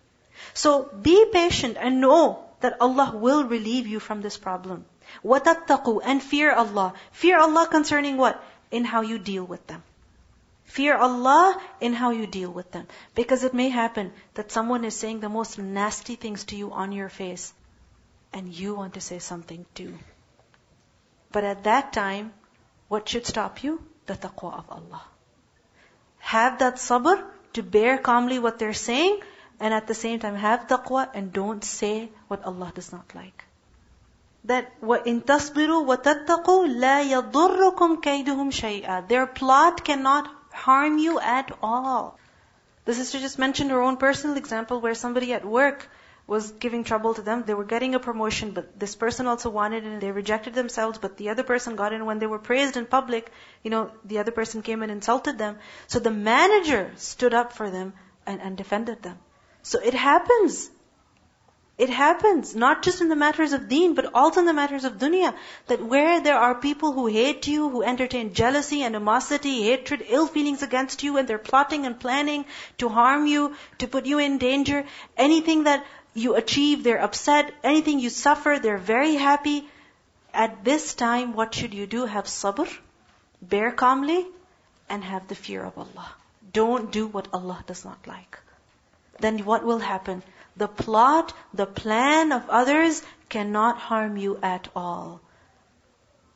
So 0.54 0.84
be 1.02 1.26
patient 1.32 1.76
and 1.78 2.00
know 2.00 2.44
that 2.60 2.80
Allah 2.80 3.12
will 3.14 3.44
relieve 3.44 3.86
you 3.86 4.00
from 4.00 4.22
this 4.22 4.36
problem. 4.36 4.84
وَتَتَّقُوا 5.24 6.00
And 6.04 6.22
fear 6.22 6.52
Allah. 6.52 6.94
Fear 7.12 7.38
Allah 7.38 7.66
concerning 7.70 8.16
what? 8.16 8.42
In 8.70 8.84
how 8.84 9.02
you 9.02 9.18
deal 9.18 9.44
with 9.44 9.66
them. 9.66 9.82
Fear 10.64 10.96
Allah 10.96 11.60
in 11.80 11.92
how 11.92 12.10
you 12.10 12.26
deal 12.26 12.50
with 12.50 12.70
them. 12.72 12.86
Because 13.14 13.44
it 13.44 13.54
may 13.54 13.68
happen 13.68 14.12
that 14.34 14.50
someone 14.50 14.84
is 14.84 14.96
saying 14.96 15.20
the 15.20 15.28
most 15.28 15.58
nasty 15.58 16.16
things 16.16 16.44
to 16.44 16.56
you 16.56 16.72
on 16.72 16.92
your 16.92 17.08
face, 17.08 17.52
and 18.32 18.52
you 18.52 18.74
want 18.74 18.94
to 18.94 19.00
say 19.00 19.18
something 19.18 19.66
too. 19.74 19.94
But 21.30 21.44
at 21.44 21.64
that 21.64 21.92
time, 21.92 22.32
what 22.89 23.07
should 23.07 23.25
stop 23.25 23.63
you? 23.63 23.81
The 24.07 24.15
taqwa 24.15 24.57
of 24.57 24.69
Allah. 24.69 25.01
Have 26.19 26.59
that 26.59 26.75
sabr 26.75 27.23
to 27.53 27.63
bear 27.63 27.97
calmly 27.97 28.39
what 28.39 28.57
they're 28.59 28.73
saying, 28.73 29.19
and 29.59 29.73
at 29.73 29.87
the 29.87 29.93
same 29.93 30.19
time 30.19 30.35
have 30.35 30.67
taqwa 30.67 31.07
and 31.13 31.31
don't 31.31 31.63
say 31.63 32.09
what 32.27 32.43
Allah 32.43 32.71
does 32.73 32.91
not 32.91 33.13
like. 33.13 33.45
That 34.45 34.81
وَإِنْ 34.81 35.23
tasbiru 35.23 35.85
wa 35.85 35.97
لَا 35.97 37.09
la 37.11 37.21
كَيْدُهُمْ 38.07 38.51
شَيْئًا. 38.61 39.07
Their 39.07 39.27
plot 39.27 39.83
cannot 39.83 40.29
harm 40.51 40.97
you 40.97 41.19
at 41.19 41.51
all. 41.61 42.17
The 42.85 42.95
sister 42.95 43.19
just 43.19 43.37
mentioned 43.37 43.69
her 43.69 43.81
own 43.81 43.97
personal 43.97 44.37
example 44.37 44.81
where 44.81 44.95
somebody 44.95 45.33
at 45.33 45.45
work 45.45 45.87
was 46.29 46.51
giving 46.63 46.83
trouble 46.83 47.15
to 47.15 47.23
them. 47.23 47.43
They 47.45 47.55
were 47.55 47.65
getting 47.65 47.95
a 47.95 47.99
promotion, 47.99 48.51
but 48.51 48.79
this 48.79 48.95
person 48.95 49.25
also 49.25 49.49
wanted 49.49 49.83
it 49.83 49.91
and 49.91 50.01
they 50.01 50.11
rejected 50.11 50.53
themselves, 50.53 50.99
but 50.99 51.17
the 51.17 51.29
other 51.29 51.43
person 51.43 51.75
got 51.75 51.91
in. 51.91 52.05
When 52.05 52.19
they 52.19 52.27
were 52.27 52.39
praised 52.39 52.77
in 52.77 52.85
public, 52.85 53.31
you 53.63 53.71
know, 53.71 53.91
the 54.05 54.19
other 54.19 54.31
person 54.31 54.61
came 54.61 54.83
and 54.83 54.91
insulted 54.91 55.39
them. 55.39 55.57
So 55.87 55.99
the 55.99 56.11
manager 56.11 56.91
stood 56.97 57.33
up 57.33 57.53
for 57.53 57.71
them 57.71 57.93
and, 58.27 58.41
and 58.41 58.55
defended 58.55 59.01
them. 59.01 59.17
So 59.63 59.79
it 59.79 59.95
happens. 59.95 60.69
It 61.79 61.89
happens, 61.89 62.55
not 62.55 62.83
just 62.83 63.01
in 63.01 63.07
the 63.07 63.15
matters 63.15 63.53
of 63.53 63.69
deen, 63.69 63.93
but 63.95 64.13
also 64.13 64.41
in 64.41 64.45
the 64.45 64.53
matters 64.53 64.83
of 64.83 64.97
dunya. 64.97 65.33
That 65.67 65.81
where 65.81 66.19
there 66.21 66.37
are 66.37 66.55
people 66.55 66.91
who 66.91 67.05
hate 67.07 67.47
you, 67.47 67.69
who 67.69 67.83
entertain 67.83 68.33
jealousy, 68.33 68.83
animosity, 68.83 69.63
hatred, 69.63 70.03
ill 70.07 70.27
feelings 70.27 70.61
against 70.61 71.03
you, 71.03 71.15
and 71.15 71.25
they're 71.25 71.45
plotting 71.51 71.85
and 71.85 71.97
planning 71.97 72.43
to 72.79 72.89
harm 72.89 73.27
you, 73.27 73.55
to 73.77 73.87
put 73.87 74.05
you 74.05 74.19
in 74.19 74.37
danger, 74.39 74.83
anything 75.15 75.63
that 75.63 75.85
you 76.14 76.36
achieve, 76.36 76.84
they're 76.84 77.02
upset, 77.02 77.52
anything 77.62 77.98
you 77.98 78.10
suffer, 78.10 78.58
they're 78.62 78.78
very 78.78 79.14
happy. 79.14 79.68
At 80.32 80.64
this 80.64 80.94
time, 80.94 81.34
what 81.34 81.54
should 81.54 81.74
you 81.74 81.86
do? 81.86 82.06
Have 82.06 82.26
sabr, 82.26 82.68
bear 83.42 83.70
calmly, 83.72 84.26
and 84.88 85.04
have 85.04 85.28
the 85.28 85.34
fear 85.34 85.64
of 85.64 85.78
Allah. 85.78 86.14
Don't 86.52 86.90
do 86.92 87.06
what 87.06 87.28
Allah 87.32 87.64
does 87.66 87.84
not 87.84 88.06
like. 88.06 88.38
Then 89.20 89.44
what 89.44 89.64
will 89.64 89.78
happen? 89.78 90.22
The 90.56 90.68
plot, 90.68 91.32
the 91.52 91.66
plan 91.66 92.32
of 92.32 92.48
others 92.48 93.02
cannot 93.28 93.78
harm 93.78 94.16
you 94.16 94.38
at 94.42 94.68
all. 94.74 95.20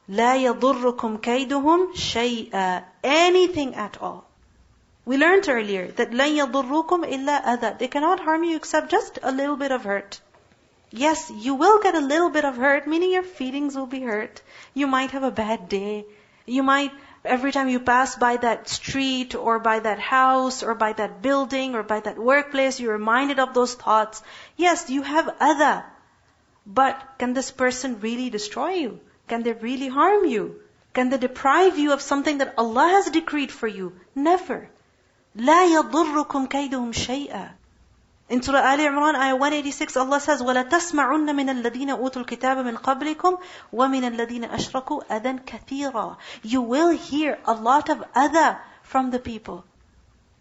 لا 0.09 0.37
يضركم 0.37 1.19
كيدهم 1.19 1.95
شيئا 1.95 2.85
anything 3.05 3.75
at 3.75 4.01
all. 4.01 4.25
We 5.05 5.17
learned 5.17 5.49
earlier 5.49 5.87
that 5.93 6.11
لن 6.11 6.37
يضركم 6.37 7.05
إلا 7.05 7.45
أذى. 7.45 7.79
They 7.79 7.89
cannot 7.89 8.21
harm 8.21 8.45
you 8.45 8.57
except 8.57 8.91
just 8.91 9.19
a 9.23 9.33
little 9.33 9.57
bit 9.57 9.73
of 9.73 9.85
hurt. 9.85 10.21
Yes, 10.91 11.31
you 11.31 11.55
will 11.55 11.79
get 11.81 11.95
a 11.95 12.01
little 12.01 12.29
bit 12.29 12.45
of 12.45 12.57
hurt, 12.57 12.87
meaning 12.87 13.13
your 13.13 13.23
feelings 13.23 13.75
will 13.75 13.87
be 13.87 14.01
hurt. 14.01 14.43
You 14.75 14.87
might 14.87 15.13
have 15.13 15.23
a 15.23 15.31
bad 15.31 15.71
day. 15.71 16.05
You 16.45 16.63
might 16.63 16.93
Every 17.25 17.53
time 17.53 17.69
you 17.69 17.81
pass 17.81 18.17
by 18.17 18.37
that 18.37 18.69
street 18.69 19.35
or 19.35 19.59
by 19.59 19.81
that 19.81 19.99
house 19.99 20.63
or 20.63 20.75
by 20.75 20.93
that 20.93 21.21
building 21.21 21.75
or 21.75 21.83
by 21.83 22.01
that 22.01 22.17
workplace, 22.19 22.79
you're 22.79 22.93
reminded 22.93 23.39
of 23.39 23.55
those 23.55 23.75
thoughts. 23.75 24.23
Yes, 24.57 24.89
you 24.89 25.03
have 25.03 25.35
other. 25.41 25.85
But 26.65 27.03
can 27.19 27.35
this 27.35 27.51
person 27.51 28.01
really 28.01 28.31
destroy 28.31 28.71
you? 28.75 29.01
Can 29.27 29.43
they 29.43 29.53
really 29.53 29.89
harm 29.89 30.27
you? 30.27 30.61
Can 30.95 31.11
they 31.11 31.19
deprive 31.19 31.79
you 31.79 31.93
of 31.93 32.01
something 32.01 32.39
that 32.39 32.55
Allah 32.57 32.89
has 32.89 33.11
decreed 33.11 33.51
for 33.51 33.67
you? 33.67 33.93
Never. 34.15 34.71
لا 35.35 35.65
يضركم 35.65 36.47
كيدهم 36.47 36.93
شيئا 36.93 37.59
in 38.31 38.43
Surah 38.43 38.61
Ali 38.61 38.85
Imran, 38.85 39.15
ayah 39.17 39.37
186, 39.37 39.97
Allah 39.97 40.21
says, 40.21 40.43
وَلَتَسْمَعُنَّ 40.43 41.35
مِنَ 41.35 41.49
الَّذِينَ 41.49 41.91
أُوتُوا 41.97 42.27
الْكِتَابَ 42.27 42.59
مِنْ 42.59 42.77
قَبْلِكُمْ 42.77 43.39
وَمِنَ 43.73 44.05
الَّذِينَ 44.05 44.45
أَشْرَكُوا 44.45 45.05
أَذًا 45.11 45.39
كَثِيرًا 45.47 46.17
You 46.43 46.61
will 46.61 46.91
hear 46.91 47.39
a 47.47 47.55
lot 47.55 47.89
of 47.89 48.05
other 48.15 48.61
from 48.83 49.11
the 49.11 49.19
people. 49.19 49.65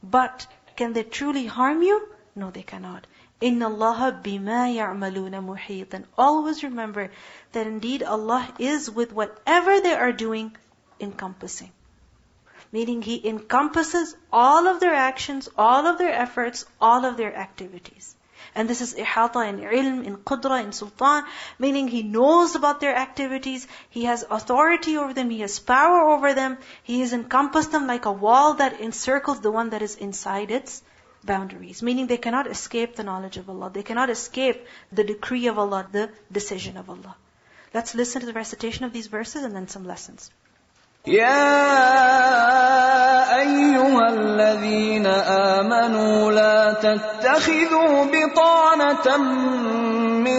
But 0.03 0.47
can 0.75 0.91
they 0.91 1.03
truly 1.03 1.45
harm 1.45 1.81
you? 1.81 2.05
No, 2.35 2.51
they 2.51 2.63
cannot. 2.63 3.07
إِنَّ 3.41 3.59
اللَّهَ 3.59 4.21
بِمَا 4.21 4.75
يَعْمَلُونَ 4.75 5.55
مُحِيطًا 5.55 5.93
And 5.93 6.05
always 6.17 6.61
remember 6.65 7.09
that 7.53 7.67
indeed 7.67 8.03
Allah 8.03 8.45
is 8.59 8.91
with 8.91 9.13
whatever 9.13 9.79
they 9.79 9.93
are 9.93 10.11
doing 10.11 10.57
encompassing 10.99 11.71
meaning 12.72 13.02
He 13.02 13.26
encompasses 13.28 14.16
all 14.32 14.66
of 14.66 14.80
their 14.80 14.94
actions, 14.94 15.48
all 15.56 15.86
of 15.86 15.98
their 15.98 16.12
efforts, 16.12 16.64
all 16.80 17.04
of 17.04 17.16
their 17.16 17.36
activities. 17.36 18.16
And 18.54 18.68
this 18.68 18.80
is 18.80 18.94
ihata 18.94 19.48
in 19.48 19.60
ilm, 19.60 20.04
in 20.04 20.16
qudra, 20.16 20.62
in 20.62 20.72
sultan, 20.72 21.24
meaning 21.58 21.88
He 21.88 22.02
knows 22.02 22.54
about 22.54 22.80
their 22.80 22.96
activities, 22.96 23.66
He 23.90 24.04
has 24.04 24.24
authority 24.28 24.96
over 24.96 25.14
them, 25.14 25.30
He 25.30 25.40
has 25.40 25.58
power 25.58 26.00
over 26.08 26.34
them, 26.34 26.58
He 26.82 27.00
has 27.00 27.12
encompassed 27.12 27.72
them 27.72 27.86
like 27.86 28.04
a 28.04 28.12
wall 28.12 28.54
that 28.54 28.80
encircles 28.80 29.40
the 29.40 29.50
one 29.50 29.70
that 29.70 29.82
is 29.82 29.96
inside 29.96 30.50
its 30.50 30.82
boundaries. 31.24 31.82
Meaning 31.82 32.06
they 32.06 32.18
cannot 32.18 32.46
escape 32.46 32.96
the 32.96 33.04
knowledge 33.04 33.36
of 33.36 33.48
Allah. 33.48 33.70
They 33.72 33.82
cannot 33.82 34.10
escape 34.10 34.66
the 34.90 35.04
decree 35.04 35.46
of 35.46 35.58
Allah, 35.58 35.86
the 35.90 36.10
decision 36.30 36.76
of 36.76 36.90
Allah. 36.90 37.16
Let's 37.72 37.94
listen 37.94 38.20
to 38.20 38.26
the 38.26 38.32
recitation 38.32 38.84
of 38.84 38.92
these 38.92 39.06
verses 39.06 39.44
and 39.44 39.54
then 39.54 39.68
some 39.68 39.84
lessons. 39.84 40.30
يا 41.06 41.34
أيها 43.40 44.06
الذين 44.08 45.06
آمنوا 45.06 46.32
لا 46.32 46.72
تتخذوا 46.72 48.04
بطانة 48.04 49.16
من 50.22 50.38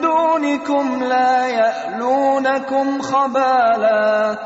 دونكم 0.00 1.04
لا 1.04 1.48
يألونكم 1.48 3.02
خبالا 3.02 4.36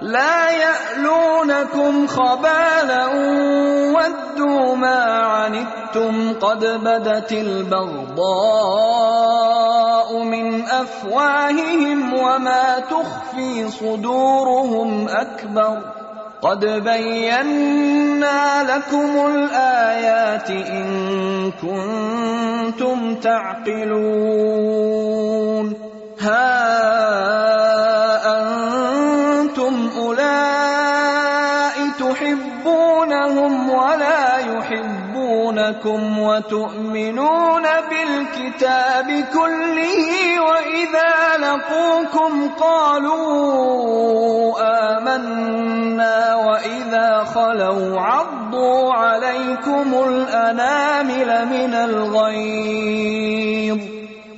لا 0.00 0.50
يألونكم 0.50 2.06
خبالا 2.06 3.06
ودوا 3.98 4.76
ما 4.76 5.04
عنتم 5.26 6.32
قد 6.40 6.64
بدت 6.64 7.32
البغضاء. 7.32 8.94
من 10.22 10.62
أفواههم 10.62 12.14
وما 12.14 12.78
تخفي 12.90 13.70
صدورهم 13.70 15.08
أكبر. 15.08 15.78
قد 16.42 16.66
بينا 16.66 18.62
لكم 18.62 19.26
الآيات 19.26 20.50
إن 20.50 21.52
كنتم 21.62 23.14
تعقلون. 23.14 24.04
ها 26.20 27.63
لكم 35.52 36.18
وتؤمنون 36.18 37.62
بالكتاب 37.62 39.24
كله 39.32 40.40
واذا 40.40 41.36
لقوكم 41.38 42.48
قالوا 42.60 43.34
امنا 44.98 46.34
واذا 46.34 47.24
خلوا 47.24 48.00
عضوا 48.00 48.92
عليكم 48.92 49.94
الانامل 50.08 51.46
من 51.46 51.74
الغيظ 51.74 53.44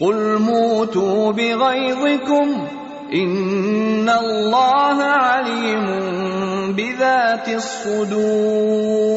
قل 0.00 0.38
موتوا 0.38 1.32
بغيظكم 1.32 2.66
ان 3.14 4.08
الله 4.08 5.02
عليم 5.02 5.86
بذات 6.76 7.48
الصدور 7.48 9.16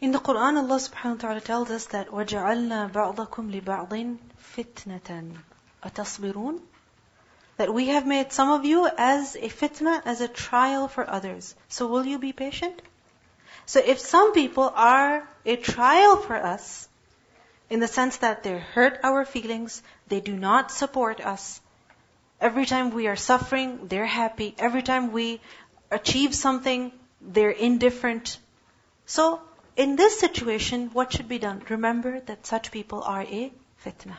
In 0.00 0.12
the 0.12 0.18
Quran, 0.18 0.58
Allah 0.58 0.76
subhanahu 0.76 1.14
wa 1.14 1.20
ta'ala 1.20 1.40
tells 1.40 1.70
us 1.70 1.86
that 1.86 2.08
وَجَعَلْنَا 2.08 2.92
بَعْضَكُمْ 2.92 3.60
لِبَعْضٍ 3.60 4.18
فِتْنَةً 4.54 5.32
أَتَصْبِرُونَ 5.82 6.60
That 7.56 7.72
we 7.72 7.86
have 7.88 8.06
made 8.06 8.30
some 8.30 8.50
of 8.50 8.66
you 8.66 8.86
as 8.98 9.34
a 9.34 9.48
fitna, 9.48 10.02
as 10.04 10.20
a 10.20 10.28
trial 10.28 10.88
for 10.88 11.08
others. 11.08 11.54
So 11.68 11.86
will 11.86 12.04
you 12.04 12.18
be 12.18 12.32
patient? 12.32 12.82
So 13.64 13.80
if 13.80 13.98
some 13.98 14.34
people 14.34 14.70
are 14.74 15.26
a 15.46 15.56
trial 15.56 16.18
for 16.18 16.36
us, 16.36 16.86
in 17.70 17.80
the 17.80 17.88
sense 17.88 18.18
that 18.18 18.42
they 18.42 18.58
hurt 18.58 19.00
our 19.02 19.24
feelings, 19.24 19.82
they 20.08 20.20
do 20.20 20.34
not 20.34 20.70
support 20.70 21.20
us. 21.20 21.60
Every 22.40 22.66
time 22.66 22.90
we 22.90 23.06
are 23.06 23.16
suffering, 23.16 23.86
they're 23.88 24.04
happy. 24.04 24.54
Every 24.58 24.82
time 24.82 25.12
we 25.12 25.40
achieve 25.90 26.34
something, 26.34 26.92
they're 27.22 27.50
indifferent. 27.50 28.38
So 29.06 29.40
in 29.79 29.95
this 29.95 30.19
situation, 30.19 30.89
what 30.91 31.13
should 31.13 31.29
be 31.29 31.39
done? 31.39 31.61
Remember 31.69 32.19
that 32.19 32.45
such 32.45 32.69
people 32.69 33.01
are 33.01 33.21
a 33.21 33.53
fitna. 33.83 34.17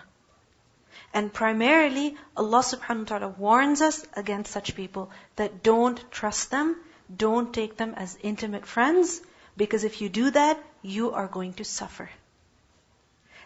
And 1.13 1.31
primarily, 1.31 2.17
Allah 2.35 2.61
subhanahu 2.61 3.11
wa 3.11 3.19
ta'ala 3.19 3.29
warns 3.37 3.83
us 3.83 4.07
against 4.15 4.53
such 4.53 4.75
people 4.75 5.11
that 5.37 5.63
don't 5.63 6.03
trust 6.11 6.51
them, 6.51 6.77
don't 7.25 7.53
take 7.53 7.77
them 7.77 7.93
as 7.95 8.17
intimate 8.23 8.65
friends, 8.65 9.21
because 9.55 9.85
if 9.85 10.01
you 10.01 10.09
do 10.09 10.31
that, 10.31 10.63
you 10.81 11.11
are 11.11 11.27
going 11.27 11.53
to 11.55 11.65
suffer. 11.65 12.09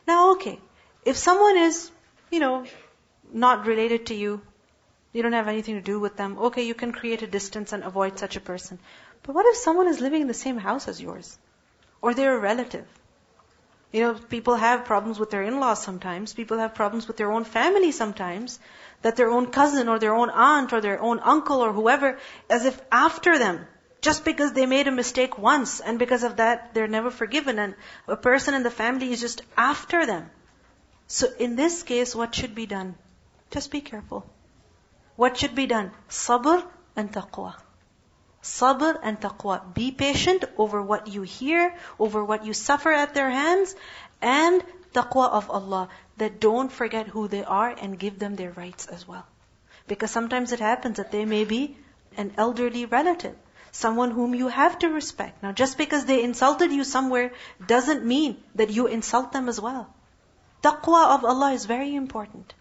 Now, 0.06 0.32
okay, 0.34 0.60
if 1.04 1.16
someone 1.16 1.58
is, 1.58 1.90
you 2.30 2.38
know, 2.38 2.64
not 3.32 3.66
related 3.66 4.06
to 4.06 4.14
you, 4.14 4.40
you 5.12 5.22
don't 5.22 5.40
have 5.40 5.48
anything 5.48 5.74
to 5.74 5.88
do 5.92 5.98
with 5.98 6.16
them, 6.16 6.38
okay, 6.50 6.62
you 6.62 6.74
can 6.74 6.92
create 6.92 7.22
a 7.22 7.26
distance 7.38 7.72
and 7.72 7.82
avoid 7.82 8.20
such 8.20 8.36
a 8.36 8.46
person. 8.52 8.78
But 9.24 9.34
what 9.34 9.46
if 9.46 9.56
someone 9.56 9.88
is 9.88 10.00
living 10.00 10.22
in 10.22 10.28
the 10.28 10.42
same 10.44 10.58
house 10.58 10.86
as 10.86 11.02
yours? 11.02 11.36
Or 12.04 12.12
they're 12.12 12.36
a 12.36 12.38
relative. 12.38 12.86
You 13.90 14.00
know, 14.02 14.14
people 14.32 14.56
have 14.56 14.84
problems 14.84 15.18
with 15.18 15.30
their 15.30 15.42
in-laws 15.42 15.82
sometimes. 15.82 16.34
People 16.34 16.58
have 16.58 16.74
problems 16.74 17.06
with 17.08 17.16
their 17.16 17.32
own 17.32 17.44
family 17.44 17.92
sometimes. 17.92 18.58
That 19.00 19.16
their 19.16 19.30
own 19.30 19.46
cousin 19.46 19.88
or 19.88 19.98
their 19.98 20.14
own 20.14 20.28
aunt 20.28 20.74
or 20.74 20.82
their 20.82 21.00
own 21.00 21.20
uncle 21.20 21.64
or 21.64 21.72
whoever, 21.72 22.18
as 22.50 22.66
if 22.66 22.78
after 22.92 23.38
them, 23.38 23.66
just 24.02 24.22
because 24.26 24.52
they 24.52 24.66
made 24.66 24.86
a 24.86 24.96
mistake 24.98 25.38
once 25.38 25.80
and 25.80 25.98
because 25.98 26.24
of 26.24 26.36
that 26.42 26.74
they're 26.74 26.94
never 26.98 27.10
forgiven 27.22 27.58
and 27.58 27.74
a 28.06 28.20
person 28.28 28.60
in 28.60 28.62
the 28.68 28.76
family 28.82 29.10
is 29.10 29.22
just 29.22 29.40
after 29.56 30.04
them. 30.04 30.30
So 31.06 31.28
in 31.48 31.56
this 31.56 31.82
case, 31.94 32.14
what 32.14 32.34
should 32.34 32.54
be 32.54 32.66
done? 32.66 32.96
Just 33.50 33.70
be 33.70 33.80
careful. 33.80 34.26
What 35.16 35.38
should 35.38 35.54
be 35.54 35.66
done? 35.76 35.92
Sabr 36.22 36.62
and 36.96 37.10
taqwa. 37.20 37.54
Sabr 38.44 38.98
and 39.02 39.18
taqwa. 39.20 39.74
Be 39.74 39.90
patient 39.90 40.44
over 40.58 40.80
what 40.82 41.08
you 41.08 41.22
hear, 41.22 41.74
over 41.98 42.22
what 42.22 42.44
you 42.44 42.52
suffer 42.52 42.92
at 42.92 43.14
their 43.14 43.30
hands, 43.30 43.74
and 44.20 44.62
taqwa 44.92 45.30
of 45.30 45.50
Allah. 45.50 45.88
That 46.18 46.40
don't 46.40 46.70
forget 46.70 47.08
who 47.08 47.26
they 47.26 47.42
are 47.42 47.70
and 47.70 47.98
give 47.98 48.18
them 48.18 48.36
their 48.36 48.52
rights 48.52 48.86
as 48.86 49.08
well. 49.08 49.26
Because 49.88 50.10
sometimes 50.10 50.52
it 50.52 50.60
happens 50.60 50.98
that 50.98 51.10
they 51.10 51.24
may 51.24 51.44
be 51.44 51.76
an 52.16 52.32
elderly 52.36 52.84
relative. 52.86 53.34
Someone 53.72 54.12
whom 54.12 54.34
you 54.34 54.48
have 54.48 54.78
to 54.80 54.88
respect. 54.88 55.42
Now 55.42 55.52
just 55.52 55.78
because 55.78 56.04
they 56.04 56.22
insulted 56.22 56.70
you 56.70 56.84
somewhere 56.84 57.32
doesn't 57.66 58.04
mean 58.04 58.36
that 58.54 58.70
you 58.70 58.86
insult 58.86 59.32
them 59.32 59.48
as 59.48 59.60
well. 59.60 59.92
Taqwa 60.62 61.16
of 61.16 61.24
Allah 61.24 61.52
is 61.52 61.64
very 61.64 61.94
important. 61.94 62.54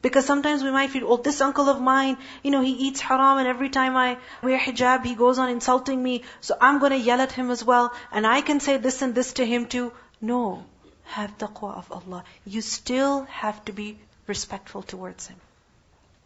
Because 0.00 0.26
sometimes 0.26 0.62
we 0.62 0.70
might 0.70 0.90
feel, 0.90 1.10
oh, 1.12 1.16
this 1.16 1.40
uncle 1.40 1.68
of 1.68 1.80
mine, 1.80 2.18
you 2.44 2.52
know, 2.52 2.60
he 2.62 2.72
eats 2.86 3.00
haram 3.00 3.38
and 3.38 3.48
every 3.48 3.68
time 3.68 3.96
I 3.96 4.18
wear 4.42 4.58
hijab, 4.58 5.04
he 5.04 5.16
goes 5.16 5.38
on 5.38 5.48
insulting 5.48 6.00
me, 6.00 6.22
so 6.40 6.56
I'm 6.60 6.78
going 6.78 6.92
to 6.92 6.98
yell 6.98 7.20
at 7.20 7.32
him 7.32 7.50
as 7.50 7.64
well, 7.64 7.92
and 8.12 8.26
I 8.26 8.40
can 8.40 8.60
say 8.60 8.76
this 8.76 9.02
and 9.02 9.14
this 9.14 9.32
to 9.34 9.46
him 9.46 9.66
too. 9.66 9.92
No. 10.20 10.64
Have 11.04 11.36
taqwa 11.38 11.76
of 11.76 11.90
Allah. 11.90 12.22
You 12.46 12.60
still 12.60 13.24
have 13.24 13.64
to 13.64 13.72
be 13.72 13.98
respectful 14.28 14.82
towards 14.82 15.26
him. 15.26 15.36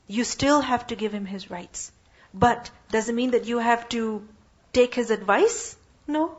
You 0.07 0.25
still 0.25 0.61
have 0.61 0.87
to 0.89 0.97
give 0.97 1.15
him 1.15 1.25
his 1.25 1.51
rights. 1.51 1.93
But 2.35 2.71
does 2.91 3.09
it 3.09 3.15
mean 3.15 3.31
that 3.31 3.47
you 3.47 3.59
have 3.59 3.89
to 3.91 4.27
take 4.73 4.95
his 4.95 5.11
advice? 5.11 5.77
No. 6.07 6.37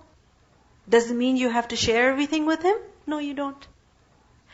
Does 0.87 1.09
it 1.09 1.15
mean 1.15 1.37
you 1.37 1.49
have 1.49 1.69
to 1.69 1.75
share 1.75 2.09
everything 2.11 2.45
with 2.45 2.61
him? 2.61 2.77
No, 3.07 3.19
you 3.19 3.33
don't. 3.33 3.67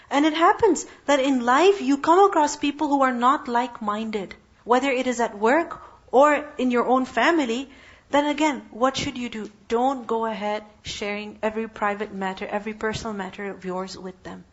And 0.09 0.25
it 0.25 0.33
happens 0.33 0.85
that 1.05 1.19
in 1.19 1.45
life 1.45 1.81
you 1.81 1.97
come 1.97 2.25
across 2.25 2.55
people 2.55 2.87
who 2.87 3.01
are 3.01 3.13
not 3.13 3.47
like-minded, 3.47 4.35
whether 4.63 4.89
it 4.89 5.07
is 5.07 5.19
at 5.19 5.37
work 5.37 5.81
or 6.11 6.45
in 6.57 6.71
your 6.71 6.87
own 6.87 7.05
family, 7.05 7.69
then 8.09 8.25
again, 8.25 8.63
what 8.71 8.97
should 8.97 9.17
you 9.17 9.29
do? 9.29 9.51
Don't 9.67 10.07
go 10.07 10.25
ahead 10.25 10.63
sharing 10.81 11.37
every 11.43 11.67
private 11.67 12.13
matter, 12.13 12.47
every 12.47 12.73
personal 12.73 13.13
matter 13.13 13.51
of 13.51 13.65
yours 13.65 13.97
with 13.97 14.21
them. 14.23 14.45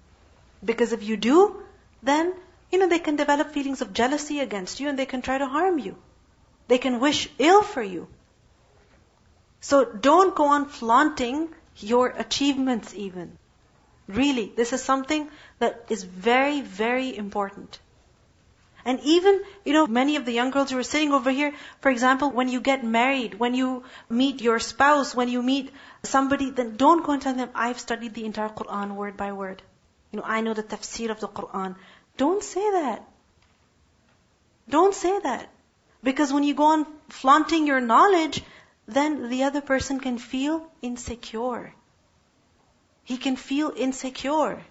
Because 0.62 0.92
if 0.92 1.02
you 1.02 1.16
do, 1.16 1.62
then, 2.02 2.34
you 2.70 2.78
know, 2.78 2.88
they 2.88 2.98
can 2.98 3.16
develop 3.16 3.52
feelings 3.52 3.80
of 3.80 3.94
jealousy 3.94 4.40
against 4.40 4.78
you 4.80 4.88
and 4.88 4.98
they 4.98 5.06
can 5.06 5.22
try 5.22 5.38
to 5.38 5.46
harm 5.46 5.78
you. 5.78 5.96
They 6.68 6.78
can 6.78 7.00
wish 7.00 7.30
ill 7.38 7.62
for 7.62 7.82
you. 7.82 8.08
So 9.60 9.84
don't 9.84 10.34
go 10.34 10.46
on 10.48 10.66
flaunting 10.66 11.48
your 11.78 12.08
achievements 12.08 12.94
even. 12.94 13.38
Really, 14.06 14.52
this 14.54 14.72
is 14.72 14.82
something 14.82 15.28
that 15.58 15.84
is 15.88 16.02
very, 16.04 16.60
very 16.60 17.16
important. 17.16 17.78
And 18.84 19.00
even, 19.00 19.42
you 19.64 19.72
know, 19.72 19.86
many 19.88 20.14
of 20.14 20.24
the 20.24 20.32
young 20.32 20.52
girls 20.52 20.70
who 20.70 20.78
are 20.78 20.84
sitting 20.84 21.12
over 21.12 21.30
here, 21.30 21.52
for 21.80 21.90
example, 21.90 22.30
when 22.30 22.48
you 22.48 22.60
get 22.60 22.84
married, 22.84 23.34
when 23.34 23.54
you 23.54 23.82
meet 24.08 24.40
your 24.40 24.60
spouse, 24.60 25.12
when 25.12 25.28
you 25.28 25.42
meet 25.42 25.72
somebody, 26.04 26.50
then 26.50 26.76
don't 26.76 27.04
go 27.04 27.12
and 27.12 27.20
tell 27.20 27.34
them, 27.34 27.50
I've 27.52 27.80
studied 27.80 28.14
the 28.14 28.24
entire 28.24 28.48
Quran 28.48 28.94
word 28.94 29.16
by 29.16 29.32
word. 29.32 29.60
You 30.12 30.20
know, 30.20 30.24
I 30.24 30.40
know 30.40 30.54
the 30.54 30.62
tafsir 30.62 31.10
of 31.10 31.18
the 31.18 31.26
Quran. 31.26 31.74
Don't 32.16 32.44
say 32.44 32.70
that. 32.70 33.02
Don't 34.68 34.94
say 34.94 35.18
that. 35.18 35.50
Because 36.04 36.32
when 36.32 36.44
you 36.44 36.54
go 36.54 36.66
on 36.66 36.86
flaunting 37.08 37.66
your 37.66 37.80
knowledge, 37.80 38.40
then 38.86 39.28
the 39.28 39.42
other 39.42 39.60
person 39.60 39.98
can 39.98 40.18
feel 40.18 40.64
insecure. 40.80 41.74
He 43.02 43.16
can 43.16 43.34
feel 43.34 43.72
insecure. 43.76 44.64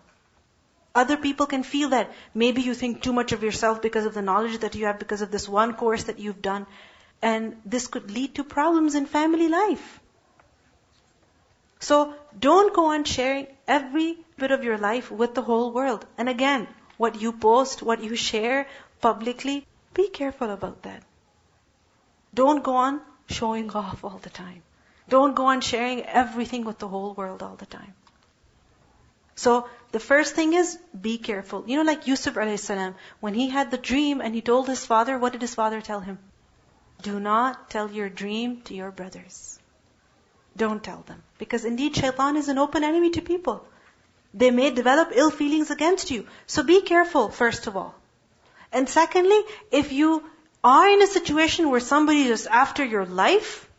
Other 0.95 1.17
people 1.17 1.45
can 1.45 1.63
feel 1.63 1.89
that 1.89 2.11
maybe 2.33 2.61
you 2.61 2.73
think 2.73 3.03
too 3.03 3.11
much 3.11 3.33
of 3.33 3.43
yourself 3.43 3.81
because 3.81 4.05
of 4.05 4.13
the 4.13 4.21
knowledge 4.21 4.59
that 4.59 4.75
you 4.75 4.85
have, 4.85 4.97
because 4.97 5.21
of 5.21 5.29
this 5.29 5.47
one 5.49 5.73
course 5.73 6.05
that 6.05 6.19
you've 6.19 6.41
done. 6.41 6.65
And 7.21 7.57
this 7.65 7.87
could 7.87 8.11
lead 8.11 8.35
to 8.35 8.45
problems 8.45 8.95
in 8.95 9.05
family 9.05 9.49
life. 9.49 9.99
So 11.79 12.13
don't 12.39 12.73
go 12.73 12.85
on 12.93 13.03
sharing 13.03 13.47
every 13.67 14.17
bit 14.37 14.51
of 14.51 14.63
your 14.63 14.77
life 14.77 15.11
with 15.11 15.35
the 15.35 15.41
whole 15.41 15.71
world. 15.71 16.05
And 16.17 16.29
again, 16.29 16.67
what 16.97 17.21
you 17.21 17.33
post, 17.33 17.83
what 17.83 18.01
you 18.03 18.15
share 18.15 18.67
publicly, 19.01 19.67
be 19.93 20.07
careful 20.09 20.49
about 20.49 20.83
that. 20.83 21.03
Don't 22.33 22.63
go 22.63 22.75
on 22.75 23.01
showing 23.29 23.69
off 23.71 24.03
all 24.03 24.19
the 24.21 24.29
time. 24.29 24.63
Don't 25.09 25.35
go 25.35 25.45
on 25.47 25.61
sharing 25.61 26.03
everything 26.03 26.63
with 26.63 26.79
the 26.79 26.87
whole 26.87 27.13
world 27.13 27.43
all 27.43 27.55
the 27.55 27.65
time. 27.65 27.93
So 29.35 29.69
the 29.91 29.99
first 29.99 30.35
thing 30.35 30.53
is 30.53 30.77
be 30.99 31.17
careful. 31.17 31.63
You 31.67 31.77
know, 31.77 31.83
like 31.83 32.07
Yusuf 32.07 32.35
alayhi 32.35 32.59
salam, 32.59 32.95
when 33.19 33.33
he 33.33 33.49
had 33.49 33.71
the 33.71 33.77
dream 33.77 34.21
and 34.21 34.33
he 34.33 34.41
told 34.41 34.67
his 34.67 34.85
father, 34.85 35.17
what 35.17 35.33
did 35.33 35.41
his 35.41 35.55
father 35.55 35.81
tell 35.81 35.99
him? 35.99 36.19
Do 37.01 37.19
not 37.19 37.69
tell 37.69 37.91
your 37.91 38.09
dream 38.09 38.61
to 38.63 38.73
your 38.73 38.91
brothers. 38.91 39.59
Don't 40.57 40.83
tell 40.83 41.03
them. 41.05 41.21
Because 41.37 41.65
indeed 41.65 41.95
shaitan 41.95 42.37
is 42.37 42.47
an 42.47 42.57
open 42.57 42.83
enemy 42.83 43.09
to 43.11 43.21
people. 43.21 43.67
They 44.33 44.51
may 44.51 44.71
develop 44.71 45.11
ill 45.13 45.31
feelings 45.31 45.69
against 45.69 46.11
you. 46.11 46.27
So 46.47 46.63
be 46.63 46.81
careful, 46.81 47.29
first 47.29 47.67
of 47.67 47.77
all. 47.77 47.95
And 48.71 48.89
secondly, 48.89 49.39
if 49.71 49.91
you 49.91 50.23
are 50.63 50.89
in 50.89 51.01
a 51.01 51.07
situation 51.07 51.69
where 51.69 51.79
somebody 51.79 52.23
is 52.23 52.47
after 52.47 52.83
your 52.83 53.05
life, 53.05 53.69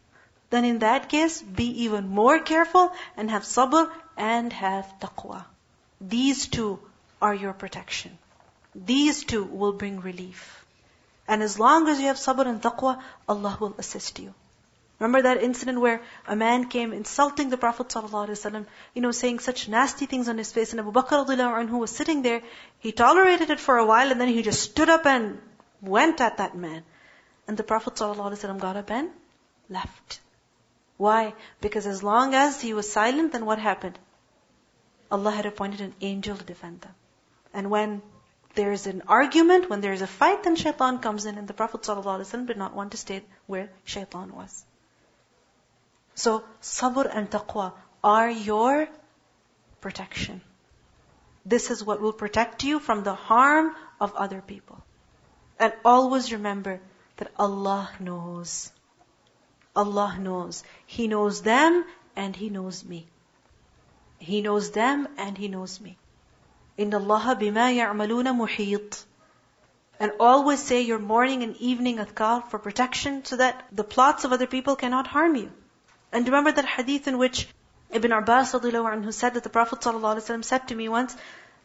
then 0.51 0.65
in 0.65 0.79
that 0.81 1.09
case, 1.09 1.43
be 1.43 1.85
even 1.85 2.09
more 2.09 2.39
careful 2.39 2.93
and 3.17 3.31
have 3.31 3.43
sabr 3.43 3.91
and 4.17 4.53
have 4.53 4.93
taqwa. 5.01 5.45
These 6.01 6.47
two 6.49 6.79
are 7.21 7.35
your 7.35 7.53
protection. 7.53 8.19
These 8.75 9.25
two 9.25 9.45
will 9.45 9.73
bring 9.73 10.01
relief. 10.01 10.65
And 11.29 11.43
as 11.43 11.59
long 11.59 11.89
as 11.89 11.99
you 12.01 12.07
have 12.07 12.17
sabr 12.17 12.47
and 12.47 12.61
taqwa, 12.63 13.01
Allah 13.29 13.57
will 13.61 13.75
assist 13.79 14.19
you. 14.19 14.35
Remember 14.99 15.23
that 15.23 15.43
incident 15.43 15.81
where 15.81 16.01
a 16.27 16.35
man 16.35 16.69
came 16.69 16.93
insulting 16.95 17.51
the 17.51 17.59
Prophet 17.59 17.89
ﷺ, 17.89 18.67
you 18.95 19.03
know, 19.03 19.11
saying 19.11 19.41
such 19.41 19.69
nasty 19.69 20.07
things 20.07 20.29
on 20.29 20.39
his 20.39 20.53
face, 20.53 20.73
and 20.73 20.81
Abu 20.81 20.93
Bakr 20.93 21.69
who 21.69 21.79
was 21.79 21.91
sitting 21.91 22.23
there, 22.23 22.43
he 22.79 22.93
tolerated 22.93 23.51
it 23.51 23.61
for 23.61 23.77
a 23.77 23.85
while, 23.85 24.11
and 24.11 24.19
then 24.21 24.29
he 24.29 24.43
just 24.43 24.63
stood 24.63 24.89
up 24.89 25.05
and 25.05 25.39
went 25.83 26.23
at 26.23 26.39
that 26.39 26.57
man. 26.57 26.83
And 27.47 27.57
the 27.59 27.63
Prophet 27.63 27.95
ﷺ 27.95 28.59
got 28.59 28.77
up 28.77 28.91
and 28.91 29.11
left. 29.69 30.21
Why? 30.97 31.35
Because 31.61 31.87
as 31.87 32.03
long 32.03 32.35
as 32.35 32.63
he 32.63 32.73
was 32.73 32.91
silent, 32.91 33.33
then 33.33 33.45
what 33.45 33.59
happened? 33.59 33.99
Allah 35.11 35.31
had 35.31 35.47
appointed 35.47 35.81
an 35.81 35.95
angel 36.01 36.37
to 36.37 36.45
defend 36.45 36.81
them. 36.81 36.95
And 37.53 37.71
when 37.71 38.03
there 38.55 38.73
is 38.73 38.87
an 38.87 39.03
argument, 39.07 39.71
when 39.71 39.81
there 39.81 39.93
is 39.93 40.03
a 40.03 40.07
fight, 40.07 40.43
then 40.43 40.57
shaitan 40.57 40.99
comes 40.99 41.27
in, 41.27 41.39
and 41.39 41.47
the 41.47 41.55
Prophet 41.55 41.83
ﷺ 41.83 42.47
did 42.47 42.57
not 42.57 42.75
want 42.75 42.93
to 42.93 42.97
stay 42.97 43.23
where 43.47 43.71
shaitan 43.85 44.35
was. 44.35 44.65
So, 46.15 46.45
sabr 46.63 47.09
and 47.15 47.31
taqwa 47.31 47.73
are 48.03 48.31
your 48.31 48.89
protection. 49.81 50.41
This 51.45 51.71
is 51.71 51.85
what 51.85 52.01
will 52.01 52.13
protect 52.13 52.65
you 52.65 52.81
from 52.81 53.05
the 53.05 53.15
harm 53.15 53.75
of 54.01 54.15
other 54.15 54.41
people. 54.41 54.83
And 55.59 55.73
always 55.85 56.33
remember 56.33 56.81
that 57.19 57.31
Allah 57.39 57.91
knows. 58.01 58.73
Allah 59.75 60.17
knows. 60.19 60.65
He 60.87 61.07
knows 61.07 61.43
them 61.43 61.85
and 62.17 62.35
He 62.35 62.49
knows 62.49 62.85
me. 62.85 63.07
He 64.20 64.40
knows 64.40 64.72
them 64.72 65.06
and 65.18 65.38
He 65.38 65.50
knows 65.50 65.82
me. 65.82 65.98
إِنَّ 66.80 66.92
اللَّهَ 66.92 67.38
بِمَا 67.38 67.76
يَعْمَلُونَ 67.76 68.24
مُحِيطٌ 68.38 69.04
And 70.00 70.14
always 70.18 70.64
say 70.64 70.80
your 70.80 70.98
morning 70.98 71.44
and 71.44 71.58
evening 71.58 71.98
adhkar 71.98 72.48
for 72.48 72.58
protection 72.58 73.26
so 73.26 73.36
that 73.36 73.66
the 73.70 73.84
plots 73.84 74.24
of 74.24 74.32
other 74.32 74.48
people 74.48 74.78
cannot 74.78 75.08
harm 75.08 75.36
you. 75.36 75.52
And 76.14 76.26
remember 76.26 76.54
that 76.54 76.64
hadith 76.66 77.10
in 77.10 77.18
which 77.18 77.50
Ibn 77.90 78.14
Abbas 78.14 78.54
anhu 78.54 79.14
said 79.14 79.34
that 79.34 79.44
the 79.44 79.50
Prophet 79.50 79.80
ﷺ 79.82 80.46
said 80.46 80.70
to 80.70 80.76
me 80.76 80.88
once, 80.88 81.18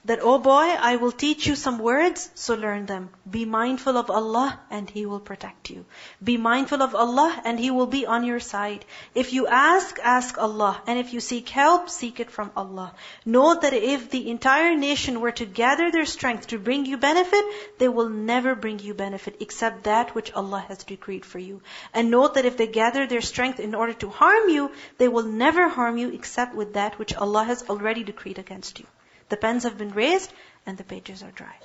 that, 0.06 0.20
oh 0.22 0.39
boy, 0.39 0.68
I 0.89 0.95
will 0.95 1.12
teach 1.12 1.45
you 1.45 1.56
some 1.56 1.78
words, 1.78 2.32
so 2.34 2.56
learn 2.56 2.88
them. 2.88 3.10
Be 3.30 3.45
mindful 3.45 3.97
of 3.97 4.10
Allah 4.10 4.60
and 4.72 4.89
He 4.89 5.06
will 5.06 5.20
protect 5.20 5.70
you. 5.70 5.86
Be 6.24 6.38
mindful 6.38 6.82
of 6.82 6.95
Allah 6.95 7.39
and 7.45 7.60
He 7.60 7.70
will 7.70 7.86
be 7.86 8.08
on 8.08 8.24
your 8.24 8.39
side. 8.39 8.84
If 9.14 9.32
you 9.32 9.45
ask, 9.45 9.99
ask 10.04 10.39
Allah. 10.39 10.82
And 10.88 10.97
if 10.97 11.14
you 11.14 11.20
seek 11.20 11.49
help, 11.49 11.89
seek 11.89 12.20
it 12.20 12.32
from 12.32 12.52
Allah. 12.56 12.95
Note 13.26 13.62
that 13.62 13.74
if 13.74 14.10
the 14.10 14.30
entire 14.32 14.76
nation 14.76 15.22
were 15.22 15.34
to 15.34 15.45
gather 15.45 15.91
their 15.91 16.06
strength 16.06 16.47
to 16.47 16.58
bring 16.58 16.88
you 16.88 16.97
benefit, 16.97 17.45
they 17.78 17.88
will 17.88 18.10
never 18.10 18.56
bring 18.56 18.80
you 18.80 18.95
benefit 18.95 19.38
except 19.39 19.84
that 19.84 20.16
which 20.16 20.34
Allah 20.34 20.66
has 20.68 20.84
decreed 20.84 21.26
for 21.26 21.38
you. 21.38 21.62
And 21.93 22.10
note 22.10 22.34
that 22.34 22.45
if 22.45 22.58
they 22.58 22.68
gather 22.68 23.06
their 23.06 23.22
strength 23.22 23.60
in 23.60 23.76
order 23.76 23.93
to 23.93 24.10
harm 24.10 24.49
you, 24.49 24.72
they 24.97 25.08
will 25.08 25.26
never 25.26 25.70
harm 25.70 25.97
you 25.97 26.10
except 26.10 26.56
with 26.56 26.74
that 26.74 26.97
which 26.97 27.14
Allah 27.14 27.43
has 27.43 27.70
already 27.70 28.04
decreed 28.04 28.39
against 28.39 28.80
you. 28.80 28.88
The 29.32 29.38
pens 29.38 29.64
have 29.64 29.78
been 29.78 29.94
raised 29.98 30.32
and 30.66 30.78
the 30.78 30.84
pages 30.84 31.24
are 31.24 31.32
dry. 31.32 31.56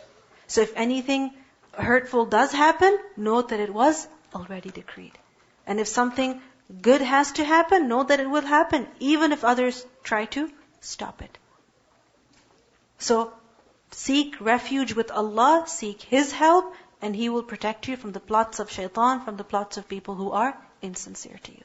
So 0.47 0.61
if 0.61 0.73
anything 0.77 1.33
hurtful 1.77 2.27
does 2.27 2.53
happen, 2.53 2.97
note 3.17 3.49
that 3.49 3.59
it 3.61 3.75
was 3.75 4.07
already 4.33 4.71
decreed. 4.71 5.19
And 5.67 5.81
if 5.81 5.89
something 5.89 6.41
good 6.81 7.01
has 7.01 7.33
to 7.33 7.45
happen, 7.45 7.89
know 7.89 8.05
that 8.05 8.21
it 8.21 8.31
will 8.31 8.47
happen, 8.53 8.87
even 9.01 9.33
if 9.33 9.45
others 9.45 9.85
try 10.05 10.27
to 10.37 10.49
stop 10.81 11.23
it. 11.23 11.39
So, 12.99 13.33
seek 13.91 14.41
refuge 14.41 14.95
with 14.95 15.11
Allah, 15.11 15.65
seek 15.67 16.03
His 16.03 16.33
help, 16.33 16.73
and 17.03 17.17
He 17.17 17.29
will 17.29 17.43
protect 17.43 17.89
you 17.89 17.97
from 17.97 18.13
the 18.13 18.21
plots 18.21 18.61
of 18.61 18.71
shaitan, 18.71 19.23
from 19.25 19.37
the 19.37 19.51
plots 19.53 19.77
of 19.77 19.89
people 19.89 20.15
who 20.15 20.31
are 20.31 20.57
insincere 20.83 21.39
to 21.43 21.53
you. 21.53 21.65